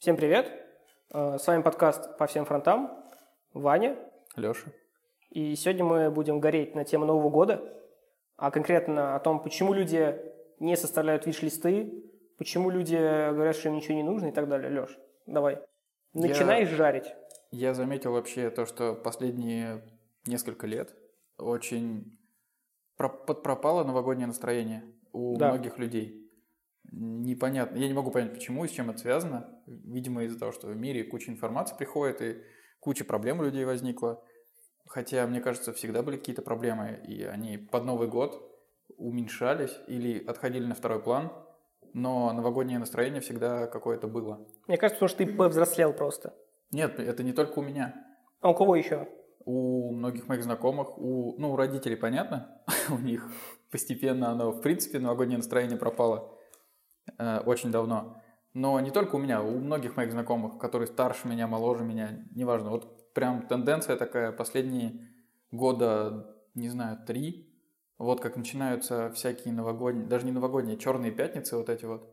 Всем 0.00 0.16
привет! 0.16 0.50
Э, 1.12 1.36
С 1.38 1.46
вами 1.46 1.60
подкаст 1.60 2.16
«По 2.16 2.26
всем 2.26 2.46
фронтам». 2.46 2.90
Ваня. 3.52 3.98
Леша. 4.34 4.70
И 5.28 5.54
сегодня 5.56 5.84
мы 5.84 6.10
будем 6.10 6.40
гореть 6.40 6.74
на 6.74 6.86
тему 6.86 7.04
Нового 7.04 7.28
года, 7.28 7.62
а 8.38 8.50
конкретно 8.50 9.14
о 9.14 9.20
том, 9.20 9.42
почему 9.42 9.74
люди 9.74 10.16
не 10.58 10.74
составляют 10.74 11.26
виш-листы, 11.26 12.02
почему 12.38 12.70
люди 12.70 12.96
говорят, 12.96 13.54
что 13.56 13.68
им 13.68 13.74
ничего 13.76 13.92
не 13.94 14.02
нужно 14.02 14.28
и 14.28 14.32
так 14.32 14.48
далее. 14.48 14.70
Леш, 14.80 14.98
давай. 15.26 15.58
Начинай 16.14 16.64
жарить. 16.64 17.12
Я 17.50 17.74
заметил 17.74 18.12
вообще 18.12 18.48
то, 18.48 18.64
что 18.64 18.94
последние 18.94 19.82
несколько 20.24 20.66
лет 20.66 20.94
очень 21.36 22.18
про- 22.96 23.10
подпропало 23.10 23.84
новогоднее 23.84 24.28
настроение 24.28 24.82
у 25.12 25.36
Да. 25.36 25.48
многих 25.50 25.76
людей. 25.76 26.29
Непонятно. 26.92 27.78
Я 27.78 27.86
не 27.86 27.94
могу 27.94 28.10
понять, 28.10 28.32
почему 28.32 28.64
и 28.64 28.68
с 28.68 28.72
чем 28.72 28.90
это 28.90 28.98
связано. 28.98 29.48
Видимо, 29.66 30.24
из-за 30.24 30.38
того, 30.38 30.52
что 30.52 30.66
в 30.66 30.76
мире 30.76 31.04
куча 31.04 31.30
информации 31.30 31.76
приходит 31.76 32.20
и 32.20 32.42
куча 32.80 33.04
проблем 33.04 33.40
у 33.40 33.44
людей 33.44 33.64
возникла. 33.64 34.22
Хотя, 34.86 35.26
мне 35.26 35.40
кажется, 35.40 35.72
всегда 35.72 36.02
были 36.02 36.16
какие-то 36.16 36.42
проблемы, 36.42 37.00
и 37.06 37.22
они 37.22 37.58
под 37.58 37.84
Новый 37.84 38.08
год 38.08 38.42
уменьшались 38.96 39.76
или 39.86 40.24
отходили 40.24 40.66
на 40.66 40.74
второй 40.74 41.00
план. 41.00 41.32
Но 41.92 42.32
новогоднее 42.32 42.78
настроение 42.78 43.20
всегда 43.20 43.66
какое-то 43.68 44.08
было. 44.08 44.46
Мне 44.66 44.76
кажется, 44.76 44.96
потому 45.00 45.08
что 45.08 45.18
ты 45.18 45.32
повзрослел 45.32 45.92
просто. 45.92 46.34
Нет, 46.72 46.98
это 46.98 47.22
не 47.22 47.32
только 47.32 47.60
у 47.60 47.62
меня. 47.62 47.94
А 48.40 48.50
у 48.50 48.54
кого 48.54 48.74
еще? 48.74 49.08
У 49.44 49.92
многих 49.92 50.28
моих 50.28 50.42
знакомых, 50.42 50.98
у, 50.98 51.36
ну, 51.38 51.52
у 51.52 51.56
родителей 51.56 51.96
понятно, 51.96 52.62
у 52.90 52.98
них 52.98 53.30
постепенно 53.70 54.30
оно, 54.30 54.50
в 54.50 54.60
принципе, 54.60 54.98
новогоднее 54.98 55.38
настроение 55.38 55.78
пропало 55.78 56.36
э, 57.18 57.40
очень 57.40 57.70
давно. 57.70 58.16
Но 58.52 58.78
не 58.80 58.90
только 58.90 59.16
у 59.16 59.18
меня, 59.18 59.42
у 59.42 59.58
многих 59.58 59.96
моих 59.96 60.12
знакомых, 60.12 60.58
которые 60.58 60.88
старше 60.88 61.28
меня, 61.28 61.46
моложе 61.46 61.84
меня, 61.84 62.24
неважно. 62.34 62.70
Вот 62.70 63.12
прям 63.14 63.46
тенденция 63.46 63.96
такая, 63.96 64.32
последние 64.32 65.08
года, 65.52 66.36
не 66.54 66.68
знаю, 66.68 66.98
три, 67.06 67.48
вот 67.98 68.20
как 68.20 68.36
начинаются 68.36 69.12
всякие 69.12 69.54
новогодние, 69.54 70.06
даже 70.06 70.26
не 70.26 70.32
новогодние, 70.32 70.78
черные 70.78 71.12
пятницы 71.12 71.56
вот 71.56 71.68
эти 71.68 71.84
вот, 71.84 72.08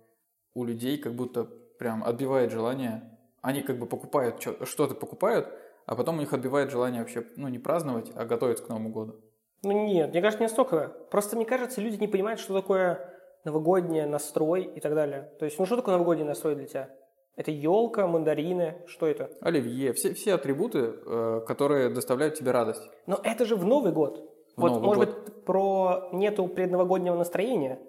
у 0.53 0.63
людей 0.63 0.97
как 0.97 1.15
будто 1.15 1.45
прям 1.45 2.03
отбивает 2.03 2.51
желание, 2.51 3.17
они 3.41 3.61
как 3.61 3.79
бы 3.79 3.85
покупают, 3.85 4.41
что-то 4.41 4.95
покупают, 4.95 5.47
а 5.85 5.95
потом 5.95 6.17
у 6.17 6.19
них 6.19 6.33
отбивает 6.33 6.69
желание 6.69 7.01
вообще, 7.01 7.25
ну, 7.35 7.47
не 7.47 7.59
праздновать, 7.59 8.11
а 8.15 8.25
готовиться 8.25 8.63
к 8.63 8.69
Новому 8.69 8.89
году. 8.89 9.21
Ну 9.63 9.87
нет, 9.87 10.11
мне 10.11 10.21
кажется, 10.21 10.43
не 10.43 10.47
настолько. 10.47 10.89
Просто 11.09 11.35
мне 11.35 11.45
кажется, 11.45 11.81
люди 11.81 11.95
не 11.95 12.07
понимают, 12.07 12.39
что 12.39 12.53
такое 12.53 13.16
новогоднее 13.43 14.05
настрой 14.05 14.63
и 14.63 14.79
так 14.79 14.95
далее. 14.95 15.31
То 15.39 15.45
есть, 15.45 15.57
ну 15.59 15.65
что 15.65 15.75
такое 15.75 15.93
новогодний 15.93 16.25
настрой 16.25 16.55
для 16.55 16.67
тебя? 16.67 16.89
Это 17.35 17.51
елка, 17.51 18.07
мандарины, 18.07 18.83
что 18.87 19.05
это? 19.05 19.29
Оливье, 19.41 19.93
все, 19.93 20.13
все 20.13 20.33
атрибуты, 20.33 20.79
э, 20.79 21.41
которые 21.45 21.89
доставляют 21.89 22.35
тебе 22.35 22.51
радость. 22.51 22.81
Но 23.05 23.19
это 23.23 23.45
же 23.45 23.55
в 23.55 23.63
Новый 23.63 23.91
год. 23.91 24.17
В 24.55 24.61
вот, 24.61 24.71
Новый 24.71 24.85
может 24.85 25.05
год. 25.05 25.23
быть, 25.25 25.45
про 25.45 26.09
нету 26.13 26.47
предновогоднего 26.47 27.15
настроения, 27.15 27.79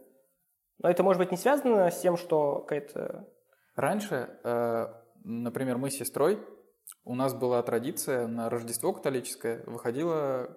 но 0.82 0.90
это, 0.90 1.02
может 1.02 1.18
быть, 1.18 1.30
не 1.30 1.38
связано 1.38 1.90
с 1.90 2.00
тем, 2.00 2.16
что 2.16 2.60
какая-то... 2.60 3.26
Раньше, 3.74 4.38
э, 4.44 4.86
например, 5.24 5.78
мы 5.78 5.90
с 5.90 5.96
сестрой, 5.96 6.38
у 7.04 7.14
нас 7.14 7.34
была 7.34 7.62
традиция 7.62 8.26
на 8.26 8.50
Рождество 8.50 8.92
католическое, 8.92 9.64
выходила 9.66 10.56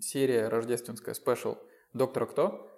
серия 0.00 0.48
рождественская, 0.48 1.14
спешл 1.14 1.56
«Доктора 1.92 2.26
Кто», 2.26 2.68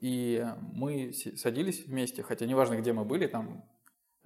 и 0.00 0.46
мы 0.72 1.12
садились 1.12 1.86
вместе, 1.86 2.22
хотя 2.22 2.46
неважно, 2.46 2.76
где 2.76 2.92
мы 2.92 3.04
были, 3.04 3.26
там 3.26 3.64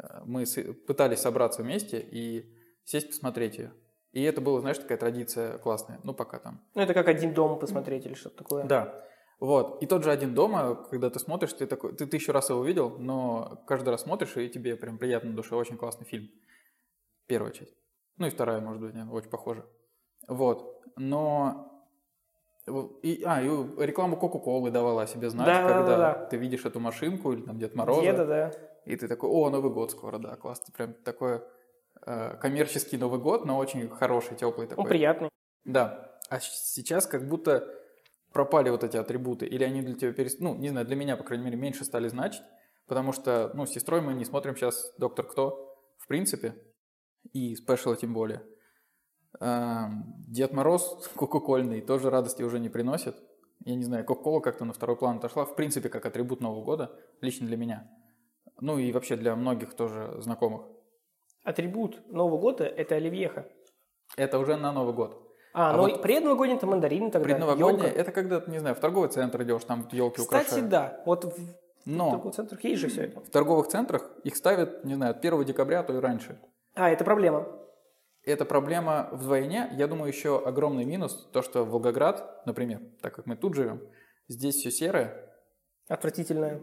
э, 0.03 0.23
мы 0.25 0.45
пытались 0.87 1.21
собраться 1.21 1.63
вместе 1.63 2.01
и 2.01 2.53
сесть 2.85 3.09
посмотреть 3.09 3.59
ее. 3.59 3.73
И 4.13 4.23
это 4.23 4.41
была, 4.41 4.61
знаешь, 4.61 4.79
такая 4.79 4.99
традиция 4.99 5.59
классная, 5.59 6.01
ну 6.03 6.15
пока 6.15 6.39
там 6.39 6.65
Ну, 6.75 6.83
это 6.83 6.95
как 6.95 7.09
один 7.09 7.35
дом 7.35 7.59
посмотреть 7.59 8.07
или 8.07 8.15
что-то 8.15 8.39
такое. 8.39 8.65
да. 8.65 9.05
Вот. 9.41 9.83
И 9.83 9.87
тот 9.87 10.03
же 10.03 10.11
один 10.11 10.35
дома, 10.35 10.75
когда 10.75 11.11
ты 11.11 11.21
смотришь, 11.21 11.53
ты 11.53 11.67
такой, 11.67 11.95
ты 11.95 12.07
тысячу 12.07 12.33
раз 12.33 12.51
его 12.51 12.65
видел, 12.65 12.99
но 12.99 13.63
каждый 13.67 13.91
раз 13.91 14.03
смотришь, 14.03 14.37
и 14.37 14.49
тебе 14.49 14.75
прям 14.77 14.99
приятно 14.99 15.31
на 15.31 15.37
душе. 15.37 15.55
Очень 15.55 15.77
классный 15.77 16.07
фильм. 16.07 16.29
Первая 17.27 17.53
часть. 17.53 17.75
Ну 18.17 18.27
и 18.27 18.31
вторая, 18.31 18.61
может 18.61 18.83
быть, 18.83 18.95
не, 18.95 19.05
очень 19.05 19.31
похожа. 19.31 19.65
Вот. 20.27 20.83
Но... 20.97 21.78
И, 23.03 23.23
а, 23.25 23.43
и 23.43 23.47
рекламу 23.87 24.17
Кока-Колы 24.17 24.71
давала 24.71 25.03
о 25.03 25.07
себе 25.07 25.31
знать, 25.31 25.47
Да, 25.47 25.63
да, 25.63 25.69
когда 25.69 25.97
да, 25.97 25.97
да. 25.97 26.27
ты 26.27 26.37
видишь 26.37 26.65
эту 26.65 26.81
машинку 26.81 27.33
или 27.33 27.43
там 27.43 27.59
Дед 27.59 27.75
Мороза. 27.75 28.03
Деда, 28.03 28.27
да. 28.27 28.53
И 28.85 28.97
ты 28.97 29.09
такой, 29.09 29.29
о, 29.29 29.51
Новый 29.51 29.73
год 29.73 29.91
скоро, 29.91 30.19
да, 30.19 30.37
классно. 30.37 30.73
Прям 30.75 30.95
такой 30.95 31.43
э, 32.07 32.37
коммерческий 32.41 32.97
Новый 32.97 33.21
год, 33.21 33.45
но 33.45 33.59
очень 33.59 33.89
хороший, 33.89 34.37
теплый 34.37 34.67
такой. 34.67 34.85
Он 34.85 34.89
приятный. 34.89 35.29
Да. 35.65 36.19
А 36.31 36.41
сейчас 36.41 37.07
как 37.07 37.29
будто 37.29 37.69
пропали 38.33 38.71
вот 38.71 38.85
эти 38.85 38.97
атрибуты, 38.97 39.47
или 39.47 39.65
они 39.65 39.83
для 39.83 39.95
тебя 39.95 40.13
перес... 40.13 40.39
Ну, 40.39 40.55
не 40.55 40.69
знаю, 40.69 40.87
для 40.87 40.97
меня, 40.97 41.17
по 41.17 41.25
крайней 41.25 41.45
мере, 41.45 41.57
меньше 41.57 41.85
стали 41.85 42.09
значить, 42.09 42.43
потому 42.87 43.13
что, 43.13 43.51
ну, 43.55 43.67
с 43.67 43.71
сестрой 43.71 44.01
мы 44.01 44.15
не 44.15 44.25
смотрим 44.25 44.57
сейчас 44.57 44.93
«Доктор 44.99 45.27
Кто», 45.27 45.77
в 45.99 46.07
принципе, 46.07 46.55
и 47.33 47.55
спешила 47.57 47.97
тем 47.97 48.15
более. 48.15 48.43
Дед 49.41 50.53
Мороз 50.53 51.09
кока-кольный 51.17 51.81
тоже 51.81 52.11
радости 52.11 52.43
уже 52.43 52.59
не 52.59 52.69
приносит. 52.69 53.17
Я 53.65 53.75
не 53.75 53.83
знаю, 53.85 54.05
Кока-Кола 54.05 54.41
как-то 54.41 54.65
на 54.65 54.73
второй 54.73 54.97
план 54.97 55.17
отошла, 55.19 55.45
в 55.45 55.57
принципе, 55.57 55.89
как 55.89 56.07
атрибут 56.07 56.41
Нового 56.41 56.65
года, 56.65 56.93
лично 57.21 57.47
для 57.47 57.57
меня. 57.57 57.91
Ну 58.61 58.79
и 58.79 58.93
вообще 58.93 59.17
для 59.17 59.35
многих 59.37 59.75
тоже 59.75 60.15
знакомых. 60.21 60.63
Атрибут 61.45 62.01
Нового 62.13 62.39
года– 62.39 62.65
это 62.67 62.95
оливьеха. 62.95 63.47
Это 64.17 64.39
уже 64.39 64.57
на 64.57 64.73
Новый 64.73 64.95
год. 64.95 65.21
А, 65.53 65.71
А 65.71 65.77
ну 65.77 65.83
вот 65.83 66.03
предновогодний– 66.03 66.57
это 66.59 66.67
мандарины 66.67 67.11
тогда, 67.11 67.25
Предновогоднее, 67.25 67.87
ёлка. 67.89 68.01
это 68.01 68.13
когда, 68.13 68.43
не 68.47 68.59
знаю, 68.61 68.77
в 68.77 68.81
торговый 68.81 69.09
центр 69.11 69.43
идешь, 69.43 69.65
там 69.65 69.89
елки 69.93 70.19
Кстати, 70.23 70.45
украшают. 70.47 70.69
да. 70.69 71.03
Вот 71.05 71.25
в 71.25 71.37
Но 71.85 72.11
торговых 72.13 72.35
центрах 72.37 72.65
есть 72.65 72.81
же 72.81 72.89
все 72.89 73.03
это. 73.05 73.21
в 73.21 73.31
торговых 73.31 73.67
центрах 73.69 74.09
их 74.23 74.37
ставят, 74.37 74.85
не 74.85 74.95
знаю, 74.95 75.11
от 75.13 75.19
1 75.25 75.45
декабря, 75.45 75.81
а 75.81 75.83
то 75.83 75.93
и 75.95 75.99
раньше. 76.01 76.39
А, 76.75 76.91
это 76.91 77.05
проблема. 77.05 77.47
Это 78.29 78.45
проблема 78.45 79.09
вдвойне. 79.13 79.71
Я 79.73 79.87
думаю, 79.87 80.09
еще 80.09 80.39
огромный 80.45 80.85
минус, 80.85 81.29
то, 81.33 81.41
что 81.41 81.65
Волгоград, 81.65 82.45
например, 82.45 82.83
так 83.01 83.15
как 83.15 83.25
мы 83.25 83.37
тут 83.37 83.55
живем, 83.55 83.81
здесь 84.29 84.57
все 84.57 84.71
серое, 84.71 85.35
Отвратительная. 85.89 86.61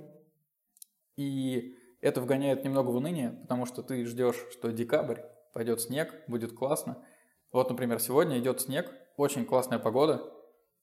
и 1.16 1.76
это 2.02 2.22
вгоняет 2.22 2.64
немного 2.64 2.90
в 2.90 2.96
уныние, 2.96 3.32
потому 3.32 3.66
что 3.66 3.82
ты 3.82 4.06
ждешь, 4.06 4.46
что 4.52 4.72
декабрь, 4.72 5.22
пойдет 5.54 5.82
снег, 5.82 6.14
будет 6.28 6.54
классно. 6.54 7.04
Вот, 7.52 7.68
например, 7.72 8.00
сегодня 8.00 8.38
идет 8.38 8.62
снег, 8.62 8.94
очень 9.18 9.44
классная 9.44 9.80
погода, 9.80 10.22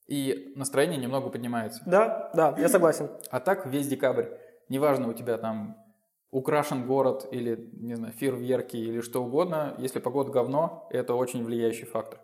и 0.08 0.52
настроение 0.56 0.98
немного 0.98 1.30
поднимается. 1.30 1.80
Да, 1.86 2.32
да, 2.34 2.56
я 2.58 2.68
согласен. 2.68 3.08
А 3.30 3.38
так 3.38 3.66
весь 3.66 3.86
декабрь, 3.86 4.30
неважно 4.68 5.08
у 5.08 5.12
тебя 5.12 5.38
там 5.38 5.76
украшен 6.32 6.86
город 6.86 7.28
или, 7.30 7.70
не 7.74 7.94
знаю, 7.94 8.12
фейерверки 8.14 8.76
или 8.76 9.00
что 9.00 9.22
угодно, 9.22 9.74
если 9.78 10.00
погода 10.00 10.32
говно, 10.32 10.88
это 10.90 11.14
очень 11.14 11.44
влияющий 11.44 11.86
фактор. 11.86 12.18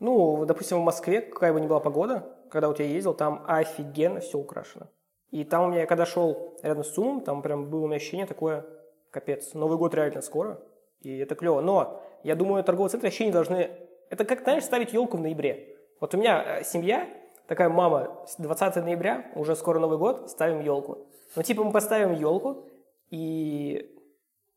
Ну, 0.00 0.44
допустим, 0.46 0.80
в 0.80 0.84
Москве, 0.84 1.20
какая 1.20 1.52
бы 1.52 1.60
ни 1.60 1.66
была 1.66 1.80
погода, 1.80 2.36
когда 2.50 2.68
вот 2.68 2.80
я 2.80 2.86
ездил, 2.86 3.14
там 3.14 3.44
офигенно 3.46 4.20
все 4.20 4.38
украшено. 4.38 4.88
И 5.30 5.44
там 5.44 5.64
у 5.64 5.72
меня, 5.72 5.86
когда 5.86 6.06
шел 6.06 6.58
рядом 6.62 6.84
с 6.84 6.92
ЦУМом, 6.92 7.20
там 7.20 7.42
прям 7.42 7.68
было 7.68 7.84
у 7.84 7.86
меня 7.86 7.96
ощущение 7.96 8.26
такое, 8.26 8.64
капец, 9.10 9.52
Новый 9.54 9.76
год 9.76 9.94
реально 9.94 10.22
скоро, 10.22 10.60
и 11.00 11.18
это 11.18 11.34
клево. 11.34 11.60
Но 11.60 12.02
я 12.24 12.34
думаю, 12.34 12.64
торговые 12.64 12.90
центры 12.90 13.08
вообще 13.08 13.26
не 13.26 13.32
должны... 13.32 13.70
Это 14.08 14.24
как, 14.24 14.42
знаешь, 14.42 14.64
ставить 14.64 14.92
елку 14.92 15.18
в 15.18 15.20
ноябре. 15.20 15.76
Вот 16.00 16.14
у 16.14 16.18
меня 16.18 16.60
э, 16.60 16.64
семья, 16.64 17.08
такая 17.46 17.68
мама, 17.68 18.24
с 18.26 18.36
20 18.36 18.76
ноября, 18.76 19.30
уже 19.34 19.54
скоро 19.56 19.78
Новый 19.78 19.98
год, 19.98 20.30
ставим 20.30 20.60
елку. 20.60 21.06
Ну, 21.34 21.42
типа, 21.42 21.64
мы 21.64 21.72
поставим 21.72 22.14
елку, 22.14 22.64
и 23.10 23.92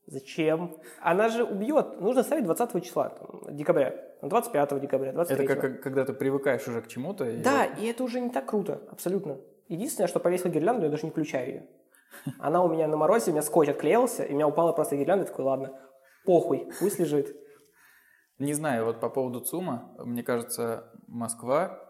Зачем? 0.10 0.75
Она 1.01 1.30
же 1.30 1.44
убьет. 1.44 2.01
Нужно 2.01 2.24
ставить 2.24 2.44
20 2.46 2.84
числа, 2.84 3.10
там, 3.10 3.56
декабря, 3.56 3.94
25 4.24 4.81
декабря, 4.81 5.13
23 5.13 5.46
Это 5.46 5.56
как, 5.56 5.84
когда 5.84 6.04
ты 6.04 6.13
привыкаешь 6.13 6.68
уже 6.68 6.81
к 6.81 6.88
чему-то. 6.88 7.30
и 7.30 7.38
Да, 7.38 7.66
и 7.66 7.86
это 7.86 8.04
уже 8.04 8.19
не 8.19 8.31
так 8.31 8.48
круто, 8.48 8.81
абсолютно. 8.92 9.38
Единственное, 9.68 10.07
что 10.07 10.19
повесил 10.19 10.50
гирлянду, 10.50 10.86
я 10.86 10.90
даже 10.90 11.04
не 11.04 11.12
включаю 11.12 11.48
ее. 11.48 11.68
Она 12.40 12.63
у 12.63 12.69
меня 12.69 12.88
на 12.88 12.98
морозе, 12.98 13.30
у 13.30 13.34
меня 13.34 13.44
скотч 13.44 13.69
отклеился, 13.69 14.24
и 14.24 14.31
у 14.31 14.36
меня 14.36 14.48
упала 14.48 14.74
просто 14.74 14.98
гирлянда, 14.98 15.25
я 15.25 15.30
такой, 15.30 15.46
ладно, 15.46 15.80
похуй, 16.25 16.72
пусть 16.80 16.98
лежит. 16.98 17.36
Не 18.40 18.54
знаю, 18.54 18.86
вот 18.86 19.00
по 19.00 19.10
поводу 19.10 19.42
ЦУМа, 19.42 19.96
мне 20.00 20.24
кажется, 20.24 20.92
Москва 21.07 21.88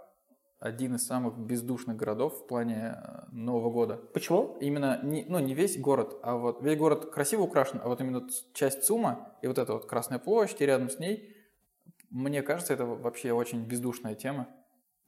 один 0.59 0.95
из 0.95 1.05
самых 1.05 1.37
бездушных 1.37 1.95
городов 1.95 2.39
в 2.39 2.47
плане 2.47 2.97
э, 2.97 3.25
Нового 3.31 3.71
года. 3.71 3.95
Почему? 3.95 4.57
Именно, 4.59 4.99
не, 5.03 5.25
ну, 5.27 5.39
не 5.39 5.53
весь 5.53 5.79
город, 5.79 6.19
а 6.21 6.35
вот 6.35 6.61
весь 6.61 6.77
город 6.77 7.11
красиво 7.11 7.43
украшен, 7.43 7.79
а 7.83 7.87
вот 7.87 8.01
именно 8.01 8.27
часть 8.53 8.83
ЦУМа 8.83 9.35
и 9.41 9.47
вот 9.47 9.57
эта 9.57 9.73
вот 9.73 9.85
Красная 9.85 10.19
площадь 10.19 10.61
и 10.61 10.65
рядом 10.65 10.89
с 10.89 10.99
ней, 10.99 11.35
мне 12.09 12.41
кажется, 12.41 12.73
это 12.73 12.85
вообще 12.85 13.31
очень 13.31 13.65
бездушная 13.65 14.15
тема. 14.15 14.47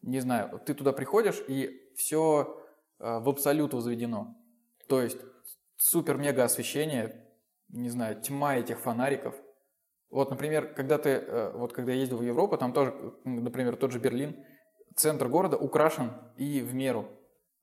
Не 0.01 0.19
знаю, 0.19 0.61
ты 0.65 0.73
туда 0.73 0.93
приходишь, 0.93 1.41
и 1.47 1.91
все 1.95 2.57
в 2.99 3.29
абсолют 3.29 3.73
возведено. 3.73 4.35
То 4.87 5.01
есть 5.01 5.17
супер-мега 5.77 6.43
освещение, 6.43 7.25
не 7.69 7.89
знаю, 7.89 8.21
тьма 8.21 8.57
этих 8.57 8.79
фонариков. 8.79 9.35
Вот, 10.09 10.29
например, 10.29 10.73
когда 10.73 10.97
ты, 10.97 11.09
э, 11.09 11.51
вот 11.55 11.73
когда 11.73 11.93
я 11.93 11.99
ездил 11.99 12.17
в 12.17 12.23
Европу, 12.23 12.57
там 12.57 12.73
тоже, 12.73 12.93
например, 13.23 13.77
тот 13.77 13.91
же 13.91 13.99
Берлин, 13.99 14.45
центр 14.95 15.27
города 15.27 15.57
украшен 15.57 16.11
и 16.37 16.61
в 16.61 16.73
меру. 16.73 17.07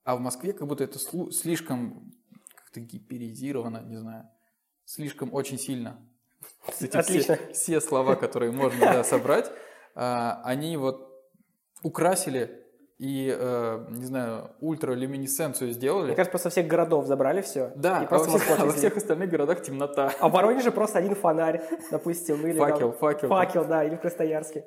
А 0.03 0.15
в 0.15 0.19
Москве 0.19 0.53
как 0.53 0.67
будто 0.67 0.83
это 0.83 0.99
слишком 1.31 2.13
как-то 2.55 2.79
гиперизировано, 2.79 3.83
не 3.85 3.97
знаю, 3.97 4.29
слишком 4.85 5.33
очень 5.33 5.57
сильно. 5.57 5.99
Эти 6.79 6.95
Отлично. 6.95 7.35
Все, 7.35 7.53
все 7.53 7.81
слова, 7.81 8.15
которые 8.15 8.51
можно 8.51 8.79
да, 8.79 9.03
собрать, 9.03 9.51
а, 9.95 10.41
они 10.43 10.77
вот 10.77 11.09
украсили 11.83 12.65
и, 12.99 13.33
э, 13.33 13.85
не 13.91 14.05
знаю, 14.05 14.51
ультралюминесценцию 14.59 15.71
сделали. 15.71 16.07
Мне 16.07 16.15
кажется, 16.15 16.31
просто 16.31 16.49
всех 16.49 16.67
городов 16.67 17.05
забрали 17.05 17.41
все. 17.41 17.71
Да, 17.77 17.99
а 17.99 18.17
во, 18.17 18.25
всех, 18.25 18.59
а 18.59 18.65
во 18.65 18.71
всех 18.73 18.97
остальных 18.97 19.29
городах 19.29 19.61
темнота. 19.61 20.11
А 20.19 20.27
в 20.27 20.33
Воронеже 20.33 20.71
просто 20.71 20.99
один 20.99 21.15
фонарь, 21.15 21.61
допустим. 21.91 22.45
Или 22.45 22.57
факел, 22.57 22.91
там, 22.91 22.99
факел. 22.99 23.29
Факел, 23.29 23.65
да, 23.65 23.85
или 23.85 23.95
в 23.95 24.01
Красноярске. 24.01 24.65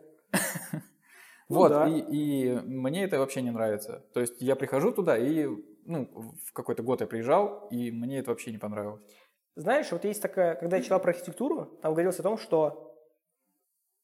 Ну, 1.52 1.58
вот, 1.58 1.68
да. 1.70 1.88
и, 1.88 2.00
и 2.00 2.60
мне 2.64 3.04
это 3.04 3.18
вообще 3.18 3.42
не 3.42 3.50
нравится. 3.50 4.04
То 4.12 4.20
есть 4.20 4.40
я 4.40 4.56
прихожу 4.56 4.92
туда, 4.92 5.16
и 5.18 5.46
ну, 5.84 6.08
в 6.46 6.52
какой-то 6.52 6.82
год 6.82 7.00
я 7.00 7.06
приезжал, 7.06 7.68
и 7.70 7.90
мне 7.90 8.18
это 8.18 8.30
вообще 8.30 8.52
не 8.52 8.58
понравилось. 8.58 9.02
Знаешь, 9.54 9.92
вот 9.92 10.04
есть 10.04 10.22
такая, 10.22 10.54
когда 10.54 10.76
я 10.76 10.82
читал 10.82 11.00
про 11.00 11.10
архитектуру, 11.10 11.66
там 11.82 11.92
говорилось 11.92 12.18
о 12.18 12.22
том, 12.22 12.38
что 12.38 12.96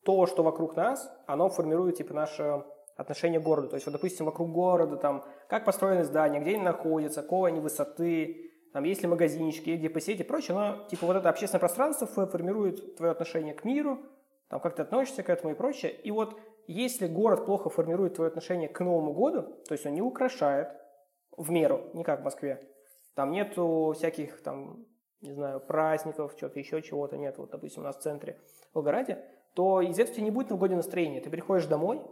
то, 0.05 0.27
что 0.27 0.43
вокруг 0.43 0.77
нас, 0.77 1.11
оно 1.27 1.49
формирует 1.49 1.97
типа 1.97 2.15
наше 2.15 2.65
отношение 2.97 3.41
к 3.41 3.45
городу. 3.45 3.69
То 3.69 3.77
есть, 3.77 3.87
вот, 3.87 3.93
допустим, 3.93 4.27
вокруг 4.27 4.51
города, 4.51 4.97
там, 4.97 5.25
как 5.49 5.65
построены 5.65 6.05
здания, 6.05 6.41
где 6.41 6.55
они 6.55 6.63
находятся, 6.63 7.23
какой 7.23 7.51
они 7.51 7.61
высоты, 7.61 8.51
там, 8.73 8.85
есть 8.85 9.03
ли 9.03 9.09
магазинчики, 9.09 9.71
где 9.71 9.89
посетить 9.89 10.21
и 10.21 10.25
прочее, 10.25 10.57
но, 10.57 10.87
типа, 10.89 11.07
вот 11.07 11.17
это 11.17 11.31
общественное 11.31 11.61
пространство 11.61 12.07
формирует 12.07 12.97
твое 12.97 13.13
отношение 13.13 13.55
к 13.55 13.65
миру, 13.65 14.01
там, 14.49 14.61
как 14.61 14.75
ты 14.75 14.83
относишься 14.83 15.23
к 15.23 15.31
этому 15.31 15.53
и 15.53 15.57
прочее. 15.57 15.93
И 15.93 16.11
вот 16.11 16.39
если 16.69 17.07
город 17.07 17.47
плохо 17.47 17.71
формирует 17.71 18.15
твое 18.15 18.29
отношение 18.29 18.69
к 18.69 18.79
Новому 18.81 19.13
году, 19.13 19.43
то 19.67 19.73
есть 19.73 19.87
он 19.87 19.95
не 19.95 20.03
украшает 20.03 20.69
в 21.37 21.51
меру, 21.51 21.91
не 21.95 22.05
как 22.05 22.21
в 22.21 22.25
Москве, 22.25 22.69
там 23.15 23.33
нету 23.33 23.95
всяких, 23.97 24.43
там, 24.43 24.87
не 25.23 25.33
знаю, 25.33 25.61
праздников, 25.61 26.35
что-то 26.37 26.59
еще, 26.59 26.83
чего-то 26.83 27.17
нет, 27.17 27.39
вот, 27.39 27.51
допустим, 27.51 27.83
у 27.83 27.85
нас 27.87 27.97
в 27.97 28.01
центре 28.01 28.39
в 28.71 28.77
Волгограде, 28.77 29.25
то 29.55 29.81
из 29.81 29.99
этого 29.99 30.13
у 30.13 30.15
тебя 30.15 30.25
не 30.25 30.31
будет 30.31 30.51
новогоднего 30.51 30.77
настроения. 30.77 31.21
Ты 31.21 31.31
приходишь 31.31 31.67
домой, 31.67 32.03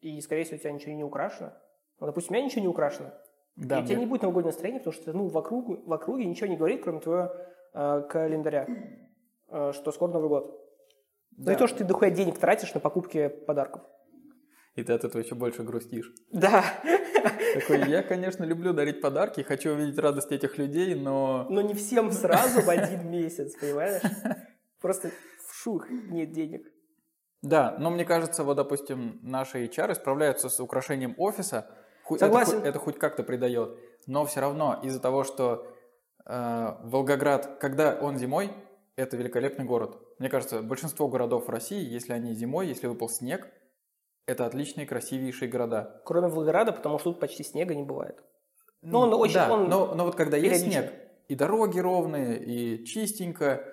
и, 0.00 0.20
скорее 0.20 0.44
всего, 0.44 0.56
у 0.56 0.60
тебя 0.60 0.72
ничего 0.72 0.92
не 0.94 1.04
украшено. 1.04 1.52
Ну, 2.00 2.06
допустим, 2.06 2.32
у 2.32 2.34
меня 2.34 2.46
ничего 2.46 2.62
не 2.62 2.68
украшено. 2.68 3.12
Да, 3.56 3.78
и 3.78 3.82
у 3.82 3.86
тебя 3.86 3.98
не 3.98 4.06
будет 4.06 4.22
новогоднего 4.22 4.52
настроения, 4.52 4.80
потому 4.80 4.94
что 4.94 5.12
ну, 5.12 5.28
вокруг, 5.28 5.86
в 5.86 5.92
округе 5.92 6.24
ничего 6.24 6.46
не 6.46 6.56
говорит, 6.56 6.82
кроме 6.82 7.00
твоего 7.00 7.32
э, 7.74 8.02
календаря, 8.08 8.66
э, 9.48 9.72
что 9.72 9.92
скоро 9.92 10.12
Новый 10.12 10.28
год. 10.28 10.65
Да. 11.36 11.50
Ну 11.50 11.56
и 11.56 11.58
то, 11.58 11.66
что 11.66 11.78
ты 11.78 11.84
дохуя 11.84 12.10
денег 12.10 12.38
тратишь 12.38 12.72
на 12.74 12.80
покупки 12.80 13.28
подарков. 13.28 13.82
И 14.74 14.82
ты 14.82 14.92
от 14.92 15.04
этого 15.04 15.22
еще 15.22 15.34
больше 15.34 15.62
грустишь. 15.62 16.12
Да. 16.32 16.62
Такой, 17.54 17.88
я, 17.88 18.02
конечно, 18.02 18.44
люблю 18.44 18.74
дарить 18.74 19.00
подарки, 19.00 19.40
хочу 19.40 19.72
увидеть 19.72 19.98
радость 19.98 20.32
этих 20.32 20.58
людей, 20.58 20.94
но... 20.94 21.46
Но 21.48 21.62
не 21.62 21.74
всем 21.74 22.12
сразу 22.12 22.60
в 22.60 22.68
один 22.68 23.10
месяц, 23.10 23.54
понимаешь? 23.58 24.02
Просто 24.80 25.10
в 25.48 25.54
шух 25.54 25.88
нет 25.90 26.32
денег. 26.32 26.66
Да, 27.42 27.76
но 27.78 27.90
мне 27.90 28.04
кажется, 28.04 28.44
вот, 28.44 28.54
допустим, 28.54 29.18
наши 29.22 29.64
HR 29.64 29.94
справляются 29.94 30.48
с 30.48 30.60
украшением 30.60 31.14
офиса. 31.16 31.70
Согласен. 32.18 32.58
Это, 32.58 32.68
это 32.68 32.78
хоть 32.78 32.98
как-то 32.98 33.22
придает. 33.22 33.78
Но 34.06 34.24
все 34.26 34.40
равно 34.40 34.80
из-за 34.82 35.00
того, 35.00 35.24
что 35.24 35.66
э, 36.24 36.76
Волгоград, 36.82 37.58
когда 37.60 37.98
он 38.00 38.18
зимой, 38.18 38.50
это 38.96 39.16
великолепный 39.16 39.64
город. 39.64 39.98
Мне 40.18 40.30
кажется, 40.30 40.62
большинство 40.62 41.08
городов 41.08 41.46
в 41.46 41.50
России, 41.50 41.84
если 41.84 42.12
они 42.12 42.32
зимой, 42.34 42.68
если 42.68 42.86
выпал 42.86 43.08
снег, 43.08 43.48
это 44.26 44.46
отличные, 44.46 44.86
красивейшие 44.86 45.48
города. 45.48 46.02
Кроме 46.04 46.28
Волгограда, 46.28 46.72
потому 46.72 46.98
что 46.98 47.12
тут 47.12 47.20
почти 47.20 47.44
снега 47.44 47.74
не 47.74 47.82
бывает. 47.82 48.22
Но 48.82 49.00
он 49.00 49.14
очень... 49.14 49.34
Да, 49.34 49.52
он 49.52 49.68
но, 49.68 49.94
но 49.94 50.04
вот 50.04 50.16
когда 50.16 50.36
есть 50.36 50.64
снег, 50.64 50.92
и 51.28 51.34
дороги 51.34 51.78
ровные, 51.78 52.42
и 52.42 52.84
чистенько, 52.84 53.64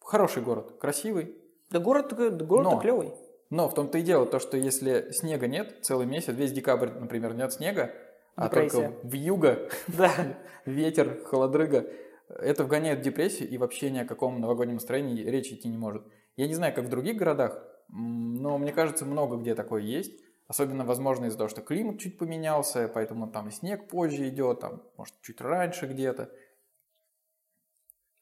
хороший 0.00 0.42
город, 0.42 0.78
красивый. 0.78 1.36
Да 1.70 1.78
город, 1.78 2.12
город 2.12 2.64
но, 2.64 2.80
клевый. 2.80 3.14
Но 3.50 3.68
в 3.68 3.74
том-то 3.74 3.98
и 3.98 4.02
дело, 4.02 4.26
то, 4.26 4.38
что 4.38 4.56
если 4.56 5.10
снега 5.12 5.46
нет 5.46 5.78
целый 5.82 6.06
месяц, 6.06 6.34
весь 6.34 6.52
декабрь, 6.52 6.90
например, 6.90 7.34
нет 7.34 7.52
снега, 7.52 7.92
а 8.36 8.48
Депрессия. 8.48 8.88
только 8.88 9.06
в 9.06 9.12
юго, 9.12 9.68
да. 9.86 10.10
ветер, 10.64 11.22
холодрыга, 11.24 11.86
это 12.28 12.64
вгоняет 12.64 13.00
в 13.00 13.02
депрессию, 13.02 13.48
и 13.48 13.58
вообще 13.58 13.90
ни 13.90 13.98
о 13.98 14.04
каком 14.04 14.40
новогоднем 14.40 14.74
настроении 14.74 15.22
речи 15.22 15.54
идти 15.54 15.68
не 15.68 15.78
может. 15.78 16.06
Я 16.36 16.46
не 16.46 16.54
знаю, 16.54 16.74
как 16.74 16.84
в 16.84 16.88
других 16.88 17.16
городах, 17.16 17.62
но 17.88 18.58
мне 18.58 18.72
кажется, 18.72 19.04
много 19.04 19.36
где 19.36 19.54
такое 19.54 19.82
есть. 19.82 20.20
Особенно, 20.46 20.84
возможно, 20.84 21.26
из-за 21.26 21.38
того, 21.38 21.48
что 21.48 21.62
климат 21.62 22.00
чуть 22.00 22.18
поменялся, 22.18 22.90
поэтому 22.92 23.28
там 23.28 23.50
снег 23.50 23.88
позже 23.88 24.28
идет, 24.28 24.60
там, 24.60 24.82
может, 24.96 25.14
чуть 25.22 25.40
раньше 25.40 25.86
где-то. 25.86 26.30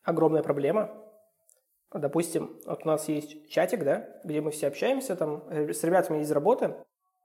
Огромная 0.05 0.43
проблема 0.43 1.03
Допустим, 1.95 2.59
вот 2.65 2.85
у 2.85 2.89
нас 2.89 3.09
есть 3.09 3.49
чатик, 3.51 3.85
да, 3.85 4.09
где 4.25 4.41
мы 4.41 4.51
все 4.51 4.69
общаемся 4.69 5.15
там 5.15 5.45
э, 5.51 5.73
с 5.75 5.85
ребятами 5.85 6.23
из 6.23 6.31
работы, 6.31 6.75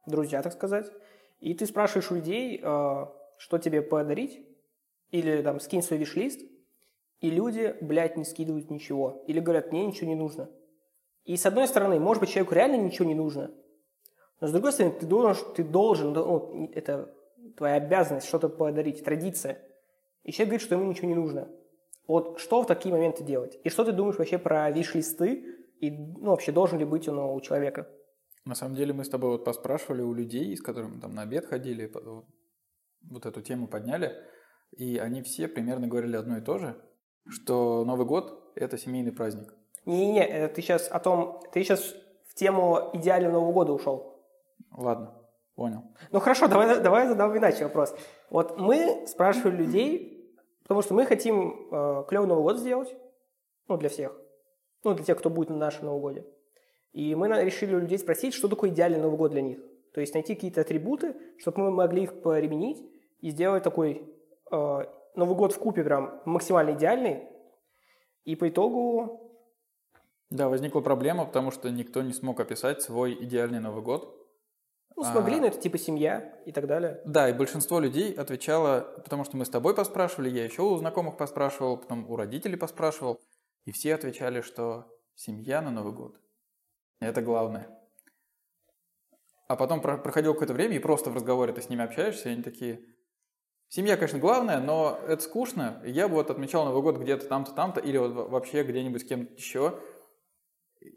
друзья, 0.05 0.41
так 0.41 0.51
сказать, 0.53 0.91
и 1.39 1.53
ты 1.53 1.65
спрашиваешь 1.65 2.11
у 2.11 2.15
людей, 2.15 2.59
э, 2.61 3.05
что 3.37 3.57
тебе 3.59 3.81
подарить, 3.81 4.45
или 5.11 5.41
там 5.41 5.61
скинь 5.61 5.81
свой 5.81 5.99
виш-лист, 5.99 6.41
и 7.19 7.29
люди, 7.29 7.75
блядь, 7.81 8.17
не 8.17 8.25
скидывают 8.25 8.69
ничего. 8.69 9.23
Или 9.27 9.39
говорят, 9.39 9.71
мне 9.71 9.85
ничего 9.85 10.07
не 10.07 10.15
нужно. 10.15 10.49
И 11.25 11.35
с 11.35 11.45
одной 11.45 11.67
стороны, 11.67 11.99
может 11.99 12.21
быть, 12.21 12.29
человеку 12.29 12.55
реально 12.55 12.77
ничего 12.77 13.07
не 13.07 13.15
нужно, 13.15 13.51
но 14.39 14.47
с 14.47 14.51
другой 14.51 14.71
стороны, 14.71 14.95
ты 14.99 15.05
должен, 15.05 15.53
ты 15.55 15.63
должен 15.63 16.13
ну, 16.13 16.69
это 16.73 17.13
твоя 17.55 17.75
обязанность 17.75 18.27
что-то 18.27 18.49
подарить, 18.49 19.03
традиция. 19.03 19.59
И 20.23 20.31
человек 20.31 20.49
говорит, 20.49 20.65
что 20.65 20.75
ему 20.75 20.89
ничего 20.89 21.07
не 21.07 21.15
нужно. 21.15 21.49
Вот 22.07 22.39
что 22.39 22.61
в 22.61 22.67
такие 22.67 22.93
моменты 22.93 23.23
делать? 23.23 23.57
И 23.63 23.69
что 23.69 23.83
ты 23.83 23.91
думаешь 23.91 24.17
вообще 24.17 24.37
про 24.37 24.69
виш-листы? 24.71 25.43
И 25.79 25.91
ну, 25.91 26.31
вообще 26.31 26.51
должен 26.51 26.79
ли 26.79 26.85
быть 26.85 27.07
он 27.07 27.19
у 27.19 27.41
человека? 27.41 27.89
На 28.45 28.55
самом 28.55 28.75
деле 28.75 28.93
мы 28.93 29.03
с 29.03 29.09
тобой 29.09 29.31
вот 29.31 29.43
поспрашивали 29.43 30.01
у 30.01 30.13
людей, 30.13 30.55
с 30.55 30.61
которыми 30.61 30.99
там 30.99 31.13
на 31.13 31.23
обед 31.23 31.45
ходили, 31.45 31.91
вот 33.09 33.25
эту 33.25 33.41
тему 33.41 33.67
подняли, 33.67 34.13
и 34.71 34.97
они 34.97 35.21
все 35.21 35.47
примерно 35.47 35.87
говорили 35.87 36.15
одно 36.15 36.37
и 36.37 36.41
то 36.41 36.57
же, 36.57 36.81
что 37.29 37.83
Новый 37.85 38.05
год– 38.05 38.51
это 38.55 38.77
семейный 38.77 39.11
праздник. 39.11 39.53
Не-не-не, 39.85 40.47
ты 40.49 40.61
сейчас 40.61 40.89
о 40.89 40.99
том, 40.99 41.41
ты 41.51 41.63
сейчас 41.63 41.93
в 42.29 42.35
тему 42.35 42.89
идеального 42.93 43.33
Нового 43.33 43.53
года 43.53 43.73
ушел. 43.73 44.21
Ладно, 44.71 45.13
понял. 45.55 45.83
Ну 46.11 46.19
хорошо, 46.19 46.47
давай, 46.47 46.81
давай 46.81 47.07
задам 47.07 47.35
иначе 47.37 47.63
вопрос. 47.63 47.95
Вот 48.29 48.59
мы 48.59 49.05
спрашивали 49.07 49.55
людей, 49.55 50.17
Потому 50.67 50.81
что 50.81 50.93
мы 50.93 51.05
хотим 51.05 51.69
э, 51.71 52.03
клевый 52.09 52.27
Новый 52.27 52.43
год 52.43 52.59
сделать, 52.59 52.93
ну, 53.69 53.77
для 53.77 53.87
всех, 53.87 54.13
ну, 54.83 54.93
для 54.93 55.05
тех, 55.05 55.17
кто 55.17 55.29
будет 55.29 55.49
на 55.49 55.55
нашем 55.55 55.85
Новом 55.85 56.01
годе. 56.01 56.25
И 56.91 57.15
мы 57.15 57.29
решили 57.41 57.73
у 57.73 57.79
людей 57.79 57.97
спросить, 57.97 58.33
что 58.33 58.49
такое 58.49 58.69
идеальный 58.71 58.99
Новый 58.99 59.17
год 59.17 59.31
для 59.31 59.41
них. 59.41 59.59
То 59.93 60.01
есть 60.01 60.13
найти 60.13 60.35
какие-то 60.35 60.61
атрибуты, 60.61 61.15
чтобы 61.37 61.59
мы 61.59 61.71
могли 61.71 62.03
их 62.03 62.21
применить 62.21 62.85
и 63.21 63.29
сделать 63.29 63.63
такой 63.63 64.13
э, 64.51 64.85
Новый 65.17 65.35
год 65.35 65.51
в 65.51 65.59
купе 65.59 65.83
прям 65.83 66.21
максимально 66.25 66.71
идеальный. 66.71 67.27
И 68.23 68.35
по 68.35 68.47
итогу... 68.47 69.33
Да, 70.29 70.47
возникла 70.47 70.81
проблема, 70.81 71.25
потому 71.25 71.51
что 71.51 71.69
никто 71.71 72.03
не 72.03 72.13
смог 72.13 72.39
описать 72.39 72.81
свой 72.81 73.13
идеальный 73.23 73.59
Новый 73.59 73.81
год. 73.81 74.13
Ну, 74.95 75.03
смогли, 75.03 75.37
а, 75.37 75.41
но 75.41 75.47
это 75.47 75.59
типа 75.59 75.77
семья 75.77 76.39
и 76.45 76.51
так 76.51 76.67
далее. 76.67 77.01
Да, 77.05 77.29
и 77.29 77.33
большинство 77.33 77.79
людей 77.79 78.13
отвечало, 78.13 78.81
потому 79.03 79.23
что 79.23 79.37
мы 79.37 79.45
с 79.45 79.49
тобой 79.49 79.75
поспрашивали, 79.75 80.29
я 80.29 80.43
еще 80.43 80.61
у 80.63 80.75
знакомых 80.77 81.17
поспрашивал, 81.17 81.77
потом 81.77 82.09
у 82.09 82.15
родителей 82.15 82.57
поспрашивал, 82.57 83.19
и 83.65 83.71
все 83.71 83.95
отвечали, 83.95 84.41
что 84.41 84.85
семья 85.15 85.61
на 85.61 85.71
Новый 85.71 85.93
год. 85.93 86.19
Это 86.99 87.21
главное. 87.21 87.69
А 89.47 89.55
потом 89.55 89.81
проходило 89.81 90.33
какое-то 90.33 90.53
время, 90.53 90.75
и 90.75 90.79
просто 90.79 91.09
в 91.09 91.15
разговоре 91.15 91.53
ты 91.53 91.61
с 91.61 91.69
ними 91.69 91.83
общаешься, 91.83 92.29
и 92.29 92.33
они 92.33 92.43
такие, 92.43 92.81
семья, 93.69 93.97
конечно, 93.97 94.19
главное, 94.19 94.59
но 94.59 94.99
это 95.07 95.21
скучно, 95.23 95.81
я 95.85 96.07
бы 96.07 96.15
вот 96.15 96.29
отмечал 96.29 96.65
Новый 96.65 96.81
год 96.81 96.97
где-то 96.97 97.27
там-то, 97.27 97.53
там-то, 97.53 97.79
или 97.79 97.97
вот 97.97 98.29
вообще 98.29 98.63
где-нибудь 98.63 99.01
с 99.01 99.05
кем-то 99.05 99.33
еще, 99.33 99.79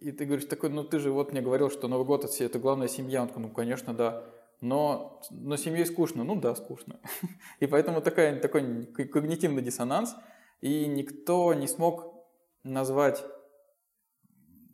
и 0.00 0.12
ты 0.12 0.24
говоришь 0.24 0.46
такой, 0.46 0.70
ну 0.70 0.84
ты 0.84 0.98
же 0.98 1.10
вот 1.10 1.32
мне 1.32 1.40
говорил, 1.40 1.70
что 1.70 1.88
Новый 1.88 2.06
год 2.06 2.24
это 2.24 2.58
главная 2.58 2.88
семья. 2.88 3.22
Он 3.22 3.28
такой, 3.28 3.42
ну 3.42 3.50
конечно, 3.50 3.94
да. 3.94 4.24
Но, 4.60 5.22
но 5.30 5.56
семьей 5.56 5.86
скучно. 5.86 6.24
Ну 6.24 6.36
да, 6.36 6.54
скучно. 6.54 7.00
И 7.60 7.66
поэтому 7.66 8.00
такая, 8.00 8.38
такой 8.40 8.86
когнитивный 8.86 9.62
диссонанс. 9.62 10.16
И 10.60 10.86
никто 10.86 11.54
не 11.54 11.66
смог 11.66 12.14
назвать 12.62 13.24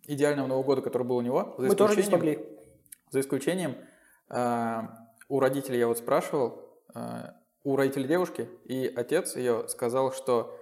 идеального 0.07 0.49
Нового 0.49 0.65
года, 0.65 0.83
который 0.83 1.05
был 1.05 1.17
у 1.17 1.23
него. 1.23 1.55
За 1.59 1.69
Мы 1.69 1.77
тоже 1.77 1.97
не 1.97 2.03
смогли. 2.03 2.45
За 3.11 3.21
исключением, 3.21 3.77
э, 4.31 4.81
у 5.29 5.39
родителей 5.39 5.79
я 5.79 5.87
вот 5.87 5.99
спрашивал, 5.99 6.83
э, 6.95 7.31
у 7.67 7.75
родителей 7.75 8.07
девушки, 8.07 8.49
и 8.65 8.87
отец 8.87 9.35
ее 9.35 9.67
сказал, 9.67 10.13
что 10.13 10.57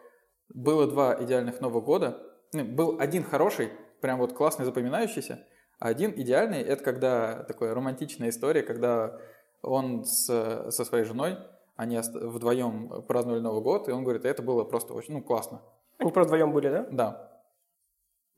было 0.49 0.87
два 0.87 1.14
идеальных 1.23 1.61
Нового 1.61 1.82
года. 1.82 2.18
Ну, 2.54 2.64
был 2.64 2.96
один 2.99 3.25
хороший, 3.25 3.68
прям 4.00 4.18
вот 4.18 4.32
классный, 4.32 4.64
запоминающийся, 4.64 5.46
а 5.78 5.88
один 5.88 6.12
идеальный– 6.12 6.62
это 6.62 6.82
когда 6.82 7.42
такая 7.42 7.75
романтичная 7.75 8.30
история, 8.30 8.62
когда 8.62 9.20
он 9.61 10.06
с, 10.06 10.70
со 10.70 10.84
своей 10.87 11.04
женой, 11.04 11.37
они 11.76 12.00
вдвоем 12.14 13.02
праздновали 13.06 13.40
Новый 13.40 13.62
год, 13.62 13.87
и 13.87 13.92
он 13.92 14.02
говорит, 14.02 14.25
это 14.25 14.42
было 14.42 14.64
просто 14.64 14.94
очень, 14.94 15.12
ну, 15.12 15.23
классно. 15.23 15.61
Они 15.99 16.11
просто 16.11 16.28
вдвоем 16.28 16.52
были, 16.52 16.70
да? 16.70 16.87
Да. 16.90 17.42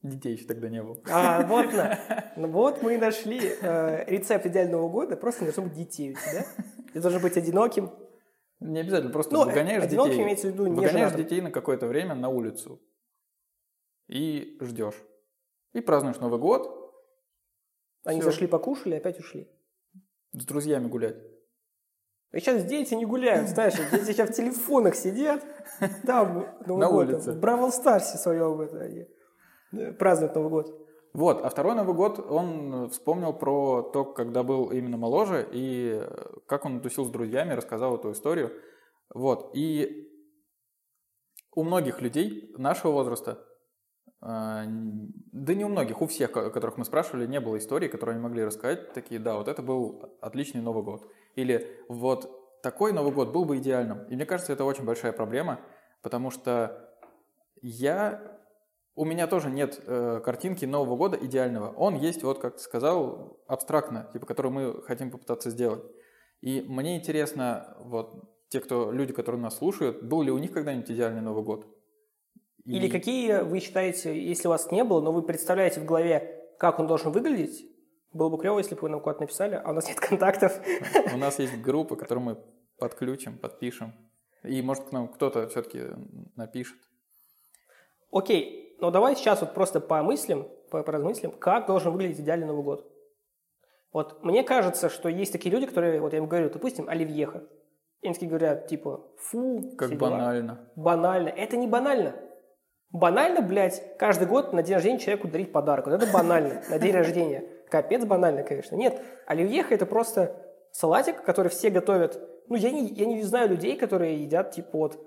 Детей 0.03 0.33
еще 0.33 0.47
тогда 0.47 0.69
не 0.69 0.83
было. 0.83 0.97
А, 1.09 1.47
вот, 1.47 1.73
на. 1.73 2.01
Ну, 2.37 2.49
вот 2.49 2.83
мы 2.83 2.95
и 2.95 2.99
нашли 2.99 3.41
э, 3.41 4.05
рецепт 4.11 4.45
идеального 4.45 4.89
года, 4.89 5.17
просто 5.17 5.45
не 5.45 5.53
должно 5.53 5.63
быть 5.65 5.75
детей 5.75 6.13
у 6.13 6.15
тебя. 6.15 6.45
Ты 6.93 7.01
должен 7.01 7.23
быть 7.23 7.37
одиноким. 7.37 7.91
Не 8.61 8.81
обязательно, 8.81 9.13
просто 9.13 9.35
ну, 9.35 9.45
выгоняешь 9.45 9.85
детей. 9.87 10.23
имеется 10.23 10.49
в 10.49 10.53
виду 10.53 10.65
не 10.67 10.71
Выгоняешь 10.71 11.11
женатым. 11.11 11.19
детей 11.23 11.41
на 11.43 11.51
какое-то 11.51 11.87
время 11.87 12.15
на 12.15 12.29
улицу 12.31 12.81
и 14.09 14.57
ждешь. 14.61 14.95
И 15.75 15.81
празднуешь 15.81 16.17
Новый 16.19 16.39
год. 16.41 16.95
Они 18.05 18.21
Всё. 18.21 18.31
зашли 18.31 18.47
покушали, 18.47 18.95
опять 18.95 19.19
ушли. 19.19 19.51
С 20.33 20.45
друзьями 20.47 20.89
гулять. 20.89 21.17
И 22.33 22.41
сейчас 22.41 22.65
дети 22.65 22.95
не 22.95 23.05
гуляют, 23.07 23.49
знаешь, 23.49 23.75
дети 23.91 24.05
сейчас 24.05 24.31
в 24.31 24.33
телефонах 24.35 24.95
сидят, 24.95 25.45
там 26.05 26.47
Новый 26.67 26.81
На 26.81 26.91
год, 26.91 27.09
улице. 27.09 27.33
в 27.33 27.41
Бравл 27.41 27.71
Старсе 27.73 28.19
своем 28.19 28.61
это, 28.61 28.81
они, 28.81 29.07
э, 29.73 29.93
празднуют 29.93 30.35
Новый 30.35 30.51
год. 30.51 30.86
Вот, 31.17 31.43
а 31.43 31.49
второй 31.49 31.75
Новый 31.75 31.95
год 31.95 32.19
он 32.19 32.91
вспомнил 32.91 33.33
про 33.33 33.81
то, 33.81 34.05
когда 34.05 34.43
был 34.43 34.71
именно 34.71 34.99
моложе, 34.99 35.49
и 35.51 35.99
э, 35.99 36.27
как 36.47 36.67
он 36.67 36.83
тусил 36.83 37.07
с 37.07 37.09
друзьями, 37.09 37.55
рассказал 37.55 37.97
эту 37.97 38.13
историю. 38.13 38.53
Вот, 39.15 39.51
и 39.55 40.13
у 41.55 41.65
многих 41.65 42.03
людей 42.03 42.53
нашего 42.59 42.93
возраста, 42.93 43.43
э, 44.21 44.65
да 44.67 45.55
не 45.55 45.65
у 45.65 45.69
многих, 45.69 46.03
у 46.03 46.07
всех, 46.07 46.33
ко- 46.33 46.51
которых 46.51 46.77
мы 46.77 46.85
спрашивали, 46.85 47.27
не 47.27 47.41
было 47.41 47.57
истории, 47.57 47.89
которые 47.89 48.17
они 48.17 48.23
могли 48.23 48.45
рассказать, 48.45 48.93
такие, 48.93 49.19
да, 49.19 49.37
вот 49.37 49.49
это 49.49 49.63
был 49.63 50.19
отличный 50.21 50.61
Новый 50.61 50.85
год. 50.85 51.11
Или 51.35 51.83
вот 51.89 52.31
такой 52.63 52.93
Новый 52.93 53.15
год 53.15 53.33
был 53.33 53.47
бы 53.47 53.57
идеальным. 53.57 54.05
И 54.11 54.17
мне 54.17 54.27
кажется, 54.27 54.53
это 54.53 54.67
очень 54.67 54.85
большая 54.85 55.13
проблема, 55.13 55.61
потому 56.03 56.31
что 56.31 56.95
я 57.63 58.36
у 58.97 59.05
меня 59.05 59.27
тоже 59.27 59.51
нет 59.51 59.81
э, 59.87 60.21
картинки 60.25 60.65
Нового 60.65 60.97
года 60.97 61.17
идеального. 61.21 61.71
Он 61.77 61.95
есть, 61.97 62.23
вот 62.23 62.39
как 62.41 62.57
ты 62.57 62.63
сказал, 62.63 63.41
абстрактно, 63.47 64.09
типа, 64.13 64.27
который 64.27 64.51
мы 64.51 64.83
хотим 64.83 65.11
попытаться 65.11 65.51
сделать. 65.51 65.85
И 66.41 66.63
мне 66.63 66.97
интересно, 66.97 67.77
вот 67.81 68.25
те, 68.49 68.61
кто 68.61 68.91
люди, 68.91 69.13
которые 69.13 69.41
нас 69.41 69.57
слушают, 69.59 70.03
был 70.03 70.23
ли 70.23 70.31
у 70.31 70.39
них 70.39 70.53
когда-нибудь 70.53 70.91
идеальный 70.91 71.21
Новый 71.21 71.45
год? 71.45 71.67
И- 72.65 72.77
Или 72.77 72.89
какие 72.89 73.43
вы 73.43 73.61
считаете, 73.61 74.19
если 74.19 74.49
у 74.49 74.51
вас 74.51 74.71
не 74.73 74.83
было, 74.83 75.01
но 75.01 75.13
вы 75.13 75.23
представляете 75.23 75.81
в 75.81 75.85
голове, 75.85 76.43
как 76.59 76.79
он 76.81 76.87
должен 76.87 77.13
выглядеть, 77.13 77.67
было 78.13 78.31
бы 78.31 78.39
клево, 78.39 78.59
если 78.59 78.75
бы 78.75 78.81
вы 78.83 78.89
нам 78.89 79.01
куда-то 79.01 79.21
написали, 79.21 79.61
а 79.63 79.71
у 79.71 79.75
нас 79.75 79.87
нет 79.89 80.01
контактов. 80.01 80.59
У 81.13 81.19
нас 81.19 81.39
есть 81.39 81.61
группа, 81.61 81.97
которую 81.97 82.25
мы 82.25 82.39
подключим, 82.79 83.39
подпишем. 83.39 83.93
И 84.43 84.63
может 84.63 84.85
к 84.85 84.93
нам 84.93 85.09
кто-то 85.09 85.49
все-таки 85.49 85.83
напишет. 86.35 86.79
Окей, 88.17 88.77
но 88.81 88.91
давай 88.91 89.15
сейчас 89.15 89.43
вот 89.43 89.53
просто 89.53 89.79
помыслим, 89.81 90.49
по- 90.71 90.83
поразмыслим, 90.83 91.33
как 91.33 91.67
должен 91.67 91.93
выглядеть 91.93 92.21
идеальный 92.21 92.47
Новый 92.47 92.65
год. 92.65 92.91
Вот 93.93 94.25
мне 94.25 94.43
кажется, 94.43 94.89
что 94.89 95.09
есть 95.09 95.33
такие 95.33 95.51
люди, 95.55 95.67
которые, 95.67 96.01
вот 96.01 96.13
я 96.13 96.19
им 96.19 96.27
говорю, 96.27 96.49
допустим, 96.49 96.89
оливьеха. 96.89 97.45
Им 98.01 98.15
такие 98.15 98.29
говорят, 98.29 98.69
типа, 98.69 99.05
фу, 99.19 99.75
Как 99.77 99.89
все 99.89 99.99
дела. 99.99 100.11
банально. 100.11 100.71
Банально. 100.77 101.29
Это 101.29 101.57
не 101.57 101.67
банально. 101.67 102.15
Банально, 102.91 103.43
блядь, 103.43 103.97
каждый 103.99 104.27
год 104.29 104.53
на 104.53 104.63
день 104.63 104.75
рождения 104.75 104.99
человеку 104.99 105.29
дарить 105.29 105.53
подарок. 105.53 105.87
Вот 105.87 106.01
это 106.03 106.11
банально. 106.11 106.63
На 106.71 106.79
день 106.79 106.93
рождения. 106.93 107.45
Капец 107.69 108.05
банально, 108.05 108.45
конечно. 108.45 108.77
Нет, 108.77 109.03
оливьеха 109.27 109.75
это 109.75 109.85
просто 109.87 110.37
салатик, 110.73 111.23
который 111.23 111.49
все 111.49 111.69
готовят. 111.69 112.19
Ну, 112.49 112.57
я 112.57 112.71
не, 112.71 112.87
я 112.87 113.07
не 113.07 113.23
знаю 113.23 113.51
людей, 113.51 113.77
которые 113.77 114.23
едят, 114.23 114.53
типа, 114.53 114.79
вот, 114.79 115.01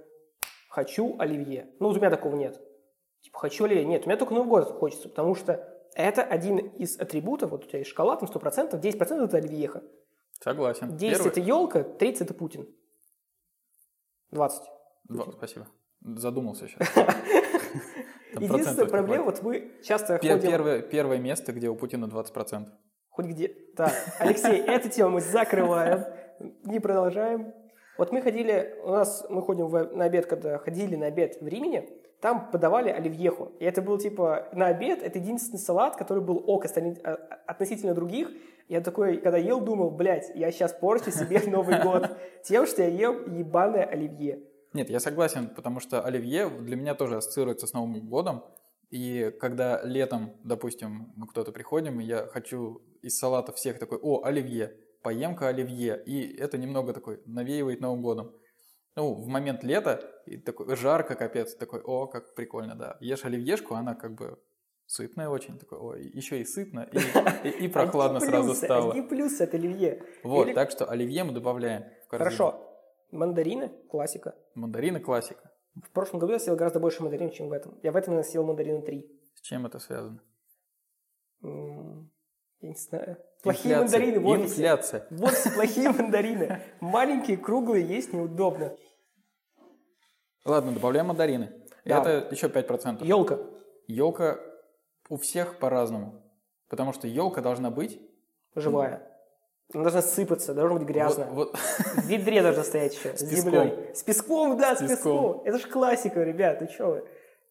хочу 0.70 1.16
оливье. 1.20 1.70
Ну, 1.80 1.88
вот 1.88 1.98
у 1.98 2.00
меня 2.00 2.10
такого 2.10 2.36
нет. 2.36 2.60
Типа, 3.22 3.40
хочу 3.40 3.66
оливье. 3.66 3.86
Нет, 3.86 4.06
у 4.06 4.10
меня 4.10 4.18
только 4.18 4.34
Новый 4.34 4.50
год 4.50 4.72
хочется, 4.80 5.10
потому 5.10 5.36
что 5.36 5.68
это 5.96 6.24
один 6.24 6.58
из 6.58 7.00
атрибутов. 7.00 7.52
Вот 7.52 7.66
у 7.66 7.68
тебя 7.68 7.80
есть 7.80 7.92
шоколад, 7.92 8.20
там 8.20 8.30
100%, 8.30 8.80
10% 8.80 9.26
это 9.26 9.38
оливьеха. 9.38 9.84
Согласен. 10.42 10.96
10 10.96 11.18
Первый- 11.18 11.32
это 11.32 11.40
елка, 11.42 11.84
30 11.84 12.22
это 12.22 12.34
Путин. 12.34 12.68
20. 14.32 14.62
Два- 15.06 15.32
спасибо. 15.34 15.68
Задумался 16.02 16.68
сейчас. 16.68 16.88
Единственная 18.40 18.86
проблема, 18.88 19.26
вот 19.26 19.42
мы 19.42 19.72
часто 19.84 20.18
ходим... 20.18 20.40
Первое, 20.40 20.82
первое 20.82 21.18
место, 21.18 21.52
где 21.52 21.68
у 21.68 21.76
Путина 21.76 22.06
20%. 22.06 22.68
Хоть 23.10 23.26
где. 23.26 23.50
Так, 23.76 23.92
Алексей, 24.20 24.58
эту 24.68 24.90
тему 24.90 25.10
мы 25.16 25.22
закрываем, 25.22 26.06
не 26.64 26.80
продолжаем. 26.80 27.54
Вот 27.98 28.12
мы 28.14 28.22
ходили, 28.22 28.80
у 28.84 28.92
нас, 28.92 29.26
мы 29.30 29.42
ходим 29.42 29.68
в- 29.68 29.94
на 29.96 30.06
обед, 30.06 30.28
когда 30.28 30.58
ходили 30.60 30.96
на 30.96 31.08
обед 31.08 31.42
в 31.42 31.48
Римене, 31.48 31.90
там 32.22 32.52
подавали 32.52 32.90
оливьеху. 32.90 33.54
И 33.60 33.66
это 33.66 33.82
был 33.82 33.98
типа, 33.98 34.50
на 34.54 34.68
обед, 34.68 35.02
это 35.02 35.20
единственный 35.20 35.60
салат, 35.60 35.96
который 35.96 36.24
был 36.24 36.44
ок 36.46 36.66
а- 36.66 36.70
а- 37.04 37.14
относительно 37.48 37.94
других. 37.94 38.30
Я 38.68 38.82
такой, 38.82 39.18
когда 39.18 39.38
ел, 39.38 39.62
думал, 39.62 39.90
блядь, 39.92 40.30
я 40.36 40.52
сейчас 40.52 40.74
порчу 40.74 41.12
себе 41.12 41.42
Новый 41.48 41.82
год 41.82 42.18
тем, 42.44 42.66
что 42.66 42.84
я 42.84 42.90
ем 42.90 43.34
ебаное 43.38 43.84
оливье. 43.84 44.44
Нет, 44.74 44.90
я 44.90 45.00
согласен, 45.00 45.50
потому 45.50 45.80
что 45.80 46.02
оливье 46.02 46.50
для 46.50 46.76
меня 46.76 46.94
тоже 46.94 47.18
ассоциируется 47.18 47.68
с 47.68 47.74
Новым 47.74 48.08
годом. 48.08 48.44
И 48.92 49.32
когда 49.40 49.82
летом, 49.84 50.34
допустим, 50.44 51.14
мы 51.16 51.28
кто-то 51.28 51.52
приходим, 51.52 52.00
и 52.00 52.04
я 52.04 52.26
хочу 52.28 52.82
из 53.02 53.18
салата 53.18 53.52
всех 53.54 53.80
такой, 53.80 54.00
о, 54.02 54.24
оливье, 54.24 54.76
поем-ка 55.04 55.48
оливье. 55.48 56.02
И 56.06 56.36
это 56.38 56.58
немного 56.58 56.94
такой 56.94 57.22
навеивает 57.26 57.82
Новым 57.82 58.02
годом. 58.02 58.32
Ну, 59.00 59.14
в 59.14 59.28
момент 59.28 59.64
лета, 59.64 60.02
и 60.26 60.36
такой 60.38 60.76
жарко, 60.76 61.16
капец, 61.16 61.56
такой, 61.56 61.80
о, 61.82 62.06
как 62.08 62.36
прикольно, 62.36 62.76
да. 62.76 62.98
Ешь 63.00 63.24
оливьешку, 63.24 63.76
она 63.76 63.96
как 63.96 64.14
бы 64.14 64.38
сытная 64.88 65.30
очень, 65.30 65.58
такой, 65.58 65.78
ой, 65.80 66.12
еще 66.14 66.42
и 66.42 66.44
сытно, 66.44 66.82
и, 66.92 66.98
и- 67.48 67.66
и 67.66 67.68
прохладно 67.70 68.18
Одни 68.18 68.30
сразу 68.30 68.48
плюсы, 68.50 68.66
стало. 68.66 68.92
Одни 68.92 69.02
плюсы 69.02 69.42
от 69.44 69.54
оливье. 69.54 70.04
Вот, 70.24 70.48
Или- 70.48 70.54
так 70.54 70.70
что 70.72 70.84
оливье 70.92 71.24
мы 71.24 71.32
добавляем 71.32 71.84
в 72.04 72.08
корзину. 72.10 72.26
Хорошо. 72.26 72.66
Мандарины, 73.12 73.70
классика. 73.90 74.36
Мандарины 74.56 75.00
классика. 75.00 75.50
В 75.82 75.92
прошлом 75.92 76.20
году 76.20 76.34
я 76.34 76.40
съел 76.40 76.58
гораздо 76.58 76.82
больше 76.82 77.02
мандарин, 77.02 77.32
чем 77.32 77.48
в 77.48 77.54
этом. 77.54 77.80
Я 77.82 77.94
в 77.94 77.96
этом 77.96 78.22
съел 78.22 78.44
мандарина 78.44 78.82
3. 78.82 79.10
С 79.36 79.42
чем 79.42 79.66
это 79.66 79.80
связано? 79.80 80.20
Я 81.42 82.70
не 82.70 82.76
знаю. 82.76 83.18
Плохие 83.42 83.76
Инфляция. 83.76 84.00
мандарины 84.00 84.20
в 84.20 84.28
офисе. 84.28 84.52
Инфляция. 84.52 85.08
В 85.10 85.24
офисе 85.24 85.52
плохие 85.56 85.90
мандарины. 85.92 86.62
Маленькие, 86.82 87.38
круглые, 87.38 87.88
есть 87.88 88.12
неудобно. 88.12 88.76
Ладно, 90.50 90.72
добавляем 90.74 91.08
мандарины. 91.08 91.52
Да. 91.86 92.02
Это 92.02 92.34
еще 92.34 92.48
5%. 92.48 93.06
Елка. 93.06 93.40
Елка 93.88 94.40
у 95.10 95.18
всех 95.18 95.58
по-разному. 95.60 96.22
Потому 96.70 96.94
что 96.94 97.08
елка 97.08 97.42
должна 97.42 97.72
быть... 97.72 98.00
Живая. 98.56 99.04
Она 99.74 99.84
должна 99.84 100.02
сыпаться, 100.02 100.54
должна 100.54 100.80
быть 100.80 100.88
грязная. 100.88 101.28
Вот, 101.28 101.52
вот- 101.52 101.58
В 102.04 102.08
ведре 102.08 102.42
должна 102.42 102.64
стоять 102.64 102.96
еще. 102.96 103.16
С, 103.16 103.20
песком. 103.22 103.52
землей. 103.52 103.96
С 103.96 104.04
песком, 104.04 104.58
да, 104.58 104.76
с, 104.76 104.80
С 104.80 104.82
песком. 104.82 104.96
песком. 104.96 105.42
Это 105.46 105.58
же 105.60 105.68
классика, 105.68 106.24
ребят, 106.24 106.62
ну 106.62 106.68
что 106.70 106.88
вы. 106.88 107.08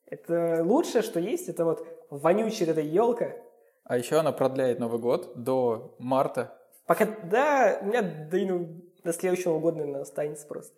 Это 0.06 0.62
лучшее, 0.64 1.02
что 1.02 1.20
есть, 1.20 1.48
это 1.48 1.64
вот 1.64 1.86
вонючая 2.10 2.70
эта 2.70 2.80
елка. 2.80 3.32
А 3.84 3.96
еще 3.96 4.16
она 4.18 4.32
продляет 4.32 4.80
Новый 4.80 4.98
год 4.98 5.32
до 5.36 5.94
марта. 5.98 6.58
Пока, 6.86 7.06
да, 7.24 7.78
у 7.82 7.86
меня 7.86 8.00
и, 8.32 8.44
ну, 8.46 8.82
до 9.04 9.12
следующего 9.12 9.58
года, 9.60 9.78
наверное, 9.78 10.02
останется 10.02 10.46
просто. 10.46 10.74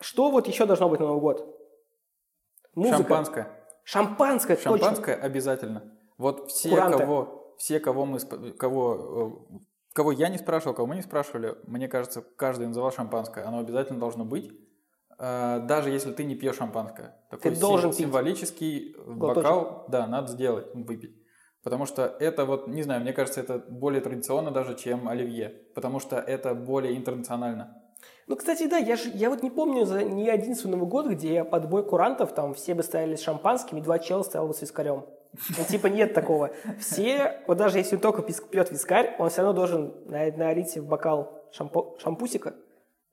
Что 0.00 0.30
вот 0.30 0.46
еще 0.46 0.66
должно 0.66 0.88
быть 0.88 1.00
на 1.00 1.06
Новый 1.06 1.20
год? 1.20 1.46
Музыка. 2.74 2.96
Шампанское. 2.98 3.48
Шампанское, 3.84 4.56
точно. 4.56 4.78
Шампанское 4.78 5.14
обязательно. 5.14 5.92
Вот 6.18 6.50
все, 6.50 6.70
Куранты. 6.70 6.98
кого, 6.98 7.54
все, 7.58 7.80
кого 7.80 8.04
мы, 8.04 8.18
кого, 8.18 9.38
э, 9.54 9.58
кого 9.94 10.12
я 10.12 10.28
не 10.28 10.38
спрашивал, 10.38 10.74
кого 10.74 10.86
мы 10.88 10.96
не 10.96 11.02
спрашивали, 11.02 11.56
мне 11.66 11.88
кажется, 11.88 12.22
каждый 12.36 12.66
называл 12.66 12.90
шампанское. 12.92 13.44
Оно 13.44 13.60
обязательно 13.60 14.00
должно 14.00 14.24
быть. 14.24 14.50
Э, 15.18 15.60
Даже 15.66 15.90
если 15.90 16.12
ты 16.12 16.24
не 16.24 16.34
пьешь 16.34 16.56
шампанское. 16.56 17.16
Такой 17.30 17.52
сим- 17.52 17.60
должен 17.60 17.90
пить. 17.90 17.98
символический 18.00 18.94
Глоточек. 19.06 19.44
бокал, 19.44 19.86
да, 19.88 20.06
надо 20.06 20.28
сделать, 20.28 20.66
выпить. 20.74 21.16
Потому 21.62 21.86
что 21.86 22.04
это 22.20 22.44
вот, 22.44 22.68
не 22.68 22.82
знаю, 22.82 23.00
мне 23.00 23.12
кажется, 23.12 23.40
это 23.40 23.58
более 23.58 24.00
традиционно 24.00 24.50
даже, 24.50 24.74
чем 24.76 25.08
оливье. 25.08 25.48
Потому 25.74 26.00
что 26.00 26.16
это 26.18 26.54
более 26.54 26.96
интернационально. 26.96 27.82
Ну, 28.26 28.34
кстати, 28.34 28.66
да, 28.66 28.76
я, 28.76 28.96
ж, 28.96 29.04
я 29.14 29.30
вот 29.30 29.42
не 29.42 29.50
помню 29.50 29.84
за 29.86 30.02
ни 30.02 30.66
Новый 30.66 30.88
год, 30.88 31.06
где 31.06 31.44
под 31.44 31.68
бой 31.68 31.84
курантов 31.84 32.34
там 32.34 32.54
все 32.54 32.74
бы 32.74 32.82
стояли 32.82 33.14
с 33.14 33.20
шампанским, 33.20 33.78
и 33.78 33.80
два 33.80 34.00
чела 34.00 34.22
стоял 34.22 34.48
бы 34.48 34.54
с 34.54 34.62
вискарем. 34.62 35.06
Ну, 35.56 35.64
типа 35.68 35.86
нет 35.86 36.12
такого. 36.14 36.50
Все, 36.80 37.42
вот 37.46 37.58
даже 37.58 37.78
если 37.78 37.96
он 37.96 38.00
только 38.00 38.22
пьет 38.22 38.70
вискарь, 38.72 39.14
он 39.18 39.28
все 39.28 39.42
равно 39.42 39.52
должен 39.52 39.94
на- 40.06 40.32
налить 40.32 40.76
в 40.76 40.86
бокал 40.88 41.44
шампо- 41.56 41.98
шампусика 42.00 42.54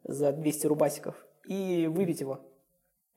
за 0.03 0.31
200 0.31 0.67
рубасиков 0.67 1.15
и 1.45 1.87
выпить 1.87 2.21
его. 2.21 2.39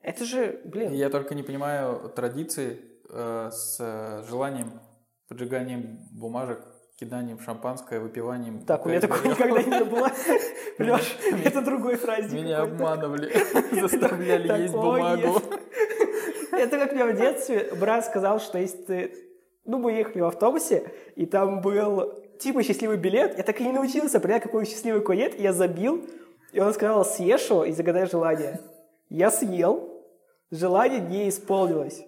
Это 0.01 0.23
же, 0.25 0.61
блин. 0.65 0.93
Я 0.93 1.09
только 1.09 1.33
не 1.35 1.43
понимаю 1.43 2.09
традиции 2.09 2.79
э, 3.09 3.49
с 3.51 3.77
э, 3.79 4.23
желанием, 4.29 4.81
поджиганием 5.29 5.99
бумажек, 6.11 6.63
киданием 6.99 7.39
шампанское, 7.39 7.99
выпиванием. 7.99 8.61
Так, 8.61 8.85
у 8.85 8.89
меня 8.89 8.99
такого 8.99 9.27
никогда 9.27 9.61
не 9.61 9.83
было. 9.83 10.11
Леш, 10.79 11.17
это 11.45 11.61
другой 11.61 11.97
праздник. 11.97 12.41
Меня 12.41 12.63
обманывали, 12.63 13.31
заставляли 13.81 14.61
есть 14.63 14.73
бумагу. 14.73 15.41
Это 16.51 16.77
как 16.79 16.93
мне 16.93 17.05
в 17.05 17.15
детстве 17.15 17.69
брат 17.79 18.05
сказал, 18.05 18.39
что 18.39 18.57
если 18.57 18.77
ты... 18.77 19.15
Ну, 19.65 19.77
мы 19.77 19.91
ехали 19.91 20.21
в 20.21 20.25
автобусе, 20.25 20.91
и 21.15 21.25
там 21.25 21.61
был 21.61 22.13
типа 22.39 22.63
счастливый 22.63 22.97
билет. 22.97 23.37
Я 23.37 23.43
так 23.43 23.59
и 23.61 23.63
не 23.63 23.73
научился 23.73 24.19
понять, 24.19 24.41
какой 24.41 24.65
счастливый 24.65 25.01
кует. 25.01 25.39
Я 25.39 25.53
забил, 25.53 26.03
и 26.51 26.59
он 26.59 26.73
сказал, 26.73 27.05
съешь 27.05 27.47
его 27.49 27.65
и 27.65 27.73
загадай 27.73 28.07
желание. 28.07 28.61
Я 29.09 29.29
съел, 29.29 30.03
желание 30.49 31.01
не 31.01 31.29
исполнилось. 31.29 32.03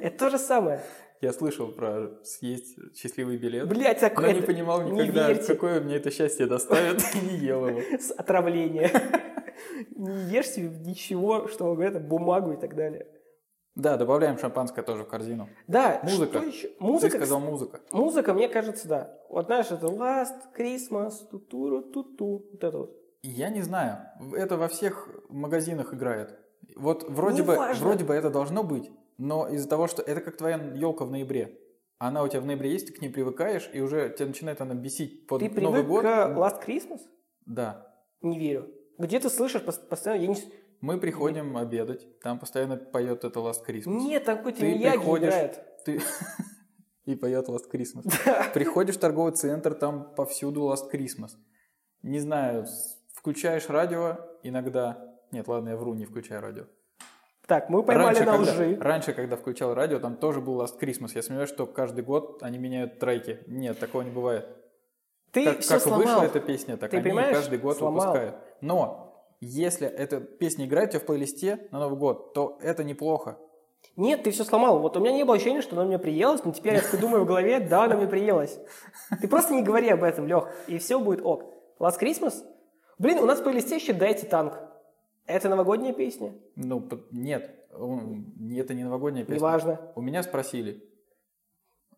Это 0.00 0.18
то 0.18 0.30
же 0.30 0.38
самое. 0.38 0.80
Я 1.20 1.32
слышал 1.32 1.68
про 1.72 2.10
съесть 2.22 2.76
счастливый 2.96 3.36
билет, 3.38 3.68
Блять, 3.68 4.00
но 4.02 4.08
такое... 4.08 4.34
не 4.34 4.40
понимал 4.42 4.82
не 4.82 4.92
никогда, 4.92 5.28
верьте. 5.28 5.52
какое 5.54 5.80
мне 5.80 5.96
это 5.96 6.10
счастье 6.10 6.46
доставит, 6.46 7.02
и 7.14 7.26
не 7.26 7.36
ел 7.38 7.66
его. 7.66 7.80
С 7.98 8.10
отравления. 8.12 8.90
Не 9.96 10.30
ешь 10.32 10.46
себе 10.46 10.68
ничего, 10.68 11.48
что 11.48 11.74
говорят, 11.74 12.06
бумагу 12.06 12.52
и 12.52 12.56
так 12.56 12.76
далее. 12.76 13.06
Да, 13.74 13.96
добавляем 13.96 14.38
шампанское 14.38 14.82
тоже 14.82 15.04
в 15.04 15.08
корзину. 15.08 15.48
Да, 15.68 16.00
Музыка. 16.02 16.38
что 16.38 16.48
еще? 16.48 16.68
Ты 16.68 16.74
Музыка, 16.80 17.16
сказал 17.16 17.40
музыка. 17.40 17.80
Музыка, 17.92 18.34
мне 18.34 18.48
кажется, 18.48 18.88
да. 18.88 19.16
Вот 19.28 19.46
знаешь, 19.46 19.70
это 19.70 19.86
Last 19.86 20.34
Christmas, 20.56 21.12
тутуру 21.30 21.82
туту, 21.82 22.44
вот 22.50 22.64
это 22.64 22.76
вот. 22.78 22.96
Я 23.22 23.50
не 23.50 23.62
знаю, 23.62 23.98
это 24.36 24.56
во 24.56 24.66
всех 24.68 25.08
магазинах 25.28 25.94
играет. 25.94 26.36
Вот 26.76 27.08
вроде 27.08 27.42
бы, 27.42 27.52
Неважно. 27.54 27.84
вроде 27.86 28.04
бы 28.04 28.14
это 28.14 28.30
должно 28.30 28.62
быть, 28.64 28.90
но 29.18 29.48
из-за 29.48 29.68
того, 29.68 29.86
что 29.86 30.02
это 30.02 30.20
как 30.20 30.36
твоя 30.36 30.56
елка 30.74 31.04
в 31.04 31.10
ноябре. 31.10 31.58
Она 31.98 32.22
у 32.22 32.28
тебя 32.28 32.40
в 32.40 32.46
ноябре 32.46 32.72
есть, 32.72 32.86
ты 32.86 32.92
к 32.92 33.00
ней 33.02 33.08
привыкаешь, 33.08 33.68
и 33.72 33.80
уже 33.80 34.08
тебя 34.16 34.28
начинает 34.28 34.60
она 34.60 34.74
бесить 34.74 35.26
под 35.26 35.40
Ты 35.40 35.48
Новый 35.60 35.82
привык 35.82 35.86
год. 35.88 36.02
к 36.02 36.06
Last 36.06 36.64
Christmas? 36.66 37.00
Да. 37.44 37.92
Не 38.22 38.38
верю. 38.38 38.68
Где 38.98 39.18
ты 39.20 39.28
слышишь 39.28 39.62
пос- 39.62 39.86
постоянно? 39.86 40.22
Я 40.22 40.28
не... 40.28 40.36
Мы 40.80 40.98
приходим 40.98 41.56
обедать, 41.56 42.20
там 42.20 42.38
постоянно 42.38 42.76
поет 42.76 43.24
это 43.24 43.40
Last 43.40 43.66
Christmas. 43.66 43.88
Нет, 43.90 44.24
там 44.24 44.38
какой-то 44.38 44.60
Ты 44.60 44.66
Мияги 44.74 44.96
приходишь- 44.96 45.28
играет. 45.28 45.62
Ты... 45.84 46.00
И 47.04 47.16
поет 47.16 47.48
Last 47.48 47.68
Christmas. 47.72 48.04
Приходишь 48.54 48.96
в 48.96 49.00
торговый 49.00 49.32
центр, 49.32 49.74
там 49.74 50.14
повсюду 50.14 50.60
Last 50.70 50.92
Christmas. 50.92 51.30
Не 52.02 52.20
знаю, 52.20 52.66
включаешь 53.12 53.68
радио 53.68 54.18
иногда. 54.44 55.04
Нет, 55.32 55.48
ладно, 55.48 55.70
я 55.70 55.76
вру, 55.76 55.94
не 55.94 56.04
включаю 56.04 56.42
радио. 56.42 56.66
Так, 57.48 57.70
мы 57.70 57.82
поймали 57.82 58.08
раньше, 58.08 58.24
на 58.24 58.36
когда, 58.36 58.52
лжи. 58.52 58.78
раньше, 58.78 59.12
когда 59.14 59.36
включал 59.36 59.72
радио, 59.72 59.98
там 59.98 60.16
тоже 60.16 60.42
был 60.42 60.60
Last 60.60 60.78
Christmas. 60.78 61.12
Я 61.14 61.22
сомневаюсь, 61.22 61.48
что 61.48 61.64
каждый 61.64 62.04
год 62.04 62.42
они 62.42 62.58
меняют 62.58 62.98
треки. 62.98 63.40
Нет, 63.46 63.78
такого 63.78 64.02
не 64.02 64.10
бывает. 64.10 64.46
Ты 65.32 65.46
как 65.46 65.60
все 65.60 65.74
как 65.74 65.82
сломал. 65.82 66.00
вышла 66.00 66.22
эта 66.24 66.40
песня, 66.40 66.76
так 66.76 66.90
Ты 66.90 66.98
они 66.98 67.10
каждый 67.10 67.58
год 67.58 67.78
Сломал. 67.78 68.00
выпускают. 68.00 68.36
Но 68.60 69.24
если 69.40 69.88
эта 69.88 70.20
песня 70.20 70.66
играет 70.66 70.90
у 70.90 70.92
тебя 70.92 71.00
в 71.00 71.06
плейлисте 71.06 71.68
на 71.70 71.78
Новый 71.78 71.98
год, 71.98 72.34
то 72.34 72.58
это 72.60 72.84
неплохо. 72.84 73.38
Нет, 73.96 74.24
ты 74.24 74.30
все 74.30 74.44
сломал. 74.44 74.80
Вот 74.80 74.98
у 74.98 75.00
меня 75.00 75.12
не 75.12 75.24
было 75.24 75.36
ощущения, 75.36 75.62
что 75.62 75.74
она 75.74 75.86
мне 75.86 75.98
приелась, 75.98 76.44
но 76.44 76.52
теперь 76.52 76.74
я 76.74 77.00
думаю 77.00 77.24
в 77.24 77.26
голове, 77.26 77.60
да, 77.60 77.84
она 77.84 77.96
мне 77.96 78.06
приелась. 78.06 78.58
Ты 79.22 79.26
просто 79.26 79.54
не 79.54 79.62
говори 79.62 79.88
об 79.88 80.02
этом, 80.02 80.26
Лех, 80.26 80.48
и 80.66 80.76
все 80.76 81.00
будет 81.00 81.24
ок. 81.24 81.44
Last 81.80 81.98
Christmas? 81.98 82.34
Блин, 82.98 83.18
у 83.20 83.24
нас 83.24 83.40
в 83.40 83.42
плейлисте 83.42 83.76
еще 83.76 83.94
«Дайте 83.94 84.26
танк». 84.26 84.67
Это 85.28 85.50
новогодняя 85.50 85.92
песня? 85.92 86.34
Ну, 86.56 86.88
нет, 87.10 87.68
это 87.70 88.74
не 88.74 88.82
новогодняя 88.82 89.24
песня. 89.24 89.36
Неважно. 89.36 89.92
У 89.94 90.00
меня 90.00 90.22
спросили. 90.22 90.82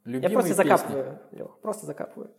Я 0.05 0.13
Любимые 0.13 0.33
просто 0.33 0.51
песни. 0.51 0.69
закапываю, 0.69 1.19
Лех, 1.31 1.61
просто 1.61 1.87
закапываю. 1.87 2.35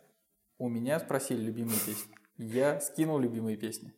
У 0.58 0.68
меня 0.68 1.00
спросили 1.00 1.42
любимые 1.42 1.80
песни. 1.86 2.14
Я 2.38 2.82
скинул 2.82 3.20
любимые 3.20 3.56
песни. 3.56 3.94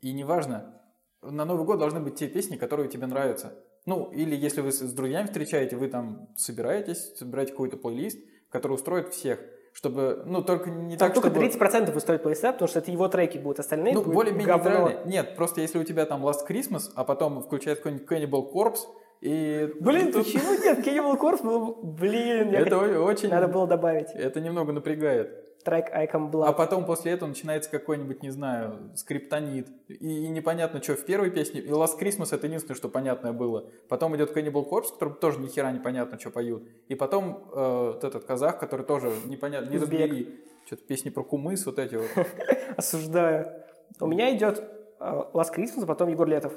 И 0.00 0.12
неважно, 0.12 0.80
на 1.20 1.44
Новый 1.44 1.66
год 1.66 1.78
должны 1.78 2.00
быть 2.00 2.14
те 2.14 2.28
песни, 2.28 2.56
которые 2.56 2.88
тебе 2.88 3.06
нравятся. 3.06 3.62
Ну, 3.84 4.10
или 4.10 4.34
если 4.34 4.62
вы 4.62 4.72
с 4.72 4.80
с 4.80 4.92
друзьями 4.94 5.26
встречаете, 5.26 5.76
вы 5.76 5.88
там 5.88 6.28
собираетесь, 6.36 7.14
собираете 7.18 7.52
какой-то 7.52 7.76
плейлист, 7.76 8.18
который 8.48 8.72
устроит 8.72 9.12
всех. 9.12 9.38
Чтобы, 9.72 10.22
ну, 10.26 10.42
только 10.42 10.68
не 10.68 10.96
Там 10.96 11.10
так, 11.12 11.14
только 11.22 11.30
чтобы... 11.30 11.46
30% 11.46 11.96
устроит 11.96 12.22
плейста, 12.22 12.52
потому 12.52 12.68
что 12.68 12.80
это 12.80 12.90
его 12.90 13.06
треки 13.08 13.38
будут, 13.38 13.60
остальные 13.60 13.94
Ну, 13.94 14.02
более-менее 14.02 14.48
говно. 14.48 14.70
нейтральный. 14.88 15.10
Нет, 15.10 15.36
просто 15.36 15.60
если 15.60 15.78
у 15.78 15.84
тебя 15.84 16.06
там 16.06 16.26
Last 16.26 16.46
Christmas, 16.48 16.90
а 16.96 17.04
потом 17.04 17.40
включает 17.42 17.78
какой-нибудь 17.78 18.06
Cannibal 18.08 18.52
Corpse, 18.52 18.80
и... 19.20 19.70
Блин, 19.80 20.12
тут- 20.12 20.24
почему 20.24 20.52
нет? 20.54 20.78
Cannibal 20.84 21.18
Corpse 21.18 21.42
был... 21.44 21.74
Блин, 21.82 22.50
я 22.50 22.60
Это 22.60 22.76
хот- 22.76 22.96
о- 22.96 23.02
очень... 23.04 23.28
надо 23.28 23.48
было 23.48 23.66
добавить. 23.66 24.08
Это 24.14 24.40
немного 24.40 24.72
напрягает. 24.72 25.39
Трек 25.64 25.92
Icon 25.94 26.28
А 26.28 26.30
Blood. 26.30 26.56
потом 26.56 26.86
после 26.86 27.12
этого 27.12 27.28
начинается 27.28 27.70
какой-нибудь, 27.70 28.22
не 28.22 28.30
знаю, 28.30 28.92
скриптонит. 28.96 29.68
И, 29.88 29.94
и 29.94 30.28
непонятно, 30.28 30.82
что 30.82 30.94
в 30.94 31.04
первой 31.04 31.30
песне. 31.30 31.60
И 31.60 31.68
Last 31.68 31.98
Christmas 32.00 32.34
это 32.34 32.46
единственное, 32.46 32.76
что 32.76 32.88
понятное 32.88 33.32
было. 33.32 33.70
Потом 33.88 34.16
идет 34.16 34.34
Cannibal 34.36 34.68
Corpse, 34.68 34.92
который 34.94 35.14
тоже 35.14 35.38
ни 35.38 35.48
хера 35.48 35.70
непонятно, 35.70 36.18
что 36.18 36.30
поют. 36.30 36.66
И 36.88 36.94
потом 36.94 37.50
э, 37.52 37.90
вот 37.92 38.04
этот 38.04 38.24
казах, 38.24 38.58
который 38.58 38.86
тоже 38.86 39.12
непонятно, 39.26 39.70
не 39.70 39.78
разбери. 39.78 40.40
Что-то 40.64 40.82
песни 40.84 41.10
про 41.10 41.24
кумыс, 41.24 41.66
вот 41.66 41.78
эти 41.78 41.96
вот. 41.96 42.08
Осуждаю. 42.76 43.52
У 44.00 44.06
меня 44.06 44.34
идет 44.34 44.58
э, 44.58 45.04
Last 45.34 45.54
Christmas, 45.54 45.82
а 45.82 45.86
потом 45.86 46.08
Егор 46.08 46.26
Летов. 46.26 46.54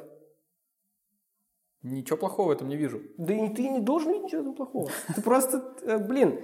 Ничего 1.81 2.17
плохого 2.17 2.47
в 2.47 2.51
этом 2.51 2.69
не 2.69 2.77
вижу. 2.77 3.01
Да 3.17 3.33
и 3.33 3.53
ты 3.53 3.67
не 3.67 3.81
должен 3.81 4.13
видеть 4.13 4.25
ничего 4.25 4.53
плохого. 4.53 4.89
Ты 5.13 5.21
просто, 5.21 5.75
э, 5.81 5.97
блин, 5.97 6.39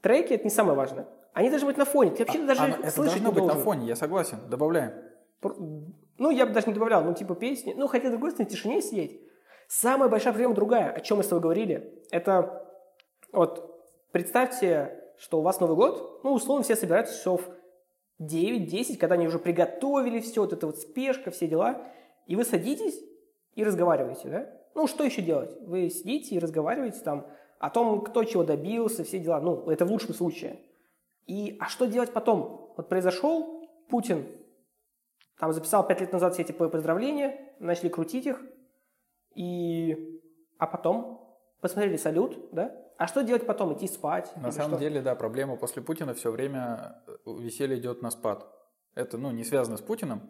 треки 0.00 0.32
это 0.32 0.42
не 0.44 0.50
самое 0.50 0.76
важное. 0.76 1.06
Они 1.32 1.48
должны 1.48 1.66
быть 1.66 1.78
на 1.78 1.84
фоне. 1.84 2.10
Ты 2.10 2.24
вообще 2.24 2.44
даже 2.44 2.60
Оно- 2.60 2.74
их 2.74 2.80
это 2.80 2.90
слышать 2.90 3.22
должно 3.22 3.32
быть 3.32 3.42
на 3.42 3.48
должен. 3.48 3.64
фоне, 3.64 3.86
я 3.86 3.96
согласен. 3.96 4.38
Добавляем. 4.50 4.92
Ну, 6.18 6.30
я 6.30 6.46
бы 6.46 6.52
даже 6.52 6.68
не 6.68 6.74
добавлял, 6.74 7.02
ну, 7.02 7.14
типа 7.14 7.34
песни. 7.34 7.74
Ну, 7.76 7.86
хотя, 7.88 8.08
с 8.08 8.10
другой 8.10 8.30
стороны, 8.30 8.48
в 8.48 8.52
тишине 8.52 8.82
сидеть. 8.82 9.20
Самая 9.66 10.08
большая 10.08 10.32
проблема 10.32 10.54
другая, 10.54 10.92
о 10.92 11.00
чем 11.00 11.16
мы 11.16 11.24
с 11.24 11.28
тобой 11.28 11.42
говорили. 11.42 12.04
Это 12.10 12.66
вот 13.32 13.82
представьте, 14.12 15.00
что 15.16 15.38
у 15.38 15.42
вас 15.42 15.58
Новый 15.58 15.76
год, 15.76 16.20
ну, 16.22 16.32
условно, 16.32 16.62
все 16.62 16.76
собираются 16.76 17.16
часов 17.16 17.48
9-10, 18.20 18.98
когда 18.98 19.14
они 19.14 19.26
уже 19.26 19.38
приготовили 19.38 20.20
все, 20.20 20.42
вот 20.42 20.52
эта 20.52 20.66
вот 20.66 20.78
спешка, 20.78 21.30
все 21.30 21.48
дела, 21.48 21.82
и 22.26 22.36
вы 22.36 22.44
садитесь 22.44 23.00
и 23.54 23.64
разговариваете, 23.64 24.28
да? 24.28 24.46
Ну, 24.74 24.86
что 24.86 25.04
еще 25.04 25.22
делать? 25.22 25.56
Вы 25.62 25.90
сидите 25.90 26.34
и 26.34 26.38
разговариваете 26.38 27.00
там 27.00 27.26
о 27.58 27.70
том, 27.70 28.02
кто 28.02 28.24
чего 28.24 28.44
добился, 28.44 29.04
все 29.04 29.18
дела. 29.18 29.40
Ну, 29.40 29.68
это 29.70 29.86
в 29.86 29.90
лучшем 29.90 30.14
случае. 30.14 30.60
И, 31.26 31.56
а 31.60 31.68
что 31.68 31.86
делать 31.86 32.12
потом? 32.12 32.72
Вот 32.76 32.88
произошел 32.88 33.68
Путин, 33.88 34.26
там 35.38 35.52
записал 35.52 35.86
пять 35.86 36.00
лет 36.00 36.12
назад 36.12 36.34
все 36.34 36.42
эти 36.42 36.52
поздравления, 36.52 37.52
начали 37.58 37.88
крутить 37.88 38.26
их, 38.26 38.40
и... 39.34 40.20
а 40.58 40.66
потом 40.66 41.36
посмотрели 41.60 41.96
салют, 41.96 42.50
да? 42.52 42.76
А 42.98 43.06
что 43.06 43.22
делать 43.22 43.46
потом? 43.46 43.72
Идти 43.74 43.88
спать? 43.88 44.30
На 44.36 44.52
самом 44.52 44.72
что? 44.72 44.80
деле, 44.80 45.00
да, 45.00 45.14
проблема 45.14 45.56
после 45.56 45.82
Путина 45.82 46.14
все 46.14 46.30
время 46.30 47.02
э, 47.06 47.12
веселье 47.26 47.78
идет 47.78 48.02
на 48.02 48.10
спад. 48.10 48.46
Это, 48.94 49.18
ну, 49.18 49.30
не 49.30 49.44
связано 49.44 49.76
с 49.76 49.80
Путиным. 49.80 50.20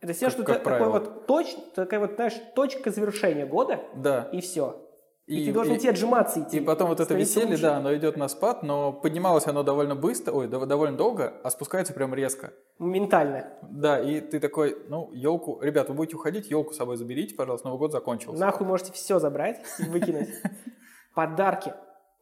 Это 0.00 0.12
все, 0.12 0.26
как- 0.26 0.32
что 0.32 0.44
как 0.44 0.64
такой 0.64 0.88
вот 0.88 1.26
точ, 1.26 1.54
такая 1.74 2.00
вот, 2.00 2.14
знаешь, 2.14 2.34
точка 2.54 2.90
завершения 2.90 3.46
года, 3.46 3.80
Да. 3.94 4.28
и 4.32 4.40
все. 4.40 4.87
И, 5.28 5.44
ты 5.44 5.52
должен 5.52 5.76
идти 5.76 5.88
отжиматься 5.88 6.40
идти. 6.40 6.56
И 6.56 6.60
потом 6.60 6.88
вот 6.88 7.00
это 7.00 7.14
веселье, 7.14 7.50
лучше. 7.50 7.62
да, 7.62 7.76
оно 7.76 7.94
идет 7.94 8.16
на 8.16 8.28
спад, 8.28 8.62
но 8.62 8.94
поднималось 8.94 9.46
оно 9.46 9.62
довольно 9.62 9.94
быстро, 9.94 10.32
ой, 10.32 10.48
дов- 10.48 10.64
довольно 10.64 10.96
долго, 10.96 11.34
а 11.44 11.50
спускается 11.50 11.92
прям 11.92 12.14
резко. 12.14 12.54
Ментально. 12.78 13.52
Да, 13.62 14.00
и 14.00 14.22
ты 14.22 14.40
такой, 14.40 14.78
ну, 14.88 15.12
елку, 15.12 15.60
ребят, 15.60 15.90
вы 15.90 15.94
будете 15.94 16.16
уходить, 16.16 16.50
елку 16.50 16.72
с 16.72 16.78
собой 16.78 16.96
заберите, 16.96 17.34
пожалуйста, 17.34 17.68
Новый 17.68 17.78
год 17.78 17.92
закончился. 17.92 18.40
Нахуй 18.40 18.66
можете 18.66 18.92
все 18.92 19.18
забрать 19.18 19.60
и 19.78 19.82
выкинуть. 19.90 20.30
Подарки. 21.14 21.74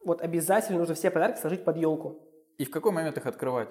Вот 0.03 0.21
обязательно 0.21 0.79
нужно 0.79 0.93
все 0.93 1.09
подарки 1.09 1.39
сложить 1.39 1.63
под 1.63 1.77
елку. 1.77 2.19
И 2.57 2.65
в 2.65 2.71
какой 2.71 2.91
момент 2.91 3.17
их 3.17 3.25
открывать? 3.25 3.69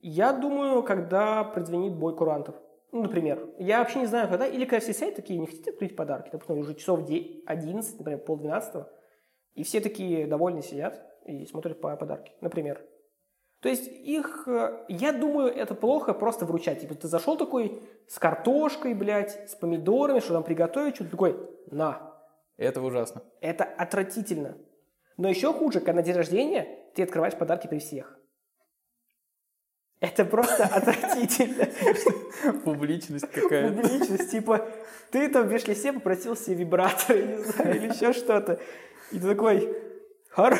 Я 0.00 0.32
думаю, 0.32 0.84
когда 0.84 1.42
прозвенит 1.42 1.98
бой 1.98 2.14
курантов. 2.16 2.54
Ну, 2.92 3.02
например. 3.02 3.48
Я 3.58 3.78
вообще 3.78 4.00
не 4.00 4.06
знаю, 4.06 4.28
когда. 4.28 4.46
Или 4.46 4.64
когда 4.64 4.80
все 4.80 4.92
сядут 4.92 5.16
такие, 5.16 5.38
не 5.38 5.46
хотите 5.46 5.70
открыть 5.70 5.96
подарки. 5.96 6.30
Допустим, 6.32 6.58
уже 6.58 6.74
часов 6.74 7.04
де- 7.04 7.42
11, 7.46 7.98
например, 7.98 8.20
полдвенадцатого. 8.20 8.90
И 9.54 9.62
все 9.62 9.80
такие 9.80 10.26
довольны 10.26 10.62
сидят 10.62 11.00
и 11.24 11.46
смотрят 11.46 11.80
по 11.80 11.96
подарки. 11.96 12.32
Например. 12.40 12.84
То 13.60 13.68
есть 13.68 13.86
их, 13.88 14.48
э, 14.48 14.84
я 14.88 15.12
думаю, 15.12 15.54
это 15.54 15.74
плохо 15.74 16.14
просто 16.14 16.46
вручать. 16.46 16.80
Типа 16.80 16.94
ты 16.94 17.08
зашел 17.08 17.36
такой 17.36 17.82
с 18.08 18.18
картошкой, 18.18 18.94
блядь, 18.94 19.50
с 19.50 19.54
помидорами, 19.54 20.20
что 20.20 20.32
там 20.32 20.42
приготовить, 20.42 20.94
что-то 20.94 21.10
такой, 21.10 21.36
на. 21.70 22.14
Это 22.56 22.80
ужасно. 22.80 23.22
Это 23.40 23.64
отвратительно. 23.64 24.56
Но 25.16 25.28
еще 25.28 25.52
хуже, 25.52 25.80
когда 25.80 25.94
на 25.94 26.02
день 26.02 26.16
рождения 26.16 26.78
ты 26.94 27.02
открываешь 27.02 27.34
подарки 27.36 27.66
при 27.66 27.78
всех. 27.78 28.18
Это 30.00 30.24
просто 30.24 30.64
отвратительно. 30.64 31.68
Публичность 32.64 33.30
какая-то. 33.30 33.82
Публичность, 33.82 34.30
типа, 34.30 34.66
ты 35.10 35.28
там 35.28 35.46
в 35.46 35.52
виш-листе 35.52 35.92
попросил 35.92 36.36
себе 36.36 36.56
вибратор, 36.56 37.16
я 37.16 37.26
не 37.26 37.44
знаю, 37.44 37.76
или 37.76 37.88
еще 37.88 38.12
что-то. 38.14 38.58
И 39.12 39.18
ты 39.18 39.28
такой, 39.28 39.76
хорош. 40.30 40.58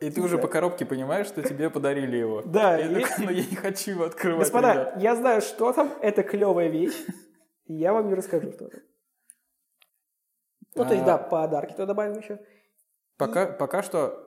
И 0.00 0.10
ты 0.10 0.20
уже 0.22 0.38
по 0.38 0.48
коробке 0.48 0.86
понимаешь, 0.86 1.26
что 1.26 1.42
тебе 1.42 1.68
подарили 1.68 2.16
его. 2.16 2.42
Да. 2.46 2.78
И- 2.78 3.02
такой, 3.02 3.26
ну 3.26 3.30
я 3.32 3.44
не 3.44 3.56
хочу 3.56 3.90
его 3.90 4.04
открывать. 4.04 4.40
Господа, 4.40 4.72
ребят». 4.72 5.02
я 5.02 5.16
знаю, 5.16 5.40
что 5.42 5.72
там, 5.72 5.92
это 6.00 6.22
клевая 6.22 6.68
вещь, 6.68 7.04
я 7.66 7.92
вам 7.92 8.08
не 8.08 8.14
расскажу, 8.14 8.52
что 8.52 8.68
там. 8.68 8.80
Ну, 10.76 10.84
то 10.84 10.92
есть, 10.92 11.02
А. 11.02 11.06
да, 11.06 11.18
подарки 11.18 11.72
туда 11.72 11.86
добавим 11.86 12.20
еще. 12.20 12.38
Пока, 13.16 13.46
пока 13.46 13.82
что 13.82 14.26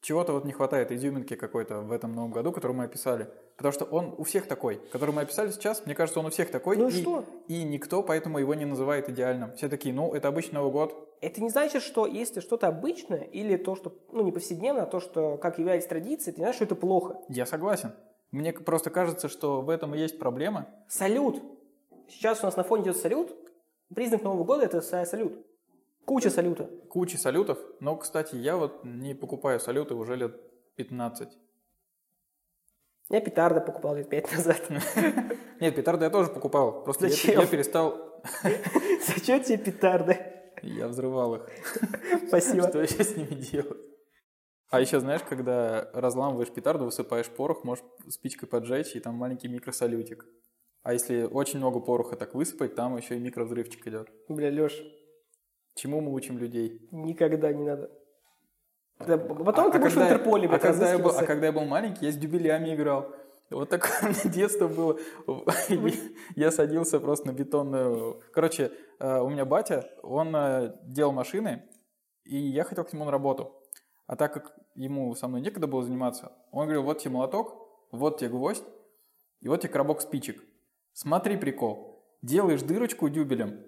чего-то 0.00 0.32
вот 0.32 0.44
не 0.44 0.52
хватает, 0.52 0.92
изюминки 0.92 1.36
какой-то 1.36 1.80
в 1.80 1.92
этом 1.92 2.14
новом 2.14 2.32
году, 2.32 2.52
который 2.52 2.72
мы 2.72 2.84
описали. 2.84 3.28
Потому 3.56 3.72
что 3.72 3.84
он 3.84 4.14
у 4.18 4.24
всех 4.24 4.46
такой, 4.46 4.80
который 4.90 5.14
мы 5.14 5.22
описали 5.22 5.50
сейчас, 5.50 5.84
мне 5.86 5.94
кажется, 5.94 6.20
он 6.20 6.26
у 6.26 6.30
всех 6.30 6.50
такой. 6.50 6.76
Ну 6.76 6.88
и 6.88 6.90
что? 6.90 7.24
и 7.48 7.62
никто 7.62 8.02
поэтому 8.02 8.38
его 8.38 8.54
не 8.54 8.64
называет 8.64 9.08
идеальным. 9.08 9.54
Все 9.56 9.68
такие, 9.68 9.94
ну, 9.94 10.12
это 10.14 10.28
обычный 10.28 10.54
Новый 10.54 10.72
год. 10.72 11.16
Это 11.20 11.40
не 11.42 11.50
значит, 11.50 11.82
что 11.82 12.06
если 12.06 12.40
что-то 12.40 12.66
обычное, 12.68 13.20
или 13.22 13.56
то, 13.56 13.76
что, 13.76 13.94
ну, 14.10 14.22
не 14.24 14.32
повседневно, 14.32 14.82
а 14.82 14.86
то, 14.86 15.00
что 15.00 15.36
как 15.36 15.58
является 15.58 15.88
традицией, 15.88 16.34
ты 16.34 16.40
знаешь, 16.40 16.56
что 16.56 16.64
это 16.64 16.74
плохо. 16.74 17.18
Я 17.28 17.46
согласен. 17.46 17.92
Мне 18.32 18.52
просто 18.52 18.90
кажется, 18.90 19.28
что 19.28 19.60
в 19.60 19.68
этом 19.68 19.94
и 19.94 19.98
есть 19.98 20.18
проблема. 20.18 20.66
Салют. 20.88 21.42
Сейчас 22.08 22.42
у 22.42 22.46
нас 22.46 22.56
на 22.56 22.64
фоне 22.64 22.84
идет 22.84 22.96
салют. 22.96 23.36
Признак 23.94 24.22
Нового 24.22 24.44
года– 24.44 24.64
это 24.64 24.78
са- 24.78 25.04
салют. 25.04 25.46
Куча 26.06 26.30
салюта. 26.30 26.64
Куча 26.88 27.18
салютов. 27.18 27.58
Но, 27.78 27.96
кстати, 27.96 28.34
я 28.34 28.56
вот 28.56 28.82
не 28.84 29.14
покупаю 29.14 29.60
салюты 29.60 29.94
уже 29.94 30.16
лет 30.16 30.34
15. 30.76 31.28
Я 33.12 33.20
петарды 33.20 33.60
покупал 33.60 33.94
лет 33.94 34.08
пять 34.08 34.32
назад. 34.32 34.60
Нет, 35.60 35.76
петарды 35.76 36.04
я 36.06 36.10
тоже 36.10 36.30
покупал. 36.30 36.82
Просто 36.82 37.06
я- 37.06 37.10
Зачем? 37.10 37.40
я 37.40 37.46
перестал... 37.46 38.20
Зачем 39.06 39.42
тебе 39.42 39.58
петарды? 39.58 40.16
Я 40.62 40.88
взрывал 40.88 41.34
их. 41.36 41.48
Спасибо. 42.28 42.68
Что 42.68 42.80
я 42.80 42.86
сейчас 42.86 43.08
с 43.10 43.16
ними 43.16 43.34
делаю? 43.34 43.76
А 44.70 44.80
еще 44.80 44.98
знаешь, 45.00 45.20
когда 45.28 45.90
разламываешь 45.92 46.50
петарду, 46.50 46.86
высыпаешь 46.86 47.28
порох, 47.28 47.62
можешь 47.64 47.84
спичкой 48.08 48.48
поджечь, 48.48 48.96
и 48.96 49.00
там 49.00 49.14
маленький 49.16 49.48
микросалютик. 49.48 50.24
А 50.82 50.94
если 50.94 51.24
очень 51.24 51.58
много 51.58 51.80
пороха 51.80 52.16
так 52.16 52.34
высыпать, 52.34 52.74
там 52.74 52.96
еще 52.96 53.16
и 53.16 53.20
микровзрывчик 53.20 53.86
идет. 53.86 54.08
Бля, 54.28 54.48
Леш, 54.50 54.82
Чему 55.74 56.00
мы 56.00 56.12
учим 56.12 56.38
людей? 56.38 56.88
никогда 56.90 57.52
не 57.52 57.64
надо. 57.64 57.90
Да, 59.06 59.18
потом 59.18 59.68
А- 59.68 59.70
ты 59.70 59.78
а 59.78 59.80
будешь 59.80 59.92
в 59.92 59.94
когда 59.94 60.06
я- 60.08 60.12
Интерполе, 60.14 60.48
а 60.48 60.58
когда, 60.58 60.90
я 60.92 60.98
был, 60.98 61.10
а 61.10 61.24
когда 61.24 61.46
я 61.46 61.52
был 61.52 61.64
маленький, 61.64 62.06
я 62.06 62.12
с 62.12 62.16
дюбелями 62.16 62.74
играл. 62.74 63.12
Вот 63.50 63.68
такое 63.68 63.92
у 64.02 64.06
меня 64.06 64.32
детство 64.32 64.66
было. 64.66 64.98
Я 66.36 66.50
садился 66.50 67.00
просто 67.00 67.26
на 67.26 67.32
бетонную... 67.32 68.22
Короче, 68.32 68.72
э, 68.98 69.20
у 69.20 69.28
меня 69.28 69.44
батя, 69.44 69.90
он 70.02 70.34
э, 70.34 70.74
делал 70.84 71.12
машины, 71.12 71.62
и 72.24 72.34
я 72.36 72.64
хотел 72.64 72.84
к 72.84 72.92
нему 72.94 73.04
на 73.04 73.10
работу. 73.10 73.54
А 74.06 74.16
так 74.16 74.32
как 74.32 74.56
ему 74.74 75.14
со 75.14 75.28
мной 75.28 75.42
некогда 75.42 75.66
было 75.66 75.82
заниматься, 75.82 76.32
он 76.50 76.64
говорил, 76.64 76.82
вот 76.82 77.00
тебе 77.00 77.10
молоток, 77.10 77.68
вот 77.90 78.18
тебе 78.18 78.30
гвоздь, 78.30 78.64
и 79.40 79.48
вот 79.48 79.60
тебе 79.60 79.72
коробок 79.72 80.00
спичек. 80.00 80.42
Смотри 80.94 81.36
прикол. 81.36 82.02
Делаешь 82.22 82.62
дырочку 82.62 83.08
дюбелем, 83.10 83.64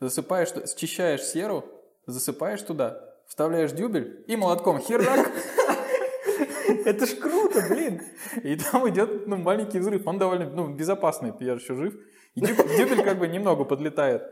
засыпаешь, 0.00 0.48
счищаешь 0.76 1.22
серу, 1.22 1.64
засыпаешь 2.06 2.62
туда, 2.62 3.07
вставляешь 3.28 3.72
дюбель 3.72 4.24
и 4.26 4.36
молотком 4.36 4.80
херак, 4.80 5.30
Это 6.84 7.06
ж 7.06 7.14
круто, 7.14 7.62
блин. 7.68 8.02
и 8.42 8.56
там 8.56 8.88
идет 8.88 9.26
ну, 9.26 9.36
маленький 9.36 9.78
взрыв. 9.78 10.06
Он 10.06 10.18
довольно 10.18 10.50
ну, 10.50 10.74
безопасный, 10.74 11.32
я 11.40 11.54
еще 11.54 11.74
жив. 11.74 11.94
И 12.34 12.40
дюбель, 12.40 13.02
как 13.02 13.18
бы 13.18 13.28
немного 13.28 13.64
подлетает. 13.64 14.22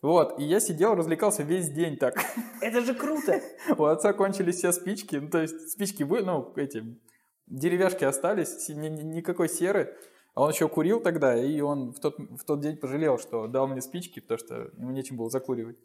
Вот, 0.00 0.38
и 0.40 0.42
я 0.42 0.58
сидел, 0.58 0.96
развлекался 0.96 1.44
весь 1.44 1.70
день 1.70 1.96
так. 1.96 2.14
Это 2.60 2.80
же 2.80 2.94
круто. 2.94 3.40
У 3.78 3.84
отца 3.84 4.12
кончились 4.12 4.56
все 4.56 4.72
спички, 4.72 5.16
ну, 5.16 5.30
то 5.30 5.40
есть 5.40 5.70
спички, 5.70 6.02
вы, 6.02 6.22
ну, 6.22 6.52
эти, 6.56 7.00
деревяшки 7.46 8.04
остались, 8.04 8.68
ни- 8.68 8.88
ни- 8.88 9.02
никакой 9.02 9.48
серы. 9.48 9.96
А 10.34 10.42
он 10.42 10.50
еще 10.50 10.68
курил 10.68 11.00
тогда, 11.00 11.36
и 11.36 11.60
он 11.60 11.92
в 11.92 12.00
тот, 12.00 12.18
в 12.18 12.44
тот 12.44 12.60
день 12.60 12.78
пожалел, 12.78 13.18
что 13.18 13.46
дал 13.46 13.68
мне 13.68 13.80
спички, 13.80 14.18
потому 14.18 14.38
что 14.38 14.54
ему 14.76 14.90
нечем 14.90 15.16
было 15.16 15.30
закуривать. 15.30 15.76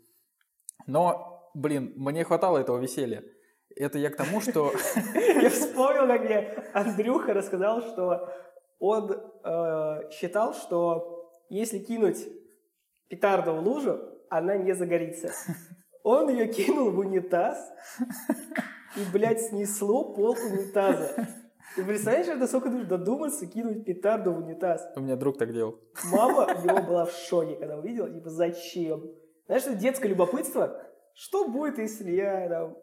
Но, 0.88 1.37
блин, 1.54 1.94
мне 1.96 2.24
хватало 2.24 2.58
этого 2.58 2.78
веселья. 2.78 3.24
Это 3.76 4.00
я 4.00 4.10
к 4.10 4.16
тому, 4.16 4.42
что... 4.42 4.74
Я 5.16 5.50
вспомнил, 5.50 6.08
как 6.08 6.24
мне 6.24 6.50
Андрюха 6.74 7.34
рассказал, 7.34 7.82
что 7.82 8.28
он 8.80 9.12
э, 9.12 10.10
считал, 10.12 10.54
что 10.54 11.32
если 11.50 11.80
кинуть 11.80 12.28
петарду 13.08 13.54
в 13.54 13.60
лужу, 13.60 14.00
она 14.30 14.58
не 14.58 14.74
загорится. 14.74 15.32
Он 16.04 16.30
ее 16.30 16.48
кинул 16.48 16.92
в 16.92 17.00
унитаз, 17.00 17.58
и, 18.96 19.02
блядь, 19.12 19.42
снесло 19.42 20.14
пол 20.14 20.38
унитаза. 20.52 21.28
Ты 21.76 21.84
представляешь, 21.84 22.28
это 22.28 22.48
сколько 22.48 22.70
нужно 22.70 22.88
додуматься 22.88 23.46
кинуть 23.46 23.86
петарду 23.86 24.32
в 24.32 24.38
унитаз? 24.38 24.82
У 24.96 25.02
меня 25.02 25.16
друг 25.16 25.38
так 25.38 25.54
делал. 25.54 25.80
Мама 26.12 26.48
у 26.48 26.66
него 26.66 26.82
была 26.82 27.06
в 27.06 27.12
шоке, 27.12 27.56
когда 27.56 27.78
увидела, 27.78 28.10
типа, 28.10 28.30
зачем? 28.30 29.04
Знаешь, 29.48 29.64
это 29.64 29.76
детское 29.76 30.08
любопытство. 30.08 30.82
Что 31.18 31.48
будет, 31.48 31.80
если 31.80 32.12
я 32.12 32.48
там, 32.48 32.78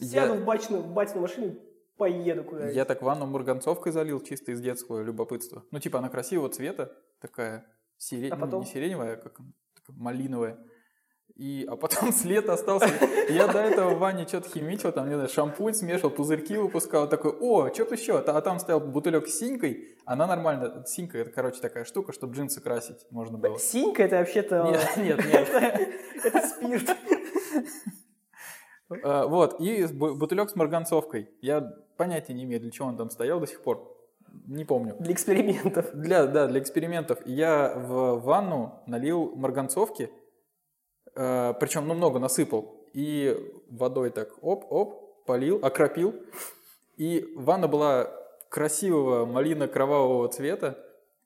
сяду 0.00 0.34
Я- 0.34 0.40
в, 0.40 0.44
бачную, 0.44 0.82
в 0.82 0.92
батину 0.92 1.20
машину 1.20 1.54
поеду 1.96 2.42
куда-нибудь? 2.42 2.74
Я 2.74 2.84
так 2.84 3.00
ванну 3.00 3.26
марганцовкой 3.26 3.92
залил 3.92 4.20
чисто 4.20 4.50
из 4.50 4.60
детского 4.60 5.02
любопытства. 5.02 5.64
Ну, 5.70 5.78
типа, 5.78 6.00
она 6.00 6.08
красивого 6.08 6.48
цвета, 6.48 6.92
такая 7.20 7.64
сире... 7.96 8.28
А 8.28 8.36
потом? 8.36 8.50
ну, 8.50 8.66
не 8.66 8.66
сиреневая, 8.66 9.14
а 9.14 9.16
как 9.18 9.40
малиновая. 9.86 10.58
И, 11.36 11.66
а 11.68 11.76
потом 11.76 12.12
след 12.12 12.48
остался. 12.48 12.90
Я 13.28 13.46
до 13.48 13.58
этого 13.58 13.94
в 13.94 13.98
ванне 13.98 14.26
что-то 14.26 14.48
химичил, 14.48 14.92
там, 14.92 15.08
не 15.08 15.14
знаю, 15.14 15.28
шампунь 15.28 15.74
смешивал, 15.74 16.10
пузырьки 16.10 16.56
выпускал. 16.56 17.08
Такой, 17.08 17.32
о, 17.32 17.72
что-то 17.72 17.94
еще. 17.94 18.18
А 18.18 18.40
там 18.40 18.58
стоял 18.58 18.80
бутылек 18.80 19.28
с 19.28 19.38
синькой. 19.38 19.96
Она 20.04 20.26
нормально, 20.26 20.84
синька 20.86 21.18
это, 21.18 21.30
короче, 21.30 21.60
такая 21.60 21.84
штука, 21.84 22.12
чтобы 22.12 22.34
джинсы 22.34 22.60
красить 22.60 23.06
можно 23.10 23.38
было. 23.38 23.58
Синька 23.58 24.02
это 24.02 24.16
вообще-то... 24.16 24.64
Нет, 24.64 24.96
нет, 24.96 25.24
нет. 25.24 25.48
Это, 26.24 26.46
спирт. 26.46 26.90
А, 29.04 29.26
Вот, 29.26 29.58
и 29.58 29.86
бутылек 29.86 30.50
с 30.50 30.54
марганцовкой. 30.54 31.30
Я 31.40 31.62
понятия 31.96 32.34
не 32.34 32.44
имею, 32.44 32.60
для 32.60 32.70
чего 32.70 32.88
он 32.88 32.98
там 32.98 33.08
стоял 33.08 33.40
до 33.40 33.46
сих 33.46 33.62
пор. 33.62 33.90
Не 34.46 34.66
помню. 34.66 34.96
Для 34.98 35.12
экспериментов. 35.12 35.94
Для, 35.94 36.26
да, 36.26 36.46
для 36.46 36.60
экспериментов. 36.60 37.18
Я 37.24 37.72
в 37.74 38.20
ванну 38.20 38.82
налил 38.86 39.34
марганцовки, 39.34 40.10
причем, 41.14 41.86
ну, 41.86 41.94
много 41.94 42.18
насыпал, 42.18 42.74
и 42.92 43.36
водой 43.68 44.10
так 44.10 44.30
оп-оп, 44.42 45.24
полил, 45.24 45.58
окропил. 45.62 46.14
И 46.96 47.32
ванна 47.36 47.68
была 47.68 48.10
красивого 48.48 49.24
малино-кровавого 49.24 50.28
цвета. 50.28 50.78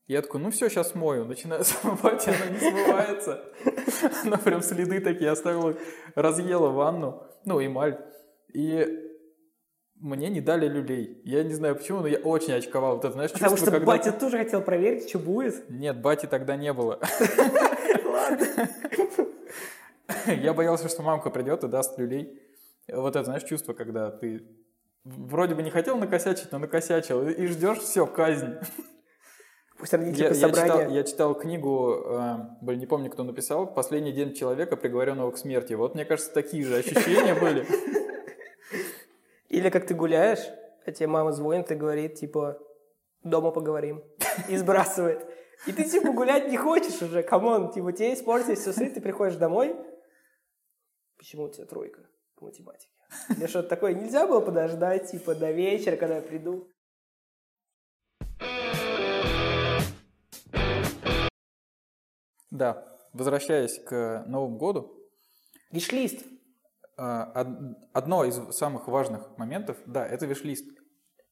Я 0.07 0.23
такой, 0.23 0.41
ну 0.41 0.51
все, 0.51 0.69
сейчас 0.69 0.91
смою. 0.91 1.25
Начинаю 1.25 1.65
смывать, 1.65 2.27
она 2.29 2.47
не 2.51 2.59
смывается. 2.59 3.45
Она 4.25 4.37
прям 4.37 4.63
следы 4.63 5.01
такие 5.01 5.31
оставила, 5.31 5.75
разъела 6.15 6.69
ванну, 6.69 7.25
ну, 7.45 7.65
эмаль. 7.65 7.99
И 8.53 8.87
мне 9.97 10.29
не 10.29 10.41
дали 10.41 10.69
люлей. 10.69 11.21
Я 11.25 11.43
не 11.43 11.55
знаю 11.55 11.75
почему, 11.75 12.01
но 12.01 12.07
я 12.07 12.19
очень 12.19 12.53
очковал. 12.53 12.95
Вот 12.95 13.05
это, 13.05 13.15
знаешь, 13.15 13.33
Потому 13.33 13.57
чувство, 13.57 13.67
что 13.67 13.79
когда... 13.79 13.87
батя 13.87 14.13
тоже 14.13 14.39
хотел 14.39 14.63
проверить, 14.63 15.09
что 15.09 15.19
будет. 15.19 15.69
Нет, 15.69 16.01
бати 16.01 16.27
тогда 16.27 16.55
не 16.57 16.73
было. 16.73 17.01
Ладно. 18.05 18.69
Я 20.43 20.53
боялся, 20.55 20.89
что 20.89 21.03
мамка 21.03 21.31
придет 21.31 21.65
и 21.65 21.69
даст 21.69 21.99
люлей. 21.99 22.41
Вот 22.89 23.17
это, 23.17 23.25
знаешь, 23.25 23.45
чувство, 23.45 23.73
когда 23.73 24.11
ты 24.11 24.47
вроде 25.05 25.55
бы 25.55 25.63
не 25.63 25.71
хотел 25.71 25.97
накосячить, 25.97 26.53
но 26.53 26.59
накосячил, 26.59 27.27
и- 27.29 27.33
и 27.33 27.47
ждешь, 27.47 27.79
все, 27.79 28.07
казнь. 28.07 28.55
Пусть 29.79 29.93
родители 29.93 30.23
Я, 30.25 30.31
по 30.31 30.35
я 30.35 30.49
читал, 30.49 30.91
я 30.91 31.03
читал 31.05 31.35
книгу, 31.35 32.03
э, 32.07 32.37
блин, 32.63 32.79
не 32.81 32.87
помню, 32.87 33.11
кто 33.11 33.25
написал, 33.25 33.67
«Последний 33.67 34.13
день 34.13 34.33
человека, 34.35 34.75
приговоренного 34.77 35.31
к 35.33 35.37
смерти». 35.39 35.75
Вот, 35.75 35.95
мне 35.95 36.05
кажется, 36.07 36.33
такие 36.33 36.65
же 36.65 36.77
ощущения 36.77 37.35
были. 37.41 37.67
Или 39.49 39.69
как 39.71 39.87
ты 39.87 39.95
гуляешь, 39.95 40.41
а 40.87 40.93
тебе 40.93 41.09
мама 41.09 41.33
звонит 41.33 41.71
и 41.71 41.75
говорит, 41.75 42.15
типа, 42.15 42.59
дома 43.23 43.51
поговорим. 43.51 44.03
И 44.49 44.57
сбрасывает. 44.57 45.27
И 45.67 45.73
ты, 45.73 45.85
типа, 45.85 46.13
гулять 46.13 46.49
не 46.49 46.57
хочешь 46.57 47.01
уже, 47.03 47.23
come 47.23 47.50
on, 47.50 47.71
типа, 47.71 47.93
тебе 47.93 48.15
испортились 48.15 48.65
часы, 48.65 48.91
ты 48.91 49.01
приходишь 49.01 49.37
домой. 49.37 49.77
Почему 51.27 51.47
у 51.47 51.49
тебя 51.49 51.67
тройка 51.67 52.09
по 52.37 52.45
математике? 52.45 52.89
Или 53.37 53.49
что-то 53.49 53.69
такое. 53.69 53.95
Нельзя 53.95 54.29
было 54.29 54.41
подождать, 54.41 55.11
типа, 55.11 55.35
до 55.35 55.51
вечера, 55.51 55.97
когда 55.97 56.19
я 56.19 56.23
приду. 56.23 56.73
Да, 62.53 62.87
возвращаясь 63.13 63.77
к 63.83 64.23
Новому 64.29 64.57
году, 64.57 64.97
Виш-лист. 65.73 66.25
од- 66.97 67.77
одно 67.93 68.25
из 68.25 68.37
самых 68.57 68.87
важных 68.87 69.37
моментов, 69.37 69.79
да, 69.85 70.07
это 70.07 70.27
виш-лист. 70.27 70.65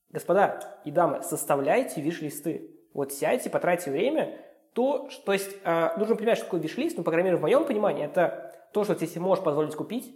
Господа 0.09 0.83
и 0.85 0.91
дамы, 0.91 1.23
составляйте 1.23 2.01
виш-листы. 2.01 2.69
Вот 2.95 3.13
сядьте, 3.13 3.49
потратьте 3.49 3.93
время. 3.93 4.44
То, 4.75 5.09
что, 5.09 5.27
то 5.27 5.33
есть, 5.33 5.57
э, 5.65 5.99
нужно 5.99 6.17
понимать, 6.17 6.37
что 6.37 6.47
такое 6.47 6.61
виш-лист, 6.61 6.99
ну, 6.99 7.05
по 7.05 7.11
крайней 7.11 7.29
мере, 7.29 7.39
в 7.39 7.43
моем 7.43 7.65
понимании, 7.65 8.05
это 8.05 8.53
то, 8.73 8.85
что 8.85 8.95
ты 8.95 9.07
себе 9.07 9.21
можешь 9.21 9.43
позволить 9.43 9.75
купить, 9.75 10.15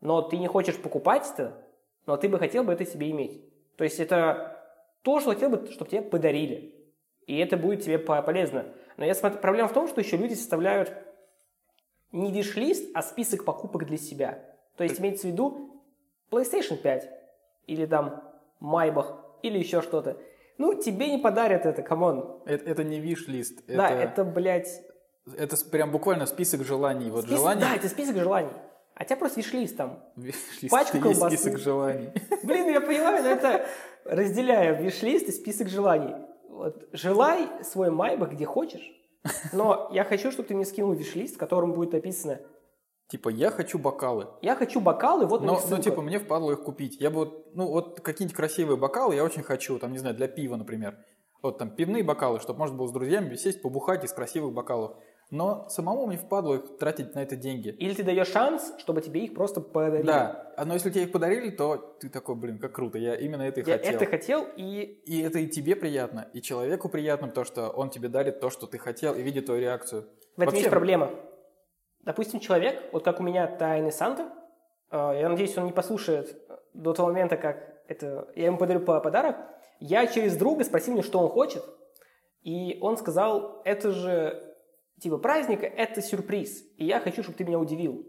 но 0.00 0.22
ты 0.22 0.38
не 0.38 0.48
хочешь 0.48 0.80
покупать 0.80 1.30
это, 1.32 1.62
но 2.06 2.16
ты 2.16 2.28
бы 2.28 2.38
хотел 2.38 2.64
бы 2.64 2.72
это 2.72 2.84
себе 2.84 3.10
иметь. 3.10 3.44
То 3.76 3.84
есть, 3.84 4.00
это 4.00 4.60
то, 5.02 5.20
что 5.20 5.30
хотел 5.30 5.50
бы, 5.50 5.70
чтобы 5.70 5.90
тебе 5.90 6.02
подарили. 6.02 6.74
И 7.26 7.36
это 7.38 7.56
будет 7.56 7.84
тебе 7.84 7.98
полезно. 7.98 8.66
Но 8.96 9.04
я 9.04 9.14
смотрю, 9.14 9.38
проблема 9.40 9.68
в 9.68 9.72
том, 9.72 9.86
что 9.86 10.00
еще 10.00 10.16
люди 10.16 10.34
составляют 10.34 10.92
не 12.12 12.32
виш-лист, 12.32 12.90
а 12.94 13.02
список 13.02 13.44
покупок 13.44 13.86
для 13.86 13.98
себя. 13.98 14.42
То 14.76 14.84
есть 14.84 14.98
имеется 14.98 15.28
в 15.28 15.30
виду 15.30 15.82
PlayStation 16.30 16.76
5 16.76 17.08
или 17.66 17.86
там 17.86 18.22
Майбах 18.58 19.24
или 19.42 19.58
еще 19.58 19.82
что-то. 19.82 20.16
Ну, 20.60 20.74
тебе 20.74 21.10
не 21.10 21.16
подарят 21.16 21.64
это, 21.64 21.80
come 21.80 22.15
on. 22.15 22.42
Это, 22.44 22.68
это 22.68 22.84
не 22.84 23.00
виш-лист. 23.00 23.64
Да, 23.66 23.88
это, 23.88 24.24
блядь... 24.24 24.82
Это 25.38 25.56
прям 25.70 25.90
буквально 25.90 26.26
список 26.26 26.64
желаний. 26.64 27.10
Вот 27.10 27.22
список, 27.22 27.38
желаний... 27.38 27.60
Да, 27.62 27.74
это 27.74 27.88
список 27.88 28.16
желаний. 28.16 28.52
А 28.94 29.06
тебя 29.06 29.16
просто 29.16 29.40
виш-лист 29.40 29.78
там. 29.78 30.04
Виш-лист, 30.16 30.70
Пачку 30.70 30.98
есть 30.98 31.18
колбасы. 31.18 31.38
список 31.38 31.58
желаний. 31.58 32.10
Блин, 32.42 32.68
я 32.68 32.82
понимаю, 32.82 33.22
но 33.22 33.30
это 33.30 33.64
разделяю 34.04 34.82
виш-лист 34.82 35.28
и 35.28 35.32
список 35.32 35.70
желаний. 35.70 36.14
Вот, 36.50 36.90
желай 36.92 37.48
свой 37.64 37.90
майбах 37.90 38.32
где 38.32 38.44
хочешь, 38.44 38.86
но 39.54 39.88
я 39.94 40.04
хочу, 40.04 40.30
чтобы 40.30 40.48
ты 40.48 40.54
мне 40.54 40.66
скинул 40.66 40.92
виш-лист, 40.92 41.36
в 41.36 41.38
котором 41.38 41.72
будет 41.72 41.94
написано 41.94 42.38
Типа, 43.10 43.28
я 43.28 43.50
хочу 43.50 43.76
бокалы. 43.76 44.28
«Я 44.40 44.54
хочу 44.54 44.80
бокалы, 44.80 45.26
вот 45.26 45.42
Но, 45.42 45.54
ну, 45.54 45.58
ссылка». 45.58 45.82
типа, 45.82 46.00
мне 46.00 46.20
впадло 46.20 46.52
их 46.52 46.62
купить. 46.62 47.00
Я 47.00 47.10
бы 47.10 47.16
вот, 47.16 47.56
ну, 47.56 47.66
вот 47.66 48.00
какие-нибудь 48.00 48.36
красивые 48.36 48.76
бокалы 48.76 49.16
я 49.16 49.24
очень 49.24 49.42
хочу, 49.42 49.80
там, 49.80 49.90
не 49.90 49.98
знаю, 49.98 50.14
для 50.14 50.28
пива, 50.28 50.54
например. 50.54 50.96
Вот 51.42 51.58
там 51.58 51.70
пивные 51.70 52.04
бокалы, 52.04 52.38
чтобы 52.38 52.60
можно 52.60 52.76
было 52.76 52.86
с 52.86 52.92
друзьями 52.92 53.34
сесть, 53.34 53.62
побухать 53.62 54.04
из 54.04 54.12
красивых 54.12 54.54
бокалов. 54.54 54.96
Но 55.30 55.68
самому 55.68 56.06
мне 56.06 56.18
впадло 56.18 56.54
их 56.54 56.78
тратить 56.78 57.14
на 57.14 57.20
это 57.20 57.34
деньги. 57.34 57.68
Или 57.68 57.94
ты 57.94 58.04
даешь 58.04 58.28
шанс, 58.28 58.72
чтобы 58.78 59.00
тебе 59.00 59.24
их 59.24 59.34
просто 59.34 59.60
подарили. 59.60 60.06
Да, 60.06 60.52
а 60.56 60.64
но 60.64 60.74
если 60.74 60.90
тебе 60.90 61.04
их 61.04 61.12
подарили, 61.12 61.50
то 61.50 61.96
ты 62.00 62.08
такой, 62.08 62.36
блин, 62.36 62.58
как 62.58 62.72
круто, 62.72 62.98
я 62.98 63.16
именно 63.16 63.42
это 63.42 63.60
и 63.60 63.64
Я 63.64 63.78
хотел. 63.78 63.94
это 63.94 64.06
хотел, 64.06 64.46
и 64.56 65.00
И 65.06 65.20
это 65.20 65.38
и 65.38 65.48
тебе 65.48 65.74
приятно, 65.74 66.28
и 66.32 66.42
человеку 66.42 66.88
приятно, 66.88 67.28
то, 67.28 67.44
что 67.44 67.70
он 67.70 67.90
тебе 67.90 68.08
дарит 68.08 68.40
то, 68.40 68.50
что 68.50 68.66
ты 68.66 68.78
хотел, 68.78 69.14
и 69.14 69.22
видит 69.22 69.46
твою 69.46 69.60
реакцию. 69.60 70.02
в 70.02 70.40
этом 70.40 70.46
Вообще, 70.46 70.58
есть 70.58 70.70
проблема. 70.70 71.10
Допустим, 72.02 72.40
человек, 72.40 72.82
вот 72.92 73.04
как 73.04 73.20
у 73.20 73.22
меня 73.22 73.46
тайный 73.46 73.92
Санта, 73.92 74.32
э, 74.90 74.96
я 75.20 75.28
надеюсь, 75.28 75.56
он 75.56 75.66
не 75.66 75.72
послушает 75.72 76.36
до 76.72 76.92
того 76.92 77.08
момента, 77.08 77.36
как 77.36 77.82
это, 77.88 78.28
я 78.34 78.46
ему 78.46 78.58
подарю 78.58 78.80
по- 78.80 79.00
подарок, 79.00 79.36
я 79.80 80.06
через 80.06 80.36
друга 80.36 80.64
спросил 80.64 80.94
мне, 80.94 81.02
что 81.02 81.18
он 81.18 81.28
хочет, 81.28 81.64
и 82.42 82.78
он 82.80 82.96
сказал, 82.96 83.60
это 83.64 83.90
же 83.90 84.56
типа 85.00 85.18
праздника, 85.18 85.66
это 85.66 86.00
сюрприз, 86.00 86.62
и 86.76 86.84
я 86.84 87.00
хочу, 87.00 87.22
чтобы 87.22 87.36
ты 87.36 87.44
меня 87.44 87.58
удивил. 87.58 88.06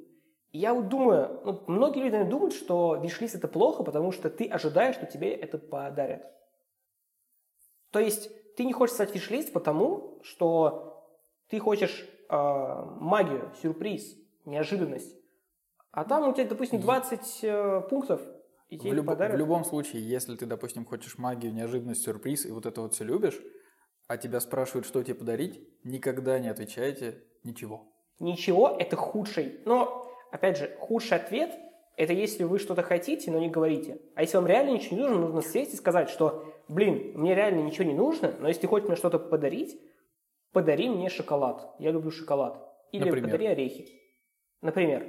И 0.51 0.60
я 0.60 0.73
вот 0.73 0.89
думаю, 0.89 1.41
ну, 1.45 1.63
многие 1.67 2.04
люди 2.04 2.23
думают, 2.23 2.54
что 2.54 2.95
виш-лист 2.95 3.36
это 3.36 3.47
плохо, 3.47 3.84
потому 3.84 4.12
что 4.12 4.30
ты 4.30 4.47
ожидаешь, 4.47 4.95
что 4.95 5.06
тебе 5.06 5.34
это 5.34 5.58
подарят. 5.58 6.23
То 7.91 7.99
есть 7.99 8.30
ты 8.56 8.65
не 8.65 8.73
хочешь 8.73 8.95
стать 8.95 9.13
виш-лист 9.13 9.54
потому, 9.54 10.19
что 10.23 11.08
ты 11.47 11.60
хочешь 11.60 12.06
э, 12.32 12.86
магию, 13.00 13.52
сюрприз, 13.62 14.15
неожиданность. 14.46 15.15
А 15.91 16.06
там 16.06 16.30
у 16.30 16.34
тебя, 16.34 16.46
допустим, 16.46 16.80
20 16.80 17.39
э, 17.44 17.82
пунктов, 17.89 18.22
и 18.70 18.78
тебе 18.78 18.91
В, 18.91 18.94
люб- 18.94 19.06
подарят. 19.08 19.36
в 19.36 19.38
любом 19.38 19.65
случае, 19.65 20.08
если 20.08 20.36
ты, 20.38 20.46
допустим, 20.46 20.86
хочешь 20.86 21.17
магию, 21.17 21.54
неожиданность, 21.54 22.04
сюрприз, 22.04 22.46
и 22.46 22.52
вот 22.52 22.65
это 22.65 22.82
вот 22.82 22.94
все 22.94 23.04
любишь, 23.04 23.39
а 24.08 24.17
тебя 24.17 24.39
спрашивают, 24.39 24.86
что 24.86 25.04
тебе 25.04 25.15
подарить, 25.15 25.62
никогда 25.84 26.39
не 26.39 26.48
отвечайте 26.48 27.24
ничего. 27.44 27.91
Ничего, 28.20 28.76
это 28.80 28.96
худший. 28.96 29.60
Но, 29.65 30.08
опять 30.32 30.58
же, 30.58 30.76
худший 30.80 31.17
ответ– 31.17 31.52
это 31.98 32.13
если 32.13 32.46
вы 32.46 32.60
что-то 32.60 32.82
хотите, 32.84 33.30
но 33.32 33.39
не 33.39 33.50
говорите. 33.50 34.02
А 34.15 34.22
если 34.22 34.38
вам 34.38 34.48
реально 34.48 34.72
ничего 34.72 34.96
не 34.96 35.02
нужно, 35.04 35.20
нужно 35.20 35.41
сесть 35.41 35.74
и 35.74 35.78
сказать, 35.78 36.10
что, 36.10 36.46
блин, 36.70 37.12
мне 37.15 37.36
реально 37.36 37.62
ничего 37.62 37.84
не 37.84 37.94
нужно, 37.94 38.34
но 38.39 38.48
если 38.48 38.62
ты 38.62 38.67
хочешь 38.67 38.88
мне 38.88 38.96
что-то 38.96 39.20
подарить, 39.20 39.80
подари 40.52 40.90
мне 40.90 41.10
шоколад. 41.10 41.76
Я 41.80 41.92
люблю 41.92 42.12
шоколад. 42.12 42.58
Или 42.92 43.04
Например? 43.06 43.26
подари 43.32 43.46
орехи. 43.48 43.88
Например. 44.62 45.08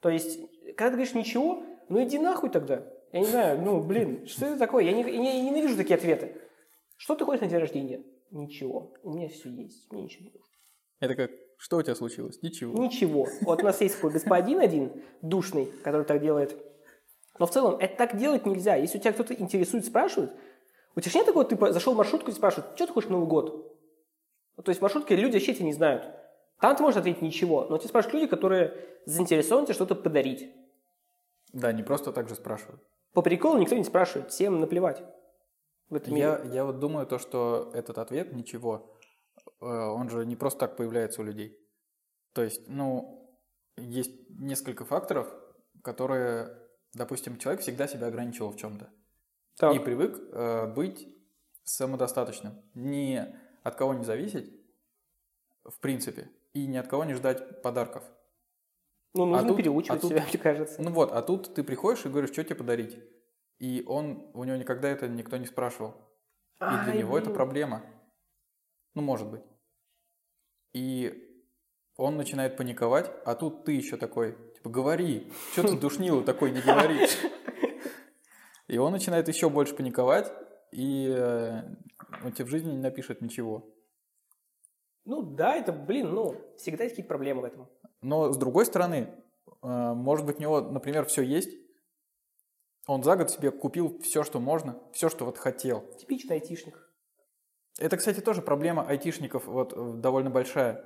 То 0.00 0.08
есть, 0.08 0.38
когда 0.76 0.90
ты 0.90 0.96
говоришь 0.96 1.14
ничего, 1.14 1.62
ну 1.88 2.02
иди 2.02 2.18
нахуй 2.18 2.50
тогда. 2.50 2.86
Я 3.12 3.20
не 3.20 3.26
знаю, 3.26 3.60
ну, 3.62 3.80
блин, 3.82 4.26
что 4.26 4.46
это 4.46 4.58
такое? 4.58 4.84
Я, 4.84 4.92
не, 4.92 5.02
я 5.02 5.18
не- 5.18 5.42
ненавижу 5.42 5.76
такие 5.76 5.94
ответы. 5.96 6.40
Что 6.96 7.14
ты 7.14 7.24
хочешь 7.24 7.42
на 7.42 7.48
день 7.48 7.58
рождения? 7.58 8.02
Ничего. 8.30 8.92
У 9.02 9.12
меня 9.14 9.28
все 9.28 9.48
есть. 9.50 9.90
Мне 9.92 10.02
ничего 10.02 10.24
не 10.24 10.30
нужно. 10.30 10.48
Это 11.00 11.14
как, 11.14 11.30
что 11.58 11.76
у 11.76 11.82
тебя 11.82 11.94
случилось? 11.94 12.40
Ничего. 12.42 12.82
Ничего. 12.82 13.28
Вот 13.42 13.62
у 13.62 13.64
нас 13.64 13.80
есть 13.80 13.96
такой 13.96 14.10
господин 14.10 14.60
один, 14.60 14.92
душный, 15.22 15.66
который 15.82 16.04
так 16.04 16.20
делает. 16.20 16.56
Но 17.38 17.46
в 17.46 17.50
целом, 17.50 17.78
это 17.80 17.96
так 17.96 18.16
делать 18.16 18.46
нельзя. 18.46 18.76
Если 18.76 18.98
у 18.98 19.00
тебя 19.00 19.12
кто-то 19.12 19.34
интересует, 19.34 19.84
спрашивает, 19.84 20.32
у 20.96 21.00
тебя 21.00 21.10
же 21.12 21.18
нет 21.18 21.26
такого, 21.26 21.44
ты 21.44 21.56
по- 21.56 21.72
зашел 21.72 21.94
в 21.94 21.96
маршрутку 21.96 22.30
и 22.30 22.34
спрашивают, 22.34 22.76
что 22.76 22.86
ты 22.86 22.92
хочешь 22.92 23.10
на 23.10 23.16
Новый 23.16 23.28
год? 23.28 23.73
Ну, 24.56 24.62
то 24.62 24.70
есть 24.70 24.80
в 24.80 24.82
маршрутке 24.82 25.16
люди 25.16 25.34
вообще 25.34 25.54
тебя 25.54 25.66
не 25.66 25.72
знают. 25.72 26.08
Там 26.60 26.76
ты 26.76 26.82
можешь 26.82 26.98
ответить 26.98 27.22
ничего, 27.22 27.66
но 27.68 27.78
тебя 27.78 27.88
спрашивают 27.88 28.14
люди, 28.14 28.26
которые 28.28 28.74
заинтересованы 29.06 29.66
тебе 29.66 29.74
что-то 29.74 29.94
подарить. 29.94 30.52
Да, 31.52 31.72
не 31.72 31.82
просто 31.82 32.12
так 32.12 32.28
же 32.28 32.34
спрашивают. 32.34 32.82
По 33.12 33.22
приколу 33.22 33.58
никто 33.58 33.76
не 33.76 33.84
спрашивает, 33.84 34.30
всем 34.30 34.60
наплевать. 34.60 35.02
В 35.88 35.94
этом 35.94 36.14
Я, 36.14 36.38
мире. 36.38 36.54
я 36.56 36.64
вот 36.64 36.80
думаю 36.80 37.06
то, 37.06 37.18
что 37.18 37.70
этот 37.74 37.98
ответ 37.98 38.32
ничего, 38.32 38.98
э, 39.60 39.64
он 39.66 40.08
же 40.08 40.24
не 40.24 40.36
просто 40.36 40.60
так 40.60 40.76
появляется 40.76 41.20
у 41.20 41.24
людей. 41.24 41.58
То 42.32 42.42
есть, 42.42 42.68
ну, 42.68 43.30
есть 43.76 44.28
несколько 44.30 44.84
факторов, 44.84 45.32
которые, 45.82 46.58
допустим, 46.94 47.38
человек 47.38 47.60
всегда 47.60 47.86
себя 47.86 48.06
ограничивал 48.06 48.50
в 48.50 48.56
чем-то. 48.56 48.90
И 49.72 49.78
привык 49.78 50.18
э, 50.32 50.66
быть 50.66 51.06
самодостаточным. 51.62 52.60
Ни 52.74 53.24
от 53.64 53.74
кого 53.74 53.94
не 53.94 54.04
зависеть, 54.04 54.52
в 55.64 55.80
принципе, 55.80 56.30
и 56.52 56.66
ни 56.66 56.76
от 56.76 56.86
кого 56.86 57.04
не 57.04 57.14
ждать 57.14 57.62
подарков. 57.62 58.04
Ну, 59.14 59.26
нужно 59.26 59.44
а 59.44 59.48
тут- 59.48 59.56
переучивать 59.56 59.98
а 59.98 60.00
тут- 60.00 60.10
себя, 60.10 60.24
мне 60.28 60.38
кажется. 60.38 60.82
Ну 60.82 60.90
вот, 60.92 61.10
а 61.12 61.22
тут 61.22 61.54
ты 61.54 61.64
приходишь 61.64 62.04
и 62.04 62.08
говоришь, 62.08 62.30
что 62.32 62.44
тебе 62.44 62.56
подарить. 62.56 62.98
И 63.58 63.82
он, 63.86 64.30
у 64.34 64.44
него 64.44 64.56
никогда 64.56 64.88
это 64.88 65.08
никто 65.08 65.36
не 65.36 65.46
спрашивал. 65.46 65.94
И 66.56 66.64
для 66.64 66.92
Ай, 66.92 66.98
него 66.98 67.16
это 67.16 67.26
блин. 67.26 67.36
проблема. 67.36 67.82
Ну, 68.94 69.02
может 69.02 69.28
быть. 69.28 69.42
И 70.72 71.30
он 71.96 72.16
начинает 72.16 72.56
паниковать, 72.56 73.10
а 73.24 73.34
тут 73.34 73.64
ты 73.64 73.72
еще 73.72 73.96
такой, 73.96 74.36
типа, 74.56 74.68
говори, 74.68 75.32
что 75.52 75.62
ты 75.62 75.76
душнило 75.78 76.22
такой 76.22 76.50
не 76.50 76.60
говоришь. 76.60 77.16
И 78.66 78.78
он 78.78 78.92
начинает 78.92 79.28
еще 79.28 79.48
больше 79.50 79.74
паниковать, 79.74 80.32
и 80.74 81.08
э, 81.08 81.62
он 82.24 82.32
тебе 82.32 82.46
в 82.46 82.48
жизни 82.48 82.72
не 82.72 82.78
напишет 82.78 83.20
ничего. 83.20 83.72
Ну 85.04 85.22
да, 85.22 85.54
это, 85.54 85.72
блин, 85.72 86.14
ну, 86.14 86.40
всегда 86.56 86.84
есть 86.84 86.94
какие-то 86.94 87.08
проблемы 87.08 87.42
в 87.42 87.44
этом. 87.44 87.68
Но 88.02 88.32
с 88.32 88.36
другой 88.36 88.66
стороны, 88.66 89.14
э, 89.46 89.66
может 89.66 90.26
быть, 90.26 90.38
у 90.38 90.42
него, 90.42 90.60
например, 90.60 91.04
все 91.06 91.22
есть. 91.22 91.50
Он 92.86 93.02
за 93.02 93.16
год 93.16 93.30
себе 93.30 93.50
купил 93.50 93.98
все, 94.00 94.24
что 94.24 94.40
можно, 94.40 94.82
все, 94.92 95.08
что 95.08 95.24
вот 95.24 95.38
хотел. 95.38 95.82
Типичный 95.98 96.36
айтишник. 96.36 96.78
Это, 97.78 97.96
кстати, 97.96 98.20
тоже 98.20 98.42
проблема 98.42 98.86
айтишников 98.86 99.46
вот, 99.46 99.72
э, 99.72 99.92
довольно 99.98 100.30
большая. 100.30 100.84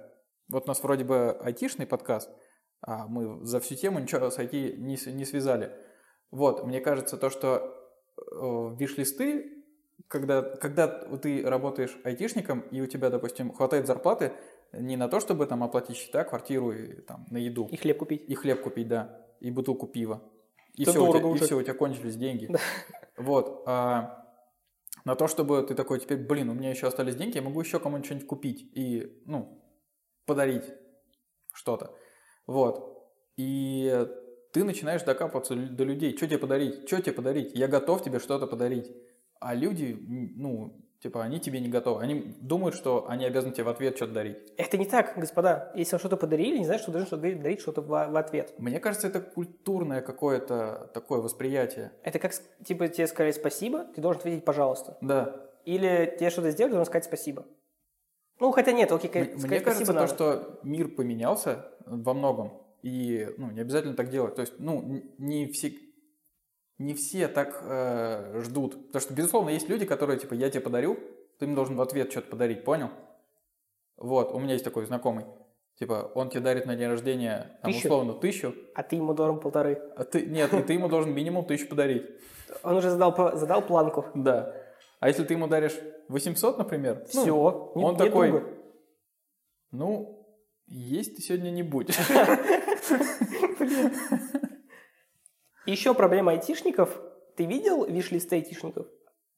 Вот 0.51 0.64
у 0.64 0.68
нас 0.68 0.83
вроде 0.83 1.05
бы 1.05 1.33
айтишный 1.33 1.87
подкаст, 1.87 2.31
а 2.81 3.07
мы 3.07 3.44
за 3.44 3.61
всю 3.61 3.74
тему 3.74 3.98
ничего 3.98 4.31
с 4.31 4.38
IT 4.38 4.77
не, 4.77 5.12
не 5.12 5.24
связали. 5.24 5.72
Вот, 6.31 6.64
мне 6.64 6.81
кажется, 6.81 7.16
то, 7.16 7.31
что 7.31 7.74
э, 8.16 8.77
виш-листы, 8.79 9.58
когда, 10.06 10.42
когда 10.42 10.87
ты 10.87 11.42
работаешь 11.42 11.96
айтишником, 12.04 12.61
и 12.61 12.80
у 12.80 12.87
тебя, 12.87 13.11
допустим, 13.11 13.52
хватает 13.52 13.87
зарплаты 13.87 14.32
не 14.72 14.96
на 14.96 15.08
то, 15.08 15.18
чтобы 15.20 15.46
там 15.46 15.64
оплатить 15.64 15.96
счета, 15.96 16.24
квартиру 16.24 16.72
и 16.72 17.00
там 17.02 17.26
на 17.30 17.38
еду, 17.38 17.68
И 17.70 17.76
хлеб 17.76 17.98
купить. 17.98 18.24
и 18.28 18.34
хлеб 18.34 18.62
купить, 18.62 18.88
да, 18.88 19.26
и 19.40 19.50
бутылку 19.50 19.87
пива. 19.87 20.22
И 20.74 20.82
Это 20.82 20.92
все, 20.92 21.00
у 21.00 21.11
тебя, 21.11 21.12
дорого 21.14 21.28
и 21.28 21.32
уже. 21.34 21.44
все, 21.46 21.56
у 21.56 21.62
тебя 21.62 21.74
кончились 21.74 22.16
деньги. 22.16 22.48
Вот. 23.16 23.64
а 23.66 24.24
на 25.04 25.14
то, 25.16 25.26
чтобы 25.26 25.62
ты 25.62 25.74
такой 25.74 26.00
теперь, 26.00 26.18
блин, 26.18 26.50
у 26.50 26.54
меня 26.54 26.70
еще 26.70 26.87
остались 26.87 27.16
деньги, 27.16 27.37
я 27.37 27.42
могу 27.42 27.61
еще 27.61 27.80
кому-нибудь 27.80 28.04
что-нибудь 28.06 28.28
купить 28.28 28.70
и, 28.74 29.22
ну, 29.26 29.62
подарить 30.26 30.64
что-то. 31.52 31.94
Вот. 32.46 33.08
И 33.37 34.06
ты 34.52 34.64
начинаешь 34.64 35.02
докапываться 35.02 35.54
до 35.54 35.84
людей. 35.84 36.16
Что 36.16 36.26
тебе 36.26 36.38
подарить? 36.38 36.87
Что 36.87 37.00
тебе 37.00 37.12
подарить? 37.12 37.54
Я 37.54 37.68
готов 37.68 38.02
тебе 38.02 38.18
что-то 38.18 38.46
подарить. 38.46 38.92
А 39.40 39.55
люди, 39.55 39.96
ну, 40.37 40.88
Типа, 41.01 41.22
они 41.22 41.38
тебе 41.38 41.61
не 41.61 41.68
готовы. 41.68 42.03
Они 42.03 42.35
думают, 42.40 42.74
что 42.74 43.09
они 43.09 43.24
обязаны 43.24 43.53
тебе 43.53 43.62
в 43.64 43.68
ответ 43.68 43.94
что-то 43.96 44.14
дарить. 44.14 44.38
Это 44.57 44.77
не 44.77 44.85
так, 44.85 45.12
господа. 45.16 45.70
Если 45.77 45.92
вам 45.92 46.01
что-то 46.01 46.16
подарили, 46.16 46.59
не 46.59 46.64
значит, 46.64 46.83
что 46.83 46.90
должны 46.90 47.07
что-то 47.07 47.22
дарить 47.22 47.61
что-то 47.61 47.83
в, 47.83 47.87
в 47.87 48.16
ответ. 48.16 48.53
Мне 48.59 48.81
кажется, 48.81 49.07
это 49.07 49.20
культурное 49.20 50.01
какое-то 50.01 50.90
такое 50.92 51.20
восприятие. 51.20 51.92
Это 52.03 52.18
как, 52.18 52.33
типа, 52.64 52.88
тебе 52.88 53.07
сказали 53.07 53.31
спасибо, 53.31 53.85
ты 53.94 54.01
должен 54.01 54.18
ответить 54.18 54.44
«пожалуйста». 54.44 54.98
Да. 55.01 55.37
Или 55.64 56.16
тебе 56.18 56.31
что-то 56.31 56.51
сделали, 56.51 56.72
должен 56.72 56.87
сказать 56.87 57.05
спасибо. 57.05 57.46
Ну, 58.40 58.51
хотя 58.51 58.72
нет, 58.72 58.90
окей, 58.90 59.09
сказать 59.09 59.35
Мне 59.37 59.61
кажется, 59.61 59.85
спасибо 59.85 59.92
то, 59.92 60.01
надо. 60.01 60.14
что 60.14 60.61
мир 60.64 60.88
поменялся 60.88 61.66
во 61.87 62.12
многом, 62.12 62.61
и 62.83 63.29
ну, 63.37 63.53
не 63.53 63.61
обязательно 63.61 63.94
так 63.94 64.11
делать. 64.11 64.35
То 64.35 64.40
есть, 64.40 64.55
ну, 64.59 65.03
не 65.18 65.46
все, 65.46 65.72
не 66.79 66.95
все 66.95 67.29
так 67.29 67.61
э, 67.64 68.41
ждут. 68.45 68.87
Потому 68.87 69.01
что, 69.01 69.14
безусловно, 69.14 69.51
есть 69.51 69.69
люди, 69.69 69.85
которые, 69.85 70.19
типа, 70.19 70.35
я 70.35 70.51
тебе 70.51 70.61
подарю, 70.61 70.99
ты 71.38 71.47
им 71.47 71.55
должен 71.55 71.77
в 71.77 71.81
ответ 71.81 72.11
что-то 72.11 72.31
подарить, 72.31 72.64
понял? 72.64 72.91
Вот, 73.97 74.33
у 74.33 74.38
меня 74.38 74.53
есть 74.53 74.64
такой 74.64 74.87
знакомый. 74.87 75.25
Типа, 75.79 76.11
он 76.14 76.31
тебе 76.31 76.41
дарит 76.41 76.67
на 76.67 76.77
день 76.77 76.88
рождения, 76.88 77.59
там, 77.62 77.73
Тысячу? 77.73 77.88
условно, 77.88 78.14
тысячу, 78.14 78.55
А 78.75 78.83
ты 78.83 78.97
ему 78.97 79.14
должен 79.14 79.38
полторы. 79.38 79.81
а 79.97 80.05
ты, 80.05 80.27
нет, 80.27 80.53
и 80.53 80.62
ты 80.62 80.73
ему 80.73 80.88
должен 80.88 81.14
минимум 81.14 81.45
тысячу 81.45 81.69
подарить. 81.69 82.05
Он 82.62 82.77
уже 82.77 82.91
задал, 82.91 83.37
задал 83.37 83.62
планку. 83.62 84.07
Да. 84.14 84.55
А 85.01 85.09
если 85.09 85.25
ты 85.25 85.35
ему 85.35 85.47
даришь 85.47 85.79
800, 86.09 86.59
например, 86.59 87.05
ну, 87.14 87.23
Все. 87.23 87.71
он 87.75 87.97
такой, 87.97 88.43
ну, 89.71 90.27
есть 90.67 91.17
ты 91.17 91.23
сегодня 91.23 91.51
не 91.51 91.62
будешь. 91.62 91.97
Еще 95.68 95.92
проблема 95.92 96.33
айтишников. 96.33 96.98
Ты 97.37 97.44
видел 97.44 97.85
виш-листы 97.85 98.37
айтишников? 98.37 98.87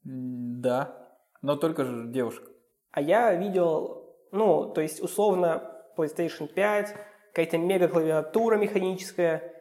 Да, 0.04 0.96
но 1.42 1.56
только 1.56 1.84
же 1.84 2.06
девушек. 2.06 2.48
А 2.92 3.00
я 3.00 3.34
видел, 3.34 4.14
ну, 4.30 4.72
то 4.72 4.80
есть, 4.80 5.00
условно, 5.02 5.76
PlayStation 5.96 6.46
5, 6.46 6.94
какая-то 7.32 7.58
мега-клавиатура 7.58 8.56
механическая, 8.58 9.52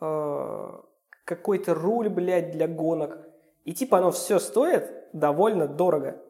э, 0.00 0.68
какой-то 1.26 1.74
руль, 1.74 2.08
блядь, 2.08 2.52
для 2.52 2.68
гонок. 2.68 3.28
И 3.64 3.74
типа 3.74 3.98
оно 3.98 4.10
все 4.10 4.38
стоит 4.38 4.90
довольно 5.12 5.68
дорого. 5.68 6.22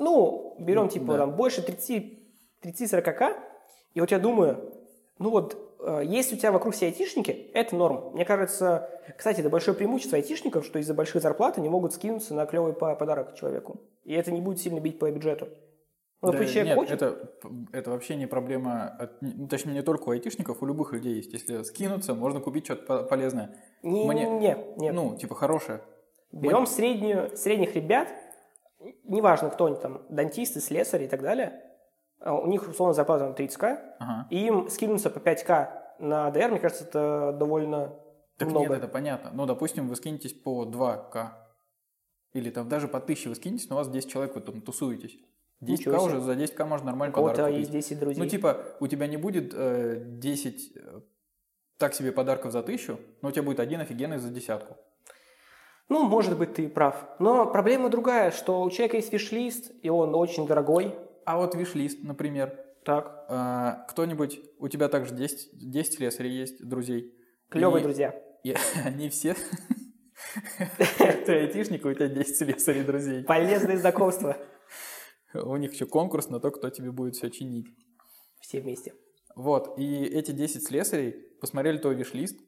Ну, 0.00 0.56
берем 0.58 0.84
Ну, 0.84 0.88
типа 0.88 1.12
да. 1.12 1.18
там 1.18 1.36
больше 1.36 1.62
30 1.62 2.26
30-40к, 2.64 3.36
и 3.94 4.00
вот 4.00 4.10
я 4.10 4.18
думаю, 4.18 4.72
ну 5.18 5.30
вот, 5.30 5.56
если 6.02 6.34
у 6.34 6.38
тебя 6.38 6.52
вокруг 6.52 6.74
все 6.74 6.86
айтишники, 6.86 7.50
это 7.54 7.74
норм. 7.76 8.12
Мне 8.14 8.24
кажется, 8.24 8.88
кстати, 9.16 9.40
это 9.40 9.48
большое 9.50 9.76
преимущество 9.76 10.16
айтишников, 10.16 10.64
что 10.64 10.78
из-за 10.78 10.94
больших 10.94 11.22
зарплат 11.22 11.58
они 11.58 11.68
могут 11.68 11.92
скинуться 11.92 12.34
на 12.34 12.46
клевый 12.46 12.72
по- 12.72 12.94
подарок 12.96 13.34
человеку. 13.34 13.80
И 14.04 14.12
это 14.14 14.32
не 14.32 14.40
будет 14.40 14.58
сильно 14.60 14.80
бить 14.80 14.98
по 14.98 15.10
бюджету. 15.10 15.48
Ну, 16.22 16.32
Да, 16.32 16.38
нет, 16.64 16.74
хочет, 16.76 17.02
это, 17.02 17.30
это 17.72 17.90
вообще 17.90 18.16
не 18.16 18.26
проблема, 18.26 18.88
от- 18.98 19.20
ну, 19.20 19.46
точнее, 19.48 19.74
не 19.74 19.82
только 19.82 20.08
у 20.08 20.12
айтишников, 20.12 20.62
у 20.62 20.66
любых 20.66 20.92
людей 20.92 21.14
есть. 21.16 21.32
Если 21.32 21.62
скинуться, 21.62 22.14
можно 22.14 22.40
купить 22.40 22.64
что-то 22.64 22.82
по- 22.86 23.02
полезное. 23.04 23.54
не, 23.82 24.06
мне- 24.08 24.26
не, 24.30 24.56
нет. 24.76 24.94
Ну, 24.94 25.16
типа, 25.16 25.34
хорошее. 25.34 25.80
Берем 26.32 26.66
среднюю, 26.66 27.36
средних 27.36 27.76
ребят, 27.76 28.08
неважно, 29.04 29.50
кто 29.50 29.66
они 29.66 29.76
там, 29.76 30.02
дантисты, 30.08 30.60
слесари 30.60 31.04
и 31.04 31.08
так 31.08 31.22
далее, 31.22 31.60
у 32.24 32.46
них, 32.46 32.68
условно, 32.68 32.94
зарплата 32.94 33.24
там 33.24 33.34
30к, 33.34 33.78
Ага. 33.98 34.26
и 34.30 34.46
им 34.46 34.68
скинуться 34.68 35.10
по 35.10 35.18
5к 35.18 35.68
на 35.98 36.30
ДР, 36.30 36.48
мне 36.50 36.58
кажется, 36.60 36.84
это 36.84 37.34
довольно 37.38 37.94
Так 38.38 38.48
много. 38.48 38.68
нет, 38.68 38.78
это 38.78 38.88
понятно. 38.88 39.30
Ну, 39.32 39.46
допустим, 39.46 39.88
вы 39.88 39.96
скинетесь 39.96 40.32
по 40.34 40.64
2К. 40.64 41.30
Или 42.32 42.50
там 42.50 42.68
даже 42.68 42.86
по 42.88 42.98
1000 42.98 43.28
вы 43.30 43.34
скинетесь, 43.34 43.68
но 43.70 43.76
у 43.76 43.78
вас 43.78 43.88
10 43.88 44.10
человек, 44.10 44.34
вы 44.34 44.40
там 44.42 44.60
тусуетесь. 44.60 45.16
10К 45.62 45.66
Ничего 45.70 45.98
себе. 45.98 46.06
уже, 46.08 46.20
за 46.20 46.32
10К 46.34 46.64
можно 46.66 46.86
У 46.86 46.90
нормальный 46.90 47.14
подарок 47.14 47.36
кого-то 47.36 47.50
купить. 47.50 47.72
есть 47.72 47.88
10 47.88 47.98
друзей. 47.98 48.22
Ну, 48.22 48.28
типа, 48.28 48.62
у 48.80 48.86
тебя 48.88 49.06
не 49.06 49.16
будет 49.16 49.54
э, 49.54 50.02
10 50.04 50.76
э, 50.76 51.00
так 51.78 51.94
себе 51.94 52.12
подарков 52.12 52.52
за 52.52 52.62
тысячу, 52.62 52.98
но 53.22 53.28
у 53.30 53.32
тебя 53.32 53.42
будет 53.42 53.60
один 53.60 53.80
офигенный 53.80 54.18
за 54.18 54.28
десятку. 54.28 54.76
Ну, 55.88 56.04
может 56.04 56.36
быть, 56.36 56.54
ты 56.54 56.68
прав. 56.68 57.06
Но 57.20 57.46
проблема 57.46 57.88
другая, 57.88 58.32
что 58.32 58.60
у 58.62 58.70
человека 58.70 58.96
есть 58.96 59.12
виш-лист, 59.12 59.70
и 59.82 59.88
он 59.88 60.14
очень 60.14 60.46
дорогой. 60.46 60.94
А 61.26 61.36
вот 61.36 61.54
виш-лист, 61.54 62.02
например, 62.02 62.58
Так, 62.84 63.26
а, 63.28 63.84
кто-нибудь, 63.88 64.40
у 64.60 64.68
тебя 64.68 64.88
также 64.88 65.12
10, 65.12 65.50
10 65.52 65.94
слесарей 65.94 66.30
есть, 66.38 66.64
друзей. 66.64 67.12
клевые 67.50 67.80
И- 67.80 67.84
друзья. 67.84 68.14
И 68.44 68.54
они 68.84 69.08
все... 69.08 69.34
Ты 71.26 71.32
айтишник, 71.32 71.84
у 71.84 71.92
тебя 71.92 72.08
10 72.08 72.36
слесарей 72.36 72.84
друзей. 72.84 73.24
Полезные 73.24 73.76
знакомства. 73.78 74.36
У 75.34 75.56
них 75.56 75.72
еще 75.72 75.86
конкурс 75.86 76.28
на 76.28 76.38
то, 76.38 76.50
кто 76.52 76.70
тебе 76.70 76.92
будет 76.92 77.16
все 77.16 77.28
чинить. 77.28 77.66
Все 78.40 78.60
вместе. 78.60 78.94
Вот, 79.34 79.78
и 79.78 80.04
эти 80.04 80.30
10 80.30 80.64
слесарей 80.64 81.12
посмотрели 81.40 81.78
твой 81.78 81.96
виш-лист, 81.96 82.38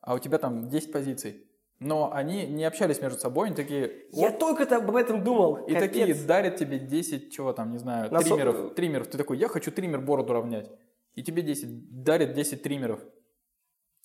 а 0.00 0.14
у 0.14 0.18
тебя 0.20 0.38
там 0.38 0.68
10 0.68 0.92
позиций. 0.92 1.45
Но 1.78 2.10
они 2.12 2.46
не 2.46 2.64
общались 2.64 3.00
между 3.02 3.18
собой, 3.18 3.48
они 3.48 3.56
такие... 3.56 4.06
Я 4.12 4.30
только 4.30 4.64
об 4.76 4.96
этом 4.96 5.22
думал. 5.22 5.56
И 5.66 5.74
Капец. 5.74 5.80
такие 5.80 6.14
дарят 6.14 6.56
тебе 6.56 6.78
10, 6.78 7.30
чего 7.32 7.52
там, 7.52 7.72
не 7.72 7.78
знаю, 7.78 8.10
На 8.10 8.20
со- 8.20 8.28
триммеров. 8.28 8.74
Триммеров. 8.74 9.06
Ты 9.08 9.18
такой, 9.18 9.36
я 9.38 9.48
хочу 9.48 9.70
триммер 9.70 10.00
бороду 10.00 10.32
равнять. 10.32 10.70
И 11.14 11.22
тебе 11.22 11.42
10, 11.42 12.02
дарят 12.02 12.32
10 12.32 12.62
триммеров. 12.62 13.00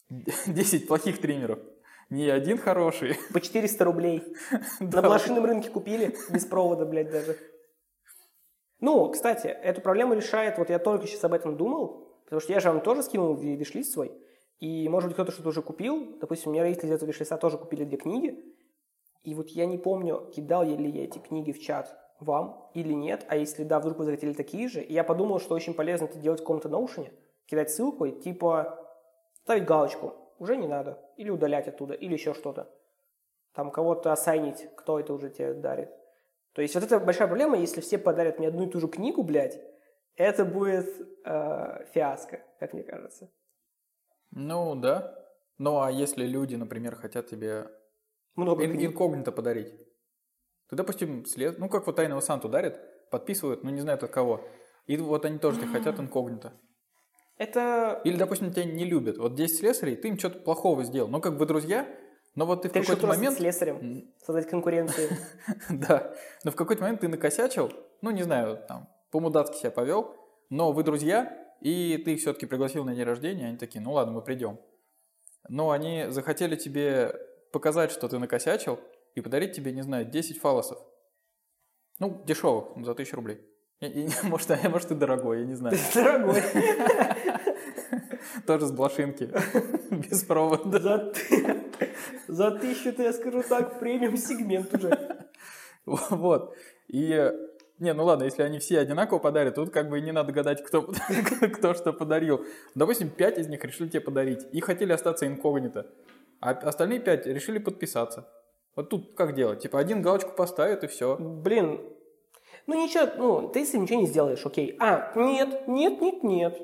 10 0.48 0.88
плохих 0.88 1.22
триммеров. 1.22 1.60
Не 2.10 2.30
один 2.30 2.58
хороший. 2.58 3.16
По 3.34 3.40
400 3.40 3.86
рублей. 3.86 4.22
На 4.82 5.02
блошином 5.02 5.46
рынке 5.46 5.70
купили, 5.70 6.14
без 6.30 6.46
провода, 6.46 6.86
блядь, 6.86 7.10
даже. 7.10 7.38
Ну, 8.82 9.10
кстати, 9.12 9.48
эту 9.48 9.80
проблему 9.82 10.14
решает, 10.14 10.58
вот 10.58 10.70
я 10.70 10.80
только 10.80 11.08
сейчас 11.08 11.24
об 11.24 11.34
этом 11.34 11.56
думал, 11.56 12.18
потому 12.26 12.42
что 12.42 12.52
я 12.52 12.60
же 12.60 12.70
вам 12.70 12.82
тоже 12.82 13.04
скинул 13.04 13.36
ви- 13.36 13.56
виш-лист 13.56 13.94
свой, 13.94 14.12
и, 14.62 14.88
может 14.90 15.10
быть, 15.10 15.16
кто-то 15.16 15.32
что-то 15.32 15.50
уже 15.50 15.64
купил, 15.64 16.18
допустим, 16.22 16.52
у 16.52 16.54
меня 16.54 16.62
родители 16.62 16.88
из 16.88 16.94
этого 16.94 17.10
виш-листа 17.10 17.36
тоже 17.38 17.58
купили 17.58 17.84
две 17.84 17.98
книги, 17.98 18.46
и 19.24 19.34
вот 19.34 19.50
я 19.50 19.66
не 19.66 19.80
помню, 19.80 20.32
кидал 20.34 20.64
ли 20.64 20.88
я 20.88 21.04
эти 21.04 21.18
книги 21.18 21.52
в 21.52 21.60
чат 21.60 21.98
вам 22.20 22.70
или 22.76 22.94
нет, 22.94 23.26
а 23.28 23.38
если 23.38 23.64
да, 23.64 23.80
вдруг 23.80 23.98
вы 23.98 24.06
захотели 24.06 24.34
такие 24.34 24.70
же, 24.70 24.82
и 24.82 24.94
я 24.94 25.04
подумал, 25.04 25.40
что 25.40 25.56
очень 25.56 25.74
полезно 25.74 26.06
это 26.06 26.20
делать 26.20 26.42
в 26.42 26.44
каком-то 26.44 26.70
ноушене, 26.70 27.12
кидать 27.48 27.72
ссылку 27.72 28.06
и 28.06 28.12
типа 28.12 28.80
ставить 29.42 29.66
галочку, 29.66 30.14
уже 30.38 30.56
не 30.56 30.68
надо, 30.68 31.04
или 31.18 31.32
удалять 31.32 31.68
оттуда, 31.68 31.96
или 31.96 32.14
еще 32.14 32.36
что-то. 32.36 32.70
Там 33.54 33.72
кого-то 33.72 34.12
ассайнить, 34.12 34.70
кто 34.78 35.00
это 35.00 35.14
уже 35.14 35.32
тебе 35.32 35.56
дарит. 35.56 35.90
То 36.54 36.62
есть 36.62 36.76
вот 36.76 36.84
это 36.84 37.00
большая 37.00 37.28
проблема, 37.28 37.58
если 37.58 37.82
все 37.82 37.98
подарят 37.98 38.38
мне 38.38 38.50
одну 38.50 38.68
и 38.68 38.70
ту 38.70 38.80
же 38.80 38.88
книгу, 38.88 39.24
блядь, 39.24 39.60
это 40.16 40.46
будет 40.46 40.88
э, 41.26 41.86
фиаско, 41.94 42.44
как 42.60 42.74
мне 42.74 42.84
кажется. 42.84 43.32
Ну, 44.32 44.76
да. 44.76 45.16
Ну, 45.58 45.82
а 45.82 45.92
если 45.92 46.26
люди, 46.26 46.56
например, 46.56 46.96
хотят 46.96 47.28
тебе 47.28 47.68
Много 48.36 48.66
ин- 48.66 48.86
инкогнито 48.86 49.32
подарить? 49.32 49.74
Ты, 50.70 50.76
допустим, 50.76 51.26
след... 51.26 51.60
ну, 51.60 51.70
как 51.70 51.86
вот 51.86 51.96
Тайного 51.96 52.22
Санту 52.22 52.50
дарят, 52.50 52.80
подписывают, 53.12 53.64
ну, 53.64 53.70
не 53.70 53.82
знаю 53.82 54.02
от 54.02 54.10
кого. 54.10 54.48
И 54.88 54.98
вот 54.98 55.26
они 55.26 55.38
тоже 55.38 55.60
тебе 55.60 55.68
хотят 55.68 56.00
инкогнито. 56.00 56.54
Это 57.38 58.02
Или, 58.04 58.18
допустим, 58.18 58.52
тебя 58.52 58.66
не 58.66 58.86
любят. 58.86 59.18
Вот 59.18 59.36
10 59.36 59.58
слесарей, 59.60 59.96
ты 59.96 60.10
им 60.10 60.18
что-то 60.18 60.40
плохого 60.40 60.84
сделал. 60.84 61.10
Ну, 61.10 61.20
как 61.22 61.38
бы 61.38 61.46
друзья, 61.46 61.88
но 62.36 62.46
вот 62.46 62.62
ты 62.62 62.70
в 62.70 62.72
ты 62.72 62.80
решил 62.80 62.96
какой-то 62.96 63.08
момент... 63.08 63.36
с 63.36 63.40
слесарем 63.40 64.14
создать 64.24 64.48
конкуренцию. 64.48 65.10
Да, 65.70 66.14
но 66.44 66.52
в 66.52 66.56
какой-то 66.56 66.84
момент 66.84 67.02
ты 67.02 67.08
накосячил, 67.08 67.72
ну, 68.02 68.12
не 68.12 68.24
знаю, 68.24 68.60
там, 68.68 68.88
по-мудацки 69.12 69.58
себя 69.58 69.72
повел, 69.72 70.16
но 70.50 70.72
вы 70.72 70.84
друзья, 70.84 71.41
и 71.62 71.98
ты 71.98 72.14
их 72.14 72.20
все-таки 72.20 72.46
пригласил 72.46 72.84
на 72.84 72.96
день 72.96 73.06
рождения, 73.06 73.48
они 73.48 73.58
такие, 73.58 73.82
ну 73.82 73.94
ладно, 73.94 74.14
мы 74.14 74.22
придем. 74.22 74.60
Но 75.48 75.72
они 75.72 76.06
захотели 76.10 76.56
тебе 76.56 77.16
показать, 77.52 77.92
что 77.92 78.08
ты 78.08 78.20
накосячил, 78.20 78.80
и 79.16 79.22
подарить 79.22 79.54
тебе, 79.54 79.72
не 79.72 79.82
знаю, 79.82 80.06
10 80.06 80.40
фалосов. 80.40 80.80
Ну, 82.00 82.24
дешевых, 82.26 82.66
за 82.86 82.92
1000 82.92 83.16
рублей. 83.16 83.42
И- 83.80 83.86
и, 83.86 84.10
может, 84.24 84.52
а 84.52 84.70
может, 84.70 84.92
и 84.92 84.96
дорогой, 84.96 85.42
я 85.42 85.46
не 85.46 85.56
знаю. 85.56 85.78
Дорогой. 85.94 86.42
Тоже 88.48 88.68
с 88.68 88.72
блошинки, 88.72 89.30
без 89.92 90.24
провода. 90.24 90.80
За 90.80 91.14
за 92.28 92.52
тысячу, 92.52 93.02
я 93.02 93.14
скажу 93.14 93.44
так, 93.44 93.80
премиум 93.80 94.18
сегмент 94.18 94.74
уже. 94.74 95.28
Вот. 95.86 96.56
И, 96.88 97.32
не, 97.82 97.94
ну 97.94 98.06
ладно, 98.06 98.26
если 98.26 98.44
они 98.44 98.60
все 98.60 98.80
одинаково 98.80 99.18
подарят, 99.18 99.56
тут 99.56 99.72
как 99.72 99.90
бы 99.90 99.98
и 99.98 100.02
не 100.02 100.12
надо 100.12 100.32
гадать, 100.32 100.64
кто, 100.64 100.84
кто 101.54 101.74
что 101.74 101.92
подарил. 101.94 102.46
Допустим, 102.76 103.10
пять 103.10 103.40
из 103.40 103.48
них 103.48 103.64
решили 103.66 103.90
тебе 103.90 104.02
подарить 104.02 104.46
и 104.52 104.62
хотели 104.62 104.94
остаться 104.94 105.26
инкогнито, 105.26 105.88
а 106.40 106.52
остальные 106.52 107.00
пять 107.00 107.26
решили 107.26 107.58
подписаться. 107.58 108.30
Вот 108.76 108.90
тут 108.90 109.16
как 109.16 109.34
делать? 109.34 109.62
Типа 109.62 109.80
один 109.80 110.04
галочку 110.04 110.32
поставит 110.32 110.84
и 110.84 110.88
все. 110.88 111.18
Блин, 111.18 111.82
ну 112.68 112.82
ничего, 112.82 113.10
ну, 113.18 113.50
ты 113.50 113.66
с 113.66 113.74
ничего 113.74 114.00
не 114.00 114.06
сделаешь, 114.06 114.46
окей. 114.46 114.78
А, 114.80 115.12
нет, 115.16 115.68
нет, 115.68 116.00
нет, 116.00 116.24
нет. 116.24 116.62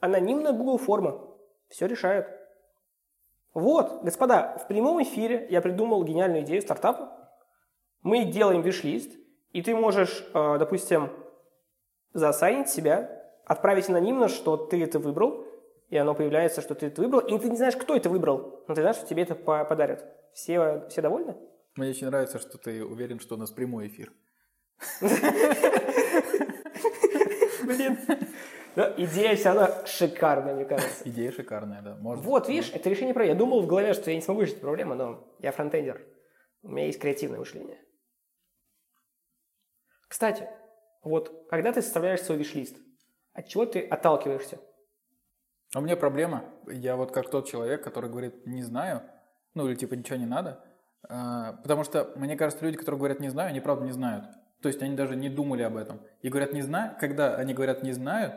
Анонимная 0.00 0.52
Google 0.52 0.78
форма. 0.78 1.20
Все 1.68 1.86
решает. 1.86 2.28
Вот, 3.54 4.04
господа, 4.04 4.56
в 4.62 4.68
прямом 4.68 5.02
эфире 5.02 5.48
я 5.50 5.60
придумал 5.60 6.04
гениальную 6.04 6.44
идею 6.44 6.62
стартапа. 6.62 7.12
Мы 8.02 8.24
делаем 8.24 8.62
виш-лист, 8.62 9.10
И 9.52 9.62
ты 9.62 9.74
можешь, 9.74 10.24
э, 10.32 10.56
допустим, 10.58 11.10
засайнить 12.12 12.68
себя, 12.68 13.10
отправить 13.44 13.88
анонимно, 13.88 14.28
что 14.28 14.56
ты 14.56 14.82
это 14.82 14.98
выбрал, 14.98 15.44
и 15.88 15.96
оно 15.96 16.14
появляется, 16.14 16.60
что 16.60 16.74
ты 16.74 16.86
это 16.86 17.02
выбрал, 17.02 17.20
и 17.20 17.38
ты 17.38 17.50
не 17.50 17.56
знаешь, 17.56 17.76
кто 17.76 17.96
это 17.96 18.08
выбрал, 18.08 18.64
но 18.68 18.74
ты 18.74 18.80
знаешь, 18.82 18.96
что 18.96 19.06
тебе 19.06 19.22
это 19.22 19.34
по- 19.34 19.64
подарят. 19.64 20.04
Все, 20.32 20.86
все 20.88 21.02
довольны? 21.02 21.36
Мне 21.76 21.90
очень 21.90 22.06
нравится, 22.06 22.38
что 22.38 22.58
ты 22.58 22.84
уверен, 22.84 23.18
что 23.18 23.34
у 23.34 23.38
нас 23.38 23.50
прямой 23.50 23.88
эфир. 23.88 24.12
Блин. 27.64 27.98
Но 28.76 28.84
идея 28.96 29.34
все 29.34 29.52
равно 29.52 29.68
шикарная, 29.84 30.54
мне 30.54 30.64
кажется. 30.64 31.02
Идея 31.08 31.32
шикарная, 31.32 31.82
да. 31.82 31.96
Можно. 31.96 32.22
Вот, 32.22 32.48
видишь, 32.48 32.70
это 32.72 32.88
решение 32.88 33.12
проблемы. 33.12 33.34
Я 33.34 33.38
думал 33.38 33.62
в 33.62 33.66
голове, 33.66 33.94
что 33.94 34.10
я 34.10 34.16
не 34.16 34.22
смогу 34.22 34.42
решить 34.42 34.56
эту 34.56 34.62
проблему, 34.62 34.94
но 34.94 35.24
я 35.40 35.50
фронтендер. 35.50 36.00
У 36.62 36.68
меня 36.68 36.86
есть 36.86 37.00
креативное 37.00 37.38
мышление. 37.40 37.78
Кстати, 40.10 40.48
вот 41.04 41.46
когда 41.48 41.72
ты 41.72 41.80
составляешь 41.80 42.20
свой 42.20 42.36
виш-лист, 42.36 42.76
от 43.32 43.46
чего 43.46 43.64
ты 43.64 43.80
отталкиваешься? 43.80 44.58
А 45.72 45.78
у 45.78 45.82
меня 45.82 45.96
проблема. 45.96 46.44
Я 46.66 46.96
вот 46.96 47.12
как 47.12 47.30
тот 47.30 47.46
человек, 47.46 47.84
который 47.84 48.10
говорит 48.10 48.44
«не 48.44 48.64
знаю», 48.64 49.02
ну 49.54 49.68
или 49.68 49.76
типа 49.76 49.94
«ничего 49.94 50.16
не 50.18 50.26
надо», 50.26 50.64
а, 51.08 51.52
потому 51.62 51.84
что, 51.84 52.12
мне 52.16 52.36
кажется, 52.36 52.64
люди, 52.64 52.76
которые 52.76 52.98
говорят 52.98 53.20
«не 53.20 53.28
знаю», 53.28 53.50
они 53.50 53.60
правда 53.60 53.84
не 53.84 53.92
знают. 53.92 54.24
То 54.60 54.68
есть 54.68 54.82
они 54.82 54.96
даже 54.96 55.14
не 55.14 55.28
думали 55.28 55.62
об 55.62 55.76
этом. 55.76 56.00
И 56.22 56.28
говорят 56.28 56.52
«не 56.52 56.62
знаю», 56.62 56.96
когда 56.98 57.36
они 57.36 57.54
говорят 57.54 57.84
«не 57.84 57.92
знаю», 57.92 58.34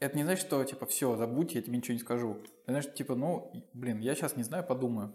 это 0.00 0.16
не 0.16 0.24
значит, 0.24 0.44
что 0.44 0.62
типа 0.64 0.86
все, 0.86 1.14
забудь, 1.14 1.54
я 1.54 1.62
тебе 1.62 1.76
ничего 1.76 1.94
не 1.94 2.00
скажу. 2.00 2.42
Это 2.64 2.72
значит, 2.72 2.94
типа, 2.94 3.14
ну, 3.14 3.52
блин, 3.74 4.00
я 4.00 4.16
сейчас 4.16 4.36
не 4.36 4.42
знаю, 4.42 4.66
подумаю. 4.66 5.14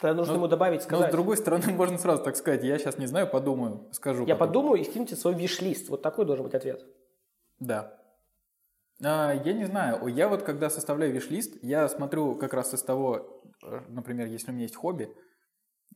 Тогда 0.00 0.14
нужно 0.14 0.32
Ну, 0.32 0.38
ему 0.40 0.48
добавить, 0.48 0.80
Но 0.80 0.84
сказать. 0.86 1.08
с 1.10 1.12
другой 1.12 1.36
стороны, 1.36 1.72
можно 1.72 1.98
сразу 1.98 2.22
так 2.22 2.36
сказать, 2.36 2.64
я 2.64 2.78
сейчас 2.78 2.98
не 2.98 3.06
знаю, 3.06 3.28
подумаю, 3.28 3.88
скажу. 3.92 4.24
Я 4.26 4.34
потом. 4.34 4.48
подумаю 4.48 4.80
и 4.80 4.84
скиньте 4.84 5.14
свой 5.16 5.34
виш-лист. 5.34 5.88
Вот 5.90 6.02
такой 6.02 6.24
должен 6.24 6.44
быть 6.44 6.54
ответ. 6.54 6.82
Да. 7.58 7.98
А, 9.02 9.32
я 9.32 9.52
не 9.52 9.64
знаю, 9.66 10.06
я 10.06 10.28
вот 10.28 10.42
когда 10.42 10.70
составляю 10.70 11.12
виш-лист, 11.12 11.56
я 11.62 11.88
смотрю 11.88 12.34
как 12.36 12.54
раз 12.54 12.72
из 12.74 12.82
того, 12.82 13.42
э, 13.62 13.80
например, 13.88 14.26
если 14.26 14.50
у 14.50 14.54
меня 14.54 14.64
есть 14.64 14.76
хобби, 14.76 15.14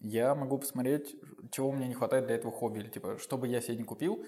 я 0.01 0.35
могу 0.35 0.59
посмотреть, 0.59 1.17
чего 1.51 1.73
мне 1.73 1.89
не 1.89 1.95
хватает 1.95 2.27
для 2.27 2.35
этого 2.37 2.53
хобби, 2.53 2.81
или 2.81 2.89
типа, 2.89 3.19
что 3.19 3.39
бы 3.39 3.47
я 3.49 3.61
себе 3.63 3.77
не 3.77 3.85
купил, 3.85 4.25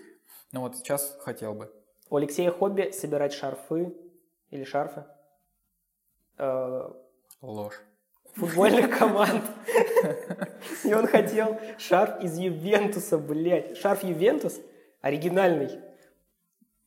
но 0.53 0.61
вот 0.63 0.77
сейчас 0.77 1.17
хотел 1.21 1.55
бы. 1.55 1.71
У 2.09 2.17
Алексея 2.17 2.51
хобби 2.51 2.93
собирать 2.93 3.33
шарфы 3.33 3.95
или 4.51 4.65
шарфы 4.65 5.05
э, 6.39 6.91
Ложь. 7.43 7.81
Футбольных 8.37 8.97
команд. 8.99 9.43
И 10.85 10.93
он 10.95 11.07
хотел 11.07 11.59
шарф 11.79 12.23
из 12.23 12.39
Ювентуса, 12.39 13.19
блядь. 13.19 13.77
Шарф 13.79 14.05
Ювентус 14.05 14.61
оригинальный. 15.01 15.81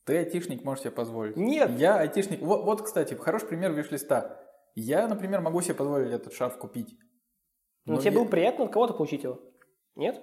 Ты 0.06 0.18
айтишник, 0.18 0.64
можешь 0.64 0.84
себе 0.84 0.92
позволить. 0.92 1.36
Нет. 1.38 1.70
Я 1.72 2.00
айтишник. 2.00 2.42
Вот, 2.42 2.64
вот, 2.64 2.82
кстати, 2.84 3.14
хороший 3.14 3.48
пример 3.48 3.72
виш-листа. 3.74 4.40
Я, 4.76 5.08
например, 5.08 5.42
могу 5.42 5.62
себе 5.62 5.76
позволить 5.76 6.12
этот 6.12 6.34
шарф 6.34 6.58
купить. 6.58 6.98
Но 7.86 7.96
Но 7.96 8.02
тебе 8.02 8.12
я- 8.12 8.18
было 8.20 8.26
приятно 8.28 8.66
от 8.66 8.72
кого-то 8.72 8.94
получить 8.94 9.24
его? 9.24 9.40
Нет? 9.96 10.22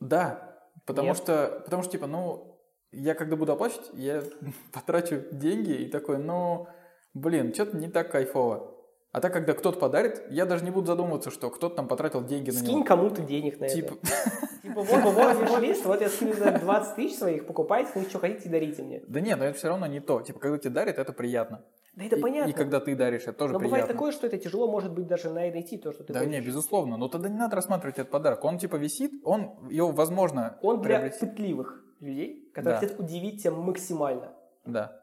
Да, 0.00 0.58
потому 0.86 1.08
Нет. 1.08 1.16
что, 1.16 1.60
потому 1.64 1.82
что, 1.82 1.92
типа, 1.92 2.06
ну, 2.06 2.60
я 2.92 3.14
когда 3.14 3.36
буду 3.36 3.52
оплачивать, 3.52 3.90
я 3.94 4.22
потрачу 4.72 5.22
деньги 5.32 5.72
и 5.72 5.90
такой, 5.90 6.18
ну, 6.18 6.66
блин, 7.14 7.52
что-то 7.54 7.76
не 7.76 7.88
так 7.88 8.10
кайфово. 8.10 8.76
А 9.12 9.20
так, 9.20 9.32
когда 9.32 9.54
кто-то 9.54 9.78
подарит, 9.78 10.22
я 10.30 10.46
даже 10.46 10.64
не 10.64 10.70
буду 10.70 10.86
задумываться, 10.86 11.30
что 11.30 11.50
кто-то 11.50 11.74
там 11.74 11.88
потратил 11.88 12.24
деньги 12.24 12.50
на 12.50 12.58
Скинь 12.58 12.76
него. 12.76 12.84
кому-то 12.84 13.22
денег 13.22 13.58
на 13.58 13.68
Типа, 13.68 13.94
это. 13.94 14.60
Типа, 14.62 14.82
вот, 14.82 15.02
вот, 15.02 15.14
вот, 15.48 15.58
лист, 15.62 15.84
вот 15.84 16.00
я 16.00 16.08
скину 16.08 16.32
за 16.34 16.52
20 16.52 16.94
тысяч 16.94 17.16
своих, 17.18 17.46
покупайте, 17.46 17.90
ну 17.96 18.02
что 18.02 18.20
хотите, 18.20 18.48
дарите 18.48 18.82
мне. 18.84 19.02
да 19.08 19.20
нет, 19.20 19.36
но 19.38 19.46
это 19.46 19.58
все 19.58 19.68
равно 19.68 19.86
не 19.86 19.98
то. 20.00 20.20
Типа, 20.22 20.38
когда 20.38 20.58
тебе 20.58 20.70
дарят, 20.70 20.98
это 20.98 21.12
приятно. 21.12 21.64
Да 21.96 22.04
это 22.04 22.16
И- 22.16 22.20
понятно. 22.20 22.50
И, 22.50 22.52
когда 22.52 22.78
ты 22.78 22.94
даришь, 22.94 23.22
это 23.22 23.32
тоже 23.32 23.52
Но 23.54 23.58
бывает 23.58 23.72
приятно. 23.86 23.94
такое, 23.94 24.12
что 24.12 24.28
это 24.28 24.38
тяжело, 24.38 24.70
может 24.70 24.92
быть, 24.92 25.08
даже 25.08 25.28
на- 25.28 25.40
найти 25.40 25.76
то, 25.76 25.90
что 25.92 26.04
ты 26.04 26.12
Да 26.12 26.20
хочешь. 26.20 26.32
не, 26.32 26.40
безусловно. 26.40 26.96
Но 26.96 27.08
тогда 27.08 27.28
не 27.28 27.36
надо 27.36 27.56
рассматривать 27.56 27.98
этот 27.98 28.12
подарок. 28.12 28.44
Он 28.44 28.58
типа 28.58 28.76
висит, 28.76 29.10
он 29.24 29.66
его 29.70 29.90
возможно 29.90 30.56
Он 30.62 30.80
для 30.82 31.00
приобрести. 31.00 31.26
пытливых 31.26 31.84
людей, 31.98 32.48
которые 32.54 32.74
Да. 32.80 32.86
хотят 32.86 33.00
удивить 33.00 33.42
тебя 33.42 33.50
максимально. 33.52 34.32
Да. 34.64 35.02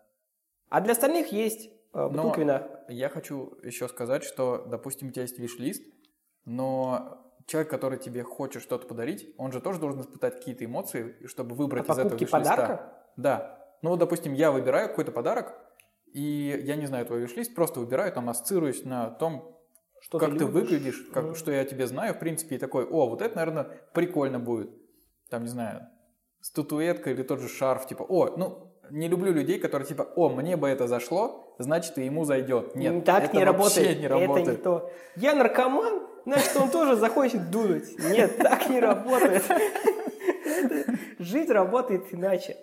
А 0.69 0.79
для 0.79 0.93
остальных 0.93 1.33
есть 1.33 1.69
бутылка 2.07 2.37
Но- 2.37 2.41
вина. 2.43 2.67
Я 2.89 3.09
хочу 3.09 3.57
еще 3.63 3.87
сказать, 3.87 4.23
что, 4.23 4.65
допустим, 4.67 5.07
у 5.07 5.11
тебя 5.11 5.23
есть 5.23 5.39
виш-лист, 5.39 5.83
но 6.45 7.23
человек, 7.45 7.69
который 7.69 7.97
тебе 7.97 8.23
хочет 8.23 8.61
что-то 8.61 8.87
подарить, 8.87 9.33
он 9.37 9.51
же 9.51 9.61
тоже 9.61 9.79
должен 9.79 10.01
испытать 10.01 10.35
какие-то 10.35 10.65
эмоции, 10.65 11.15
чтобы 11.25 11.55
выбрать 11.55 11.87
из 11.89 11.97
этого 11.97 12.13
виш-листа. 12.17 12.39
подарка? 12.39 12.93
Да. 13.17 13.75
Ну, 13.81 13.91
вот, 13.91 13.99
допустим, 13.99 14.33
я 14.33 14.51
выбираю 14.51 14.89
какой-то 14.89 15.11
подарок, 15.11 15.55
и 16.13 16.61
я 16.63 16.75
не 16.75 16.85
знаю 16.87 17.05
твой 17.05 17.21
виш-лист, 17.21 17.53
просто 17.55 17.79
выбираю, 17.79 18.11
там, 18.11 18.29
ассоциируюсь 18.29 18.83
на 18.85 19.09
том, 19.11 19.55
Что 19.99 20.19
как 20.19 20.29
ты, 20.29 20.35
любишь? 20.39 20.53
выглядишь, 20.53 21.09
как, 21.13 21.25
Мгм. 21.25 21.35
что 21.35 21.51
я 21.51 21.63
тебе 21.65 21.87
знаю, 21.87 22.13
в 22.13 22.19
принципе, 22.19 22.55
и 22.55 22.59
такой, 22.59 22.85
о, 22.85 23.07
вот 23.09 23.21
это, 23.21 23.35
наверное, 23.35 23.63
прикольно 23.93 24.39
будет. 24.39 24.69
Там, 25.29 25.43
не 25.43 25.49
знаю, 25.49 25.87
статуэтка 26.41 27.11
или 27.11 27.23
тот 27.23 27.39
же 27.39 27.47
шарф, 27.49 27.87
типа, 27.87 28.03
о, 28.03 28.35
ну, 28.37 28.66
не 28.89 29.07
люблю 29.07 29.31
людей, 29.31 29.59
которые 29.59 29.87
типа, 29.87 30.07
о, 30.15 30.29
мне 30.29 30.55
бы 30.57 30.67
это 30.67 30.87
зашло, 30.87 31.55
значит, 31.59 31.97
и 31.97 32.05
ему 32.05 32.23
зайдет. 32.25 32.75
Нет, 32.75 33.05
так 33.05 33.25
это 33.25 33.37
не 33.37 33.43
работает. 33.43 33.99
не 33.99 34.05
Это 34.05 34.15
не 34.15 34.25
работает. 34.25 34.63
то. 34.63 34.91
Я 35.15 35.35
наркоман, 35.35 36.07
значит, 36.25 36.55
он 36.55 36.69
тоже 36.69 36.95
захочет 36.95 37.49
дунуть. 37.51 37.97
Нет, 37.99 38.37
так 38.37 38.69
не 38.69 38.79
работает. 38.79 39.43
Жизнь 41.19 41.51
работает 41.51 42.13
иначе. 42.13 42.57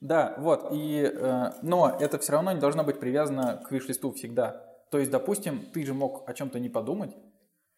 Да, 0.00 0.34
вот, 0.38 0.68
и, 0.72 1.12
э, 1.14 1.50
но 1.62 1.94
это 2.00 2.18
все 2.18 2.32
равно 2.32 2.52
не 2.52 2.60
должно 2.60 2.84
быть 2.84 2.98
привязано 2.98 3.62
к 3.66 3.70
виш-листу 3.70 4.12
всегда. 4.12 4.64
То 4.90 4.98
есть, 4.98 5.10
допустим, 5.10 5.66
ты 5.74 5.84
же 5.84 5.92
мог 5.92 6.28
о 6.28 6.32
чем-то 6.32 6.58
не 6.58 6.70
подумать, 6.70 7.14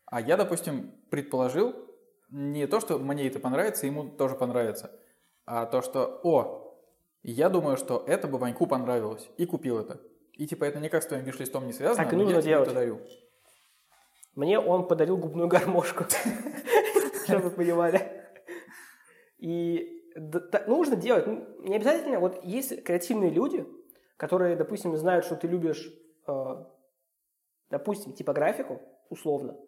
а 0.07 0.21
я, 0.21 0.37
допустим, 0.37 0.93
предположил 1.11 1.75
не 2.31 2.67
то, 2.67 2.79
что 2.81 2.99
мне 2.99 3.27
это 3.27 3.41
понравится, 3.41 3.87
ему 3.87 4.05
тоже 4.05 4.37
понравится, 4.37 4.93
а 5.47 5.67
то, 5.67 5.83
что, 5.83 6.21
о, 6.23 6.62
я 7.31 7.49
думаю, 7.49 7.77
что 7.77 8.03
это 8.07 8.29
бы 8.29 8.39
Ваньку 8.39 8.67
понравилось, 8.67 9.29
и 9.37 9.47
купил 9.47 9.79
это. 9.79 10.01
И 10.33 10.47
типа 10.47 10.65
это 10.65 10.81
никак 10.81 11.03
с 11.03 11.07
твоим 11.07 11.25
виш-листом 11.25 11.67
не 11.67 11.73
связано, 11.73 12.05
Так 12.05 12.13
и 12.13 12.17
но 12.17 12.23
нужно 12.25 12.37
я 12.37 12.43
тебе 12.43 12.51
делать. 12.53 12.69
это 12.69 12.75
дарю. 12.75 13.01
Мне 14.35 14.59
он 14.59 14.89
подарил 14.89 15.19
губную 15.19 15.49
гармошку, 15.49 16.05
чтобы 17.25 17.43
вы 17.45 17.51
понимали. 17.51 18.23
И 19.39 20.03
нужно 20.67 20.97
делать. 20.97 21.27
Ну, 21.27 21.47
Не 21.61 21.77
обязательно. 21.77 22.19
Вот 22.19 22.43
есть 22.45 22.83
креативные 22.85 23.31
люди, 23.31 23.67
которые, 24.17 24.57
допустим, 24.57 24.97
знают, 24.97 25.25
что 25.25 25.37
ты 25.37 25.49
любишь, 25.49 25.93
э, 26.27 26.65
допустим, 27.71 28.13
типографику, 28.13 28.81
условно, 29.11 29.59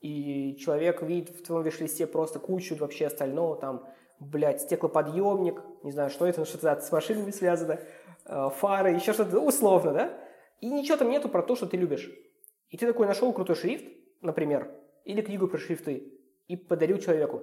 и 0.00 0.56
человек 0.56 1.02
видит 1.02 1.30
в 1.30 1.42
твоем 1.42 1.64
виш-листе 1.64 2.06
просто 2.06 2.38
кучу 2.38 2.74
вообще 2.76 3.06
остального, 3.06 3.56
там, 3.56 3.86
блядь, 4.20 4.60
стеклоподъемник, 4.60 5.62
не 5.82 5.90
знаю, 5.90 6.10
что 6.10 6.26
это, 6.26 6.44
что-то 6.44 6.80
с 6.80 6.92
машинами 6.92 7.30
связано, 7.30 7.80
э, 8.26 8.50
фары, 8.56 8.90
еще 8.92 9.12
что-то, 9.12 9.40
условно, 9.40 9.92
да? 9.92 10.18
И 10.60 10.68
ничего 10.68 10.98
там 10.98 11.08
нету 11.08 11.28
про 11.28 11.42
то, 11.42 11.56
что 11.56 11.66
ты 11.66 11.76
любишь. 11.76 12.10
И 12.68 12.76
ты 12.76 12.86
такой 12.86 13.06
нашел 13.06 13.32
крутой 13.32 13.56
шрифт, 13.56 13.84
например, 14.20 14.70
или 15.04 15.22
книгу 15.22 15.48
про 15.48 15.58
шрифты, 15.58 16.12
и 16.46 16.56
подарил 16.56 16.98
человеку. 16.98 17.42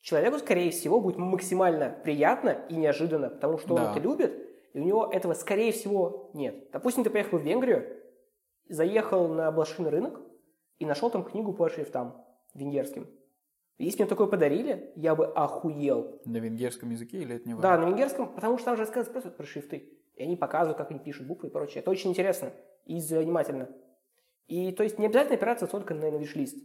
Человеку, 0.00 0.38
скорее 0.38 0.70
всего, 0.70 1.00
будет 1.00 1.16
максимально 1.16 1.96
приятно 2.04 2.50
и 2.68 2.76
неожиданно, 2.76 3.30
потому 3.30 3.58
что 3.58 3.74
он 3.74 3.80
Да. 3.82 3.92
это 3.92 4.00
любит, 4.00 4.32
и 4.72 4.80
у 4.80 4.82
него 4.84 5.08
этого, 5.10 5.34
скорее 5.34 5.72
всего, 5.72 6.30
нет. 6.34 6.70
Допустим, 6.72 7.04
ты 7.04 7.10
поехал 7.10 7.38
в 7.38 7.42
Венгрию, 7.42 7.86
заехал 8.68 9.28
на 9.28 9.50
блошиный 9.52 9.90
рынок 9.90 10.20
и 10.78 10.84
нашел 10.84 11.08
там 11.08 11.24
книгу 11.24 11.52
по 11.52 11.68
шрифтам 11.68 12.24
венгерским. 12.54 13.08
Если 13.78 14.02
мне 14.02 14.08
такое 14.08 14.26
подарили, 14.26 14.92
я 14.96 15.14
бы 15.14 15.26
охуел. 15.26 16.20
На 16.24 16.38
венгерском 16.38 16.90
языке 16.90 17.18
или 17.18 17.36
это 17.36 17.46
не 17.48 17.54
Да, 17.54 17.70
важно? 17.70 17.86
на 17.86 17.90
венгерском, 17.90 18.34
потому 18.34 18.56
что 18.56 18.66
там 18.66 18.76
же 18.76 18.82
рассказывают 18.82 19.12
просто 19.12 19.30
про 19.30 19.44
шрифты. 19.44 19.92
И 20.14 20.22
они 20.22 20.36
показывают, 20.36 20.78
как 20.78 20.90
они 20.90 20.98
пишут 21.00 21.26
буквы 21.26 21.48
и 21.48 21.50
прочее. 21.50 21.80
Это 21.82 21.90
очень 21.90 22.10
интересно 22.10 22.52
и 22.86 23.00
занимательно. 23.00 23.68
И 24.46 24.72
то 24.72 24.82
есть 24.82 24.98
не 24.98 25.06
обязательно 25.06 25.36
опираться 25.36 25.66
только 25.66 25.94
на, 25.94 26.10
на 26.10 26.16
виш-лист. 26.16 26.56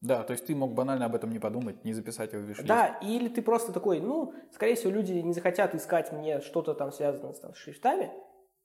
Да, 0.00 0.22
то 0.22 0.32
есть 0.32 0.46
ты 0.46 0.54
мог 0.54 0.74
банально 0.74 1.06
об 1.06 1.14
этом 1.14 1.30
не 1.30 1.38
подумать, 1.38 1.84
не 1.84 1.92
записать 1.92 2.32
его 2.34 2.42
в 2.42 2.44
виш-лист. 2.44 2.68
Да, 2.68 2.98
или 3.02 3.28
ты 3.28 3.42
просто 3.42 3.72
такой, 3.72 4.00
ну, 4.00 4.34
скорее 4.52 4.76
всего, 4.76 4.92
люди 4.92 5.12
не 5.12 5.32
захотят 5.32 5.74
искать 5.74 6.12
мне 6.12 6.40
что-то 6.40 6.74
там 6.74 6.92
связанное 6.92 7.32
там, 7.32 7.54
с 7.54 7.58
шрифтами. 7.58 8.12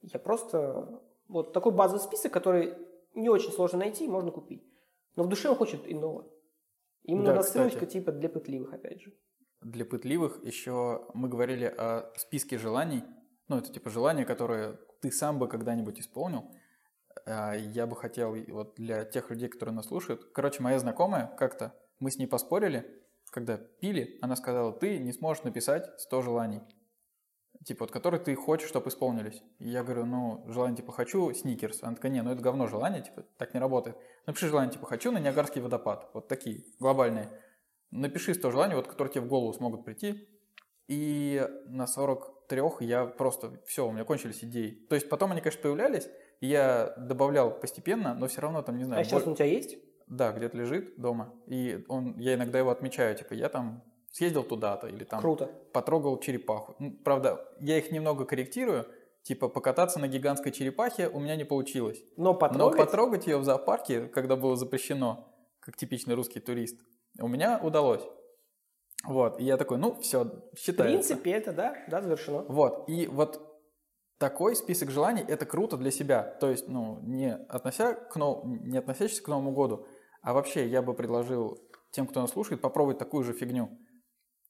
Я 0.01 0.19
просто... 0.19 1.01
Вот 1.27 1.53
такой 1.53 1.71
базовый 1.71 2.01
список, 2.01 2.33
который 2.33 2.73
не 3.15 3.29
очень 3.29 3.51
сложно 3.51 3.79
найти, 3.79 4.07
можно 4.07 4.31
купить. 4.31 4.63
Но 5.15 5.23
в 5.23 5.29
душе 5.29 5.49
он 5.49 5.55
хочет 5.55 5.81
иного. 5.85 6.27
Именно 7.09 7.25
Да, 7.25 7.35
настройка 7.35 7.75
кстати. 7.75 7.91
типа 7.93 8.11
для 8.11 8.29
пытливых, 8.29 8.73
опять 8.73 9.01
же. 9.01 9.13
Для 9.61 9.85
пытливых 9.85 10.43
еще 10.43 11.07
мы 11.13 11.27
говорили 11.29 11.65
о 11.65 12.11
списке 12.17 12.57
желаний. 12.57 13.03
Ну, 13.47 13.57
это 13.57 13.71
типа 13.71 13.89
желания, 13.89 14.25
которые 14.25 14.79
ты 15.01 15.11
сам 15.11 15.39
бы 15.39 15.47
когда-нибудь 15.47 15.99
исполнил. 15.99 16.51
А, 17.25 17.53
Я 17.55 17.85
бы 17.87 17.95
хотел, 17.95 18.35
вот 18.49 18.75
для 18.75 19.03
тех 19.05 19.29
людей, 19.31 19.49
которые 19.49 19.75
нас 19.75 19.87
слушают. 19.87 20.23
Короче, 20.33 20.61
моя 20.63 20.79
знакомая 20.79 21.35
как-то, 21.37 21.73
мы 21.99 22.11
с 22.11 22.17
ней 22.17 22.27
поспорили. 22.27 22.85
когда 23.31 23.57
пили, 23.57 24.17
она 24.21 24.35
сказала, 24.35 24.71
ты 24.73 24.97
не 24.97 25.11
сможешь 25.13 25.43
написать 25.43 25.85
100 25.99 26.21
желаний, 26.23 26.61
типа, 27.63 27.83
вот, 27.83 27.91
которые 27.91 28.19
ты 28.19 28.35
хочешь, 28.35 28.69
чтобы 28.69 28.89
исполнились. 28.89 29.43
И 29.59 29.69
я 29.69 29.83
говорю, 29.83 30.05
ну, 30.05 30.45
желание, 30.47 30.77
типа, 30.77 30.91
хочу 30.91 31.33
сникерс. 31.33 31.83
Она 31.83 31.95
такая, 31.95 32.11
не, 32.11 32.21
ну 32.21 32.31
это 32.31 32.41
говно 32.41 32.67
желание, 32.67 33.01
типа, 33.01 33.23
так 33.37 33.53
не 33.53 33.59
работает. 33.59 33.97
Напиши 34.25 34.47
желание, 34.47 34.71
типа, 34.71 34.85
хочу 34.85 35.11
на 35.11 35.19
Ниагарский 35.19 35.61
водопад. 35.61 36.09
Вот 36.13 36.27
такие, 36.27 36.63
глобальные. 36.79 37.29
Напиши 37.91 38.33
100 38.33 38.51
желаний, 38.51 38.75
вот, 38.75 38.87
которые 38.87 39.11
тебе 39.13 39.23
в 39.25 39.27
голову 39.27 39.51
смогут 39.53 39.83
прийти. 39.83 40.27
И 40.87 41.45
на 41.67 41.85
43 41.85 42.61
я 42.81 43.05
просто, 43.05 43.61
все, 43.65 43.87
у 43.87 43.91
меня 43.91 44.05
кончились 44.05 44.43
идеи. 44.43 44.85
То 44.89 44.95
есть 44.95 45.09
потом 45.09 45.31
они, 45.31 45.41
конечно, 45.41 45.61
появлялись, 45.61 46.09
и 46.39 46.47
я 46.47 46.93
добавлял 46.97 47.51
постепенно, 47.59 48.15
но 48.15 48.27
все 48.27 48.41
равно 48.41 48.61
там, 48.61 48.77
не 48.77 48.85
знаю. 48.85 49.01
А 49.01 49.03
сейчас 49.03 49.25
он 49.25 49.33
у 49.33 49.35
тебя 49.35 49.45
есть? 49.45 49.77
Да, 50.07 50.31
где-то 50.31 50.57
лежит 50.57 50.99
дома. 50.99 51.33
И 51.45 51.85
он, 51.89 52.17
я 52.17 52.33
иногда 52.33 52.57
его 52.57 52.71
отмечаю, 52.71 53.15
типа, 53.15 53.33
я 53.33 53.49
там 53.49 53.83
съездил 54.11 54.43
туда-то 54.43 54.87
или 54.87 55.03
там 55.03 55.21
Круто. 55.21 55.49
потрогал 55.73 56.19
черепаху. 56.19 56.75
Ну, 56.79 56.91
правда, 57.03 57.45
я 57.59 57.77
их 57.77 57.91
немного 57.91 58.25
корректирую, 58.25 58.87
типа 59.23 59.49
покататься 59.49 59.99
на 59.99 60.07
гигантской 60.07 60.51
черепахе 60.51 61.07
у 61.07 61.19
меня 61.19 61.35
не 61.35 61.43
получилось. 61.43 62.01
Но 62.17 62.33
потрогать... 62.33 62.79
Но 62.79 62.85
потрогать 62.85 63.27
ее 63.27 63.37
в 63.37 63.43
зоопарке, 63.43 64.07
когда 64.07 64.35
было 64.35 64.55
запрещено, 64.55 65.33
как 65.59 65.77
типичный 65.77 66.15
русский 66.15 66.39
турист, 66.39 66.79
у 67.19 67.27
меня 67.27 67.59
удалось. 67.61 68.03
Вот, 69.05 69.39
и 69.39 69.45
я 69.45 69.55
такой, 69.55 69.77
ну, 69.77 69.99
все, 70.01 70.29
считается. 70.57 70.83
В 70.83 70.87
принципе, 70.87 71.31
это, 71.31 71.53
да, 71.53 71.77
да, 71.87 72.01
завершено. 72.01 72.43
Вот, 72.49 72.89
и 72.89 73.07
вот 73.07 73.39
такой 74.17 74.57
список 74.57 74.91
желаний– 74.91 75.23
это 75.27 75.45
круто 75.45 75.77
для 75.77 75.91
себя. 75.91 76.21
То 76.41 76.49
есть, 76.49 76.67
ну, 76.67 76.99
не, 77.03 77.33
относя 77.33 77.93
к 77.93 78.17
нов... 78.17 78.43
не 78.45 78.77
относящийся 78.77 79.23
к 79.23 79.27
Новому 79.29 79.53
году, 79.53 79.87
а 80.21 80.33
вообще 80.33 80.67
я 80.67 80.81
бы 80.81 80.93
предложил 80.93 81.57
тем, 81.91 82.07
кто 82.07 82.19
нас 82.19 82.31
слушает, 82.31 82.59
попробовать 82.59 82.97
такую 82.97 83.23
же 83.23 83.31
фигню 83.31 83.69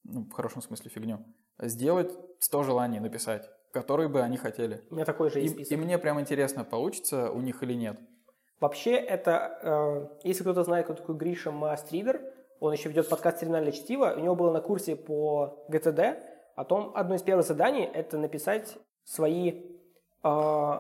ну, 0.04 0.22
в 0.22 0.32
хорошем 0.32 0.62
смысле 0.62 0.90
фигню, 0.90 1.26
сделать 1.60 2.12
100 2.40 2.64
желаний 2.64 3.00
написать, 3.00 3.50
которые 3.72 4.10
бы 4.10 4.22
они 4.22 4.38
хотели. 4.38 4.82
У 4.90 4.96
меня 4.96 5.06
такой 5.06 5.30
же 5.30 5.42
и. 5.42 5.48
И 5.48 5.76
мне 5.76 5.98
прям 5.98 6.20
интересно, 6.20 6.64
получится 6.64 7.32
у 7.32 7.42
них 7.42 7.64
или 7.64 7.74
нет. 7.74 8.00
Вообще, 8.60 8.92
это, 8.92 10.10
э, 10.22 10.28
если 10.28 10.44
кто-то 10.44 10.64
знает, 10.64 10.86
кто 10.86 10.94
такой 10.96 11.16
Гриша 11.16 11.52
Мастридер, 11.52 12.22
он 12.60 12.74
еще 12.74 12.90
ведет 12.90 13.08
подкаст 13.08 13.40
«Терминальное 13.40 13.72
чтиво», 13.72 14.14
у 14.16 14.20
него 14.20 14.36
было 14.36 14.52
на 14.52 14.60
курсе 14.60 14.98
по 14.98 15.64
ГТД 15.70 16.20
о 16.56 16.66
том, 16.66 16.92
одно 16.94 17.16
из 17.16 17.22
первых 17.22 17.46
заданий– 17.46 17.86
это 17.94 18.18
написать 18.18 18.78
свои 19.06 19.64
э, 20.24 20.80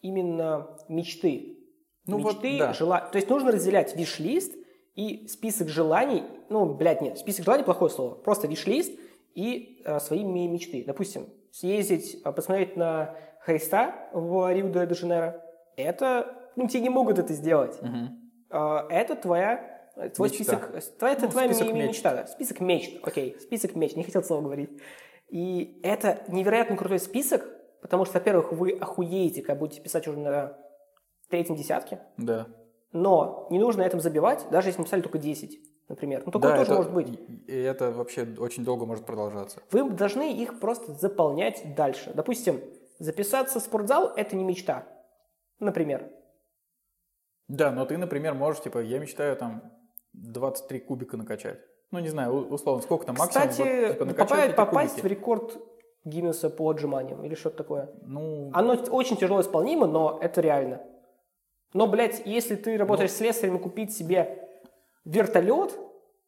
именно 0.00 0.78
мечты. 0.88 1.58
Ну 2.06 2.18
мечты, 2.18 2.52
вот, 2.52 2.58
да. 2.58 2.72
жела... 2.72 3.00
То 3.00 3.16
есть 3.16 3.28
нужно 3.28 3.50
разделять 3.50 3.96
виш-лист 3.96 4.54
и 4.94 5.26
список 5.26 5.68
желаний, 5.68 6.22
ну, 6.50 6.74
блядь, 6.74 7.00
нет, 7.02 7.18
список 7.18 7.44
желаний 7.44 7.64
плохое 7.64 7.90
слово, 7.90 8.14
просто 8.14 8.46
виш-лист 8.46 8.98
и 9.34 9.82
э, 9.84 10.00
свои 10.00 10.24
мечты. 10.24 10.84
Допустим, 10.86 11.26
съездить, 11.52 12.18
э, 12.24 12.32
посмотреть 12.32 12.76
на 12.76 13.14
Христа 13.40 14.08
в 14.12 14.52
Рио-де-Жанейро, 14.52 15.42
это, 15.76 16.34
ну, 16.56 16.66
тебе 16.68 16.82
не 16.82 16.88
могут 16.90 17.18
это 17.18 17.32
сделать. 17.32 17.78
Угу. 17.82 18.56
Э, 18.58 18.86
это 18.90 19.16
твоя 19.16 19.74
Твой 20.14 20.28
Мечта. 20.28 20.44
список, 20.44 20.98
твоя, 20.98 21.16
Ну, 21.20 21.28
твоя 21.28 21.48
список 21.52 21.74
мечт. 21.74 21.88
мечта, 21.88 22.14
да. 22.14 22.26
Список 22.28 22.60
мечт, 22.60 23.00
окей, 23.02 23.36
список 23.40 23.74
мечт, 23.74 23.96
не 23.96 24.04
хотел 24.04 24.22
слово 24.22 24.42
говорить. 24.42 24.70
И 25.28 25.80
это 25.82 26.22
невероятно 26.28 26.76
крутой 26.76 27.00
список, 27.00 27.44
потому 27.82 28.04
что, 28.04 28.14
во-первых, 28.14 28.52
вы 28.52 28.70
охуеете, 28.72 29.42
когда 29.42 29.58
будете 29.58 29.80
писать 29.82 30.06
уже 30.06 30.18
на 30.20 30.56
третьем 31.28 31.56
десятке, 31.56 32.00
Да. 32.16 32.46
но 32.92 33.48
не 33.50 33.58
нужно 33.58 33.82
на 33.82 33.86
этом 33.86 33.98
забивать, 34.00 34.46
даже 34.52 34.68
если 34.68 34.78
мы 34.80 34.84
писали 34.84 35.00
только 35.02 35.18
10, 35.18 35.58
например. 35.88 36.22
Ну, 36.26 36.32
такое 36.32 36.50
да, 36.50 36.56
тоже 36.58 36.72
это, 36.72 36.74
может 36.74 36.92
быть. 36.92 37.20
И 37.46 37.56
это 37.56 37.90
вообще 37.90 38.26
очень 38.38 38.64
долго 38.64 38.86
может 38.86 39.04
продолжаться. 39.04 39.60
Вы 39.70 39.88
должны 39.90 40.32
их 40.32 40.60
просто 40.60 40.92
заполнять 40.94 41.74
дальше. 41.74 42.12
Допустим, 42.14 42.60
записаться 42.98 43.60
в 43.60 43.62
спортзал– 43.62 44.12
это 44.16 44.36
не 44.36 44.44
мечта, 44.44 44.86
например. 45.58 46.10
Да, 47.48 47.70
но 47.70 47.86
ты, 47.86 47.96
например, 47.96 48.34
можешь, 48.34 48.62
типа, 48.62 48.78
я 48.78 48.98
мечтаю 48.98 49.36
там 49.36 49.72
23 50.12 50.80
кубика 50.80 51.16
накачать. 51.16 51.58
Ну, 51.90 51.98
не 52.00 52.08
знаю, 52.08 52.32
условно, 52.48 52.82
сколько 52.82 53.06
там 53.06 53.16
максимум? 53.16 53.48
Кстати, 53.48 53.86
вот, 53.86 53.92
типа, 53.92 54.04
накачать 54.04 54.56
попасть, 54.56 54.56
попасть 54.56 55.02
в 55.02 55.06
рекорд 55.06 55.56
Гиннесса 56.04 56.50
по 56.50 56.68
отжиманиям 56.70 57.24
или 57.24 57.34
что-то 57.34 57.56
такое. 57.56 57.90
Ну, 58.02 58.50
Оно 58.52 58.74
очень 58.90 59.16
тяжело 59.16 59.40
исполнимо, 59.40 59.86
но 59.86 60.18
это 60.20 60.42
реально. 60.42 60.82
Но, 61.72 61.86
блядь, 61.86 62.22
если 62.26 62.56
ты 62.56 62.76
работаешь 62.76 63.12
с 63.12 63.16
слесарем 63.16 63.56
и 63.56 63.60
купить 63.60 63.96
себе 63.96 64.47
вертолет 65.12 65.78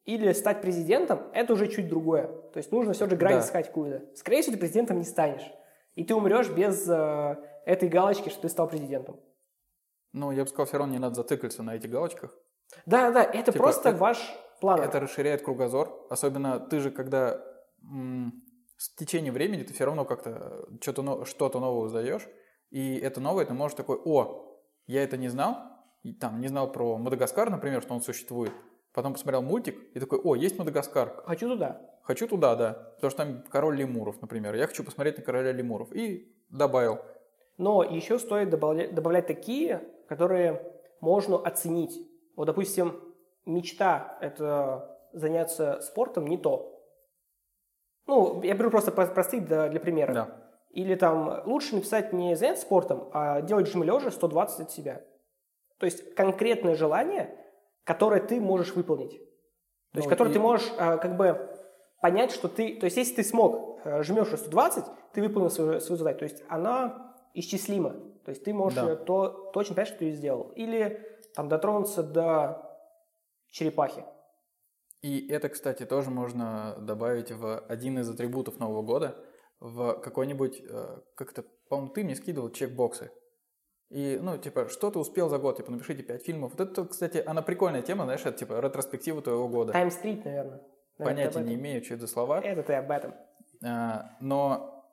или 0.04 0.32
стать 0.32 0.60
президентом, 0.62 1.20
это 1.32 1.52
уже 1.52 1.68
чуть 1.68 1.88
другое. 1.88 2.26
То 2.52 2.56
есть 2.58 2.72
нужно 2.72 2.92
все 2.94 3.08
же 3.08 3.16
грань 3.16 3.34
Да. 3.34 3.40
искать 3.40 3.66
какую-то. 3.68 4.16
Скорее 4.16 4.42
всего, 4.42 4.54
ты 4.54 4.58
президентом 4.60 4.98
не 4.98 5.04
станешь. 5.04 5.46
И 5.94 6.04
ты 6.04 6.14
умрешь 6.14 6.48
без 6.50 6.88
э, 6.88 7.36
этой 7.66 7.88
галочки, 7.88 8.28
что 8.30 8.42
ты 8.42 8.48
стал 8.48 8.68
президентом. 8.68 9.20
ну, 10.12 10.32
я 10.32 10.42
бы 10.42 10.48
сказал, 10.48 10.66
все 10.66 10.78
равно 10.78 10.92
не 10.94 10.98
надо 10.98 11.14
зацикливаться 11.14 11.62
на 11.62 11.76
этих 11.76 11.90
галочках. 11.90 12.34
Да, 12.86 13.10
да, 13.12 13.22
это 13.22 13.52
Типа, 13.52 13.64
просто 13.64 13.90
это- 13.90 13.98
ваш 13.98 14.18
план. 14.60 14.80
Это 14.80 14.98
расширяет 15.00 15.42
кругозор. 15.42 16.06
Особенно 16.10 16.58
ты 16.58 16.80
же, 16.80 16.90
когда 16.90 17.40
м, 17.82 18.32
с 18.76 18.94
течением 18.96 19.34
времени 19.34 19.62
ты 19.62 19.72
все 19.72 19.84
равно 19.84 20.04
как-то 20.04 20.66
что-то, 20.80 21.02
но- 21.02 21.24
что-то 21.24 21.60
новое 21.60 21.84
узнаешь. 21.86 22.26
И 22.70 22.96
это 22.98 23.20
новое, 23.20 23.44
ты 23.44 23.52
можешь 23.54 23.76
такой, 23.76 23.98
о, 24.04 24.58
я 24.86 25.02
это 25.04 25.16
не 25.16 25.28
знал. 25.28 25.56
И, 26.02 26.12
там, 26.14 26.40
не 26.40 26.48
знал 26.48 26.72
про 26.72 26.96
Мадагаскар, 26.98 27.50
например, 27.50 27.82
что 27.82 27.94
он 27.94 28.00
существует. 28.00 28.52
Потом 28.92 29.12
посмотрел 29.12 29.42
мультик 29.42 29.78
и 29.94 30.00
такой, 30.00 30.18
о, 30.20 30.34
есть 30.34 30.58
Мадагаскар. 30.58 31.22
Хочу 31.24 31.48
туда. 31.48 31.80
Хочу 32.02 32.26
туда, 32.26 32.56
да. 32.56 32.72
Потому 32.96 33.10
что 33.10 33.24
там 33.24 33.42
король 33.48 33.76
лемуров, 33.76 34.20
например. 34.20 34.54
Я 34.54 34.66
хочу 34.66 34.82
посмотреть 34.82 35.18
на 35.18 35.22
короля 35.22 35.52
лемуров. 35.52 35.92
И 35.92 36.34
добавил. 36.48 36.98
Но 37.56 37.84
еще 37.84 38.18
стоит 38.18 38.50
добавлять, 38.50 38.94
добавлять 38.94 39.26
такие, 39.26 39.82
которые 40.08 40.60
можно 41.00 41.36
оценить. 41.36 42.08
Вот, 42.34 42.46
допустим, 42.46 43.00
мечта– 43.46 44.18
это 44.20 44.98
заняться 45.12 45.80
спортом 45.82 46.26
не 46.26 46.38
то. 46.38 46.82
Ну, 48.06 48.42
я 48.42 48.54
беру 48.54 48.70
просто 48.70 48.90
про- 48.90 49.06
простые 49.06 49.40
для, 49.40 49.68
для 49.68 49.78
примера. 49.78 50.12
Да. 50.12 50.36
Или 50.70 50.94
там 50.94 51.42
лучше 51.46 51.76
написать 51.76 52.12
не 52.12 52.34
заняться 52.34 52.64
спортом, 52.64 53.08
а 53.12 53.40
делать 53.40 53.68
жим 53.68 53.82
лежа 53.82 54.10
120 54.10 54.60
от 54.60 54.70
себя. 54.70 55.02
То 55.78 55.86
есть 55.86 56.14
конкретное 56.14 56.74
желание, 56.74 57.36
которое 57.84 58.20
ты 58.20 58.40
можешь 58.40 58.74
выполнить. 58.74 59.12
То 59.92 59.98
есть, 59.98 60.06
Ну, 60.06 60.10
которое 60.10 60.30
и- 60.30 60.32
ты 60.34 60.38
можешь 60.40 60.70
а, 60.78 60.96
как 60.98 61.16
бы 61.16 61.50
понять, 62.00 62.30
что 62.30 62.48
ты... 62.48 62.76
То 62.78 62.84
есть, 62.84 62.96
если 62.96 63.16
ты 63.16 63.24
смог 63.24 63.80
э, 63.84 64.02
жмешь 64.02 64.28
120, 64.28 64.84
ты 65.12 65.22
выполнил 65.22 65.50
свою, 65.50 65.80
свою 65.80 65.98
задачу. 65.98 66.18
То 66.20 66.24
есть, 66.24 66.42
она 66.48 67.14
исчислима. 67.34 67.90
То 68.24 68.30
есть, 68.30 68.44
ты 68.44 68.52
можешь 68.54 68.78
Да. 68.78 68.92
э, 68.92 68.96
то, 68.96 69.50
точно 69.52 69.74
понять, 69.74 69.88
что 69.88 69.98
ты 69.98 70.10
сделал. 70.12 70.52
Или 70.56 71.04
там 71.34 71.48
дотронуться 71.48 72.02
до 72.02 72.62
черепахи. 73.50 74.04
И 75.02 75.28
это, 75.28 75.48
кстати, 75.48 75.86
тоже 75.86 76.10
можно 76.10 76.76
добавить 76.78 77.32
в 77.32 77.58
один 77.68 77.98
из 77.98 78.08
атрибутов 78.10 78.58
Нового 78.58 78.82
года, 78.82 79.16
в 79.58 79.94
какой-нибудь, 79.94 80.60
э, 80.68 80.98
как-то, 81.16 81.44
по-моему, 81.68 81.92
ты 81.92 82.04
мне 82.04 82.14
скидывал 82.16 82.50
чекбоксы. 82.50 83.10
И, 83.90 84.18
ну, 84.22 84.38
типа, 84.38 84.68
что 84.68 84.90
ты 84.90 84.98
успел 84.98 85.28
за 85.28 85.38
год, 85.38 85.56
типа, 85.56 85.72
напишите 85.72 86.02
5 86.04 86.22
фильмов. 86.24 86.52
Вот 86.56 86.60
это, 86.60 86.84
кстати, 86.86 87.22
она 87.26 87.42
прикольная 87.42 87.82
тема, 87.82 88.04
знаешь, 88.04 88.20
это, 88.20 88.38
типа, 88.38 88.60
ретроспектива 88.60 89.20
твоего 89.20 89.48
года. 89.48 89.72
Тайм-стрит, 89.72 90.24
наверное. 90.24 90.60
Наверное, 90.98 91.24
Понятия 91.26 91.40
не 91.40 91.54
имею, 91.54 91.82
что 91.84 91.94
это 91.94 92.06
за 92.06 92.12
слова. 92.12 92.40
Это 92.40 92.62
ты 92.62 92.74
об 92.74 92.90
этом. 92.90 93.14
А, 93.64 94.16
но 94.20 94.84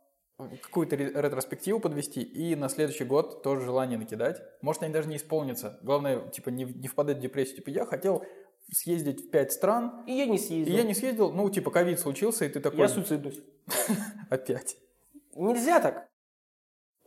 какую-то 0.64 0.95
ре- 0.95 1.12
ретроспективу 1.14 1.80
подвести 1.80 2.22
и 2.22 2.56
на 2.56 2.70
следующий 2.70 3.04
год 3.04 3.43
тоже 3.43 3.62
желание 3.66 3.98
накидать. 4.00 4.41
Может, 4.62 4.84
они 4.84 4.93
даже 4.93 5.10
не 5.10 5.18
исполнятся. 5.18 5.80
Главное, 5.84 6.30
типа, 6.30 6.50
не, 6.50 6.64
не 6.64 6.88
впадать 6.88 7.18
в 7.18 7.22
депрессию. 7.22 7.58
Типа, 7.58 7.70
я 7.70 7.86
хотел 7.86 8.24
съездить 8.72 9.28
в 9.28 9.30
5 9.30 9.52
стран, 9.52 10.04
И 10.08 10.14
я 10.14 10.26
не 10.26 10.36
и 10.36 10.39
съездил. 10.39 10.76
я 10.76 10.84
не 10.84 10.93
съездил, 10.95 11.32
ну, 11.32 11.50
типа, 11.50 11.70
ковид 11.72 12.00
случился, 12.00 12.45
и 12.45 12.50
ты 12.50 12.60
такой... 12.60 12.80
Я 12.80 12.88
суициднусь. 12.89 13.39
Опять. 14.30 14.76
Нельзя 15.36 15.80
так. 15.80 16.08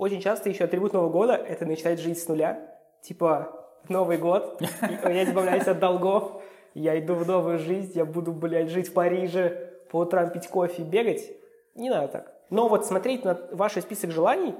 Очень 0.01 0.23
часто 0.23 0.49
еще 0.49 0.65
атрибут 0.65 0.95
Нового 0.95 1.11
года– 1.11 1.35
это 1.47 1.67
начинать 1.67 2.01
жить 2.01 2.19
с 2.19 2.27
нуля. 2.27 2.75
Типа, 3.03 3.67
Новый 3.91 4.17
год, 4.17 4.59
я 4.81 5.25
избавляюсь 5.25 5.67
от 5.67 5.79
долгов, 5.79 6.43
я 6.73 6.99
иду 6.99 7.15
в 7.15 7.27
новую 7.27 7.59
жизнь, 7.59 7.93
я 7.95 8.07
буду, 8.07 8.33
блядь, 8.33 8.71
жить 8.71 8.89
в 8.89 8.95
Париже, 8.95 9.75
по 9.91 9.99
утрам 9.99 10.31
пить 10.31 10.49
кофе 10.49 10.81
и 10.81 10.87
бегать. 10.87 11.31
Не 11.75 11.91
надо 11.91 12.09
так. 12.09 12.35
Но 12.49 12.69
вот 12.69 12.87
смотреть 12.87 13.27
на 13.27 13.39
ваш 13.53 13.75
список 13.75 14.11
желаний, 14.11 14.55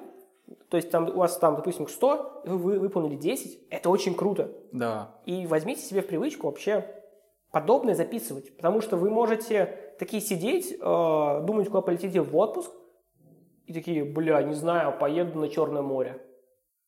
то 0.69 0.77
есть 0.77 0.91
там 0.91 1.09
у 1.09 1.17
вас 1.21 1.39
там, 1.39 1.57
допустим, 1.57 1.89
100, 1.89 2.43
и 2.45 2.49
вы 2.51 2.79
выполнили 2.79 3.17
10, 3.17 3.69
это 3.71 3.89
очень 3.89 4.15
круто. 4.15 4.51
Да. 4.73 5.15
И 5.25 5.47
возьмите 5.47 5.81
себе 5.81 6.03
в 6.03 6.07
привычку 6.07 6.49
вообще 6.49 6.85
подобное 7.51 7.95
записывать. 7.95 8.55
Потому 8.57 8.83
что 8.83 8.99
вы 8.99 9.09
можете 9.09 9.95
такие 9.99 10.21
сидеть, 10.21 10.77
э, 10.79 11.41
думать, 11.47 11.69
куда 11.69 11.81
полетите 11.81 12.21
в 12.21 12.37
отпуск, 12.37 12.71
и 13.71 13.73
такие, 13.73 14.05
бля, 14.05 14.43
не 14.43 14.55
знаю, 14.55 14.99
поеду 14.99 15.39
на 15.39 15.49
Черное 15.49 15.81
море. 15.81 16.21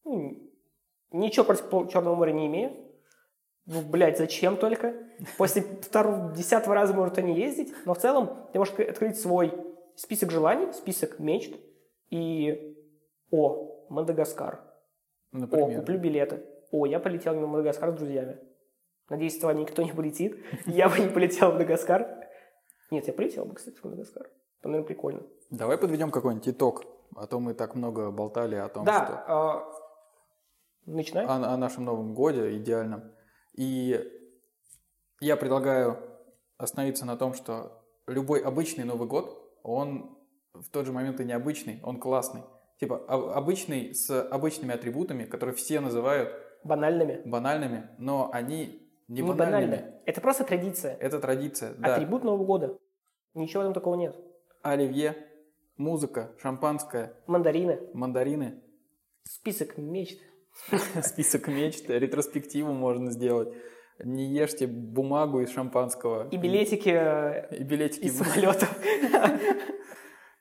Ну, 0.02 0.50
ничего 1.12 1.44
против 1.44 1.92
Черного 1.92 2.16
моря 2.16 2.32
не 2.32 2.48
имею. 2.48 2.72
Ну, 3.66 3.82
блядь, 3.82 4.18
зачем 4.18 4.56
только? 4.56 4.92
После 5.38 5.62
второго, 5.62 6.32
десятого 6.34 6.74
раза 6.74 6.92
может 6.92 7.18
они 7.18 7.38
ездить, 7.38 7.72
но 7.86 7.94
в 7.94 7.98
целом 7.98 8.48
ты 8.52 8.58
можешь 8.58 8.74
открыть 8.74 9.16
свой 9.16 9.52
список 9.94 10.32
желаний, 10.32 10.72
список 10.72 11.20
мечт 11.20 11.54
и... 12.10 12.76
О, 13.30 13.86
Мадагаскар. 13.88 14.68
Например. 15.30 15.78
О, 15.78 15.80
куплю 15.82 16.00
билеты. 16.00 16.44
О, 16.72 16.84
я 16.84 16.98
полетел 16.98 17.38
на 17.38 17.46
Мадагаскар 17.46 17.92
с 17.92 17.94
друзьями. 17.94 18.40
Надеюсь, 19.08 19.38
с 19.38 19.42
вами 19.44 19.60
никто 19.60 19.84
не 19.84 19.92
полетит. 19.92 20.36
Я 20.66 20.88
бы 20.88 20.98
не 20.98 21.08
полетел 21.08 21.52
в 21.52 21.54
Мадагаскар. 21.54 22.28
Нет, 22.90 23.06
я 23.06 23.12
полетел 23.12 23.44
бы, 23.44 23.54
кстати, 23.54 23.76
в 23.76 23.84
Мадагаскар. 23.84 24.28
Там, 24.62 24.72
наверное, 24.72 24.88
прикольно. 24.88 25.22
Давай 25.52 25.76
подведем 25.76 26.10
какой-нибудь 26.10 26.48
итог. 26.48 26.84
А 27.14 27.26
то 27.26 27.38
мы 27.38 27.52
так 27.52 27.74
много 27.74 28.10
болтали 28.10 28.54
о 28.54 28.68
том, 28.68 28.86
Да, 28.86 29.04
что... 29.04 29.24
а, 29.28 29.72
начинай. 30.86 31.26
О, 31.26 31.34
о 31.34 31.56
нашем 31.58 31.84
Новом 31.84 32.14
Годе 32.14 32.56
идеальном. 32.56 33.12
И 33.54 34.02
я 35.20 35.36
предлагаю 35.36 35.98
остановиться 36.56 37.04
на 37.04 37.16
том, 37.18 37.34
что 37.34 37.84
любой 38.06 38.40
обычный 38.40 38.84
Новый 38.84 39.06
год, 39.06 39.38
он 39.62 40.18
в 40.54 40.70
тот 40.70 40.86
же 40.86 40.92
момент 40.92 41.20
и 41.20 41.24
необычный, 41.24 41.80
он 41.82 42.00
классный. 42.00 42.44
Типа 42.80 43.04
обычный 43.06 43.94
с 43.94 44.10
обычными 44.30 44.74
атрибутами, 44.74 45.24
которые 45.24 45.54
все 45.54 45.80
называют 45.80 46.30
Банальными. 46.64 47.20
банальными, 47.28 47.90
но 47.98 48.30
они 48.32 48.88
не, 49.08 49.20
Не 49.20 49.22
банальными. 49.28 49.66
банальными. 49.70 50.00
Это 50.06 50.20
просто 50.22 50.44
традиция. 50.44 50.96
Это 50.96 51.20
традиция, 51.20 51.74
да. 51.74 51.94
Атрибут 51.94 52.24
Нового 52.24 52.44
года. 52.46 52.78
Ничего 53.34 53.62
там 53.64 53.74
такого 53.74 53.96
нет. 53.96 54.16
Оливье, 54.62 55.14
музыка, 55.76 56.34
шампанское, 56.40 57.14
Мандарины. 57.26 57.80
мандарины, 57.94 58.62
Список 59.24 59.78
мечт. 59.78 60.18
список 61.02 61.48
мечт, 61.48 61.88
ретроспективу 61.88 62.72
можно 62.72 63.10
сделать. 63.10 63.54
Не 64.04 64.26
ешьте 64.34 64.66
бумагу 64.66 65.40
из 65.40 65.50
шампанского. 65.50 66.28
И 66.30 66.36
билетики 66.36 66.88
э, 66.90 67.56
И 67.56 67.62
билетики. 67.62 68.04
из 68.04 68.18
самолетов. 68.18 68.76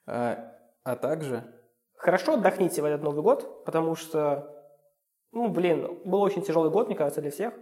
А, 0.08 0.56
а 0.84 0.96
также 0.96 1.44
Хорошо 1.96 2.34
отдохните 2.34 2.82
в 2.82 2.86
этот 2.86 3.04
Новый 3.04 3.22
год, 3.22 3.64
потому 3.64 3.94
что, 3.96 4.50
ну, 5.32 5.50
блин, 5.50 6.00
был 6.04 6.22
очень 6.22 6.42
тяжелый 6.42 6.72
год, 6.72 6.88
мне 6.88 6.96
кажется, 6.96 7.22
для 7.22 7.30
всех. 7.30 7.54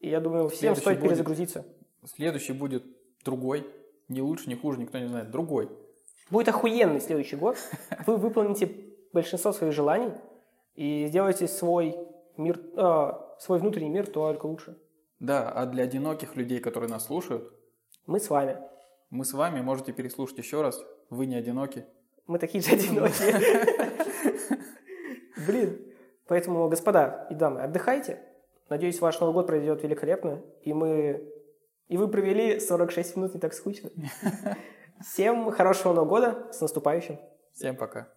И 0.00 0.08
я 0.08 0.20
думаю, 0.20 0.48
всем 0.48 0.74
Следующий 0.74 0.80
стоит 0.80 0.98
будет. 0.98 1.08
перезагрузиться. 1.10 1.64
следующий 2.04 2.52
будет 2.52 2.84
другой. 3.24 3.64
Не 4.08 4.20
лучше, 4.20 4.48
не 4.48 4.56
хуже, 4.56 4.80
никто 4.80 4.98
не 4.98 5.06
знает. 5.06 5.30
Другой. 5.30 5.70
Будет 6.30 6.48
охуенный 6.48 7.00
следующий 7.00 7.36
год. 7.36 7.56
Вы 8.06 8.16
выполните 8.16 8.70
большинство 9.12 9.52
своих 9.52 9.72
желаний 9.72 10.12
и 10.74 11.06
сделаете 11.08 11.48
свой 11.48 11.96
мир, 12.36 12.60
э, 12.76 13.12
свой 13.38 13.58
внутренний 13.58 13.90
мир 13.90 14.06
только 14.06 14.46
лучше. 14.46 14.76
Да, 15.20 15.50
а 15.50 15.66
для 15.66 15.84
одиноких 15.84 16.36
людей, 16.36 16.60
которые 16.60 16.90
нас 16.90 17.06
слушают, 17.06 17.52
Мы 18.06 18.20
с 18.20 18.30
вами. 18.30 18.58
мы 19.10 19.24
с 19.24 19.32
вами 19.32 19.60
можете 19.62 19.92
переслушать 19.92 20.38
еще 20.38 20.62
раз. 20.62 20.80
Вы 21.10 21.26
не 21.26 21.36
одиноки. 21.36 21.86
Мы 22.26 22.38
такие 22.38 22.62
же 22.62 22.72
одинокие. 22.72 23.34
Блин. 25.46 25.80
Поэтому, 26.26 26.68
господа 26.68 27.26
и 27.30 27.34
дамы, 27.34 27.62
отдыхайте. 27.62 28.20
Надеюсь, 28.68 29.00
ваш 29.00 29.18
Новый 29.18 29.32
год 29.32 29.46
пройдет 29.46 29.82
великолепно. 29.82 30.42
И 30.62 30.74
мы... 30.74 31.26
И 31.88 31.96
вы 31.96 32.06
провели 32.08 32.60
46 32.60 33.16
минут 33.16 33.34
не 33.34 33.40
так 33.40 33.54
скучно. 33.54 33.90
Всем 35.00 35.50
хорошего 35.50 35.92
Нового 35.92 36.08
года. 36.08 36.48
С 36.52 36.60
наступающим. 36.60 37.18
Всем 37.52 37.76
пока. 37.76 38.08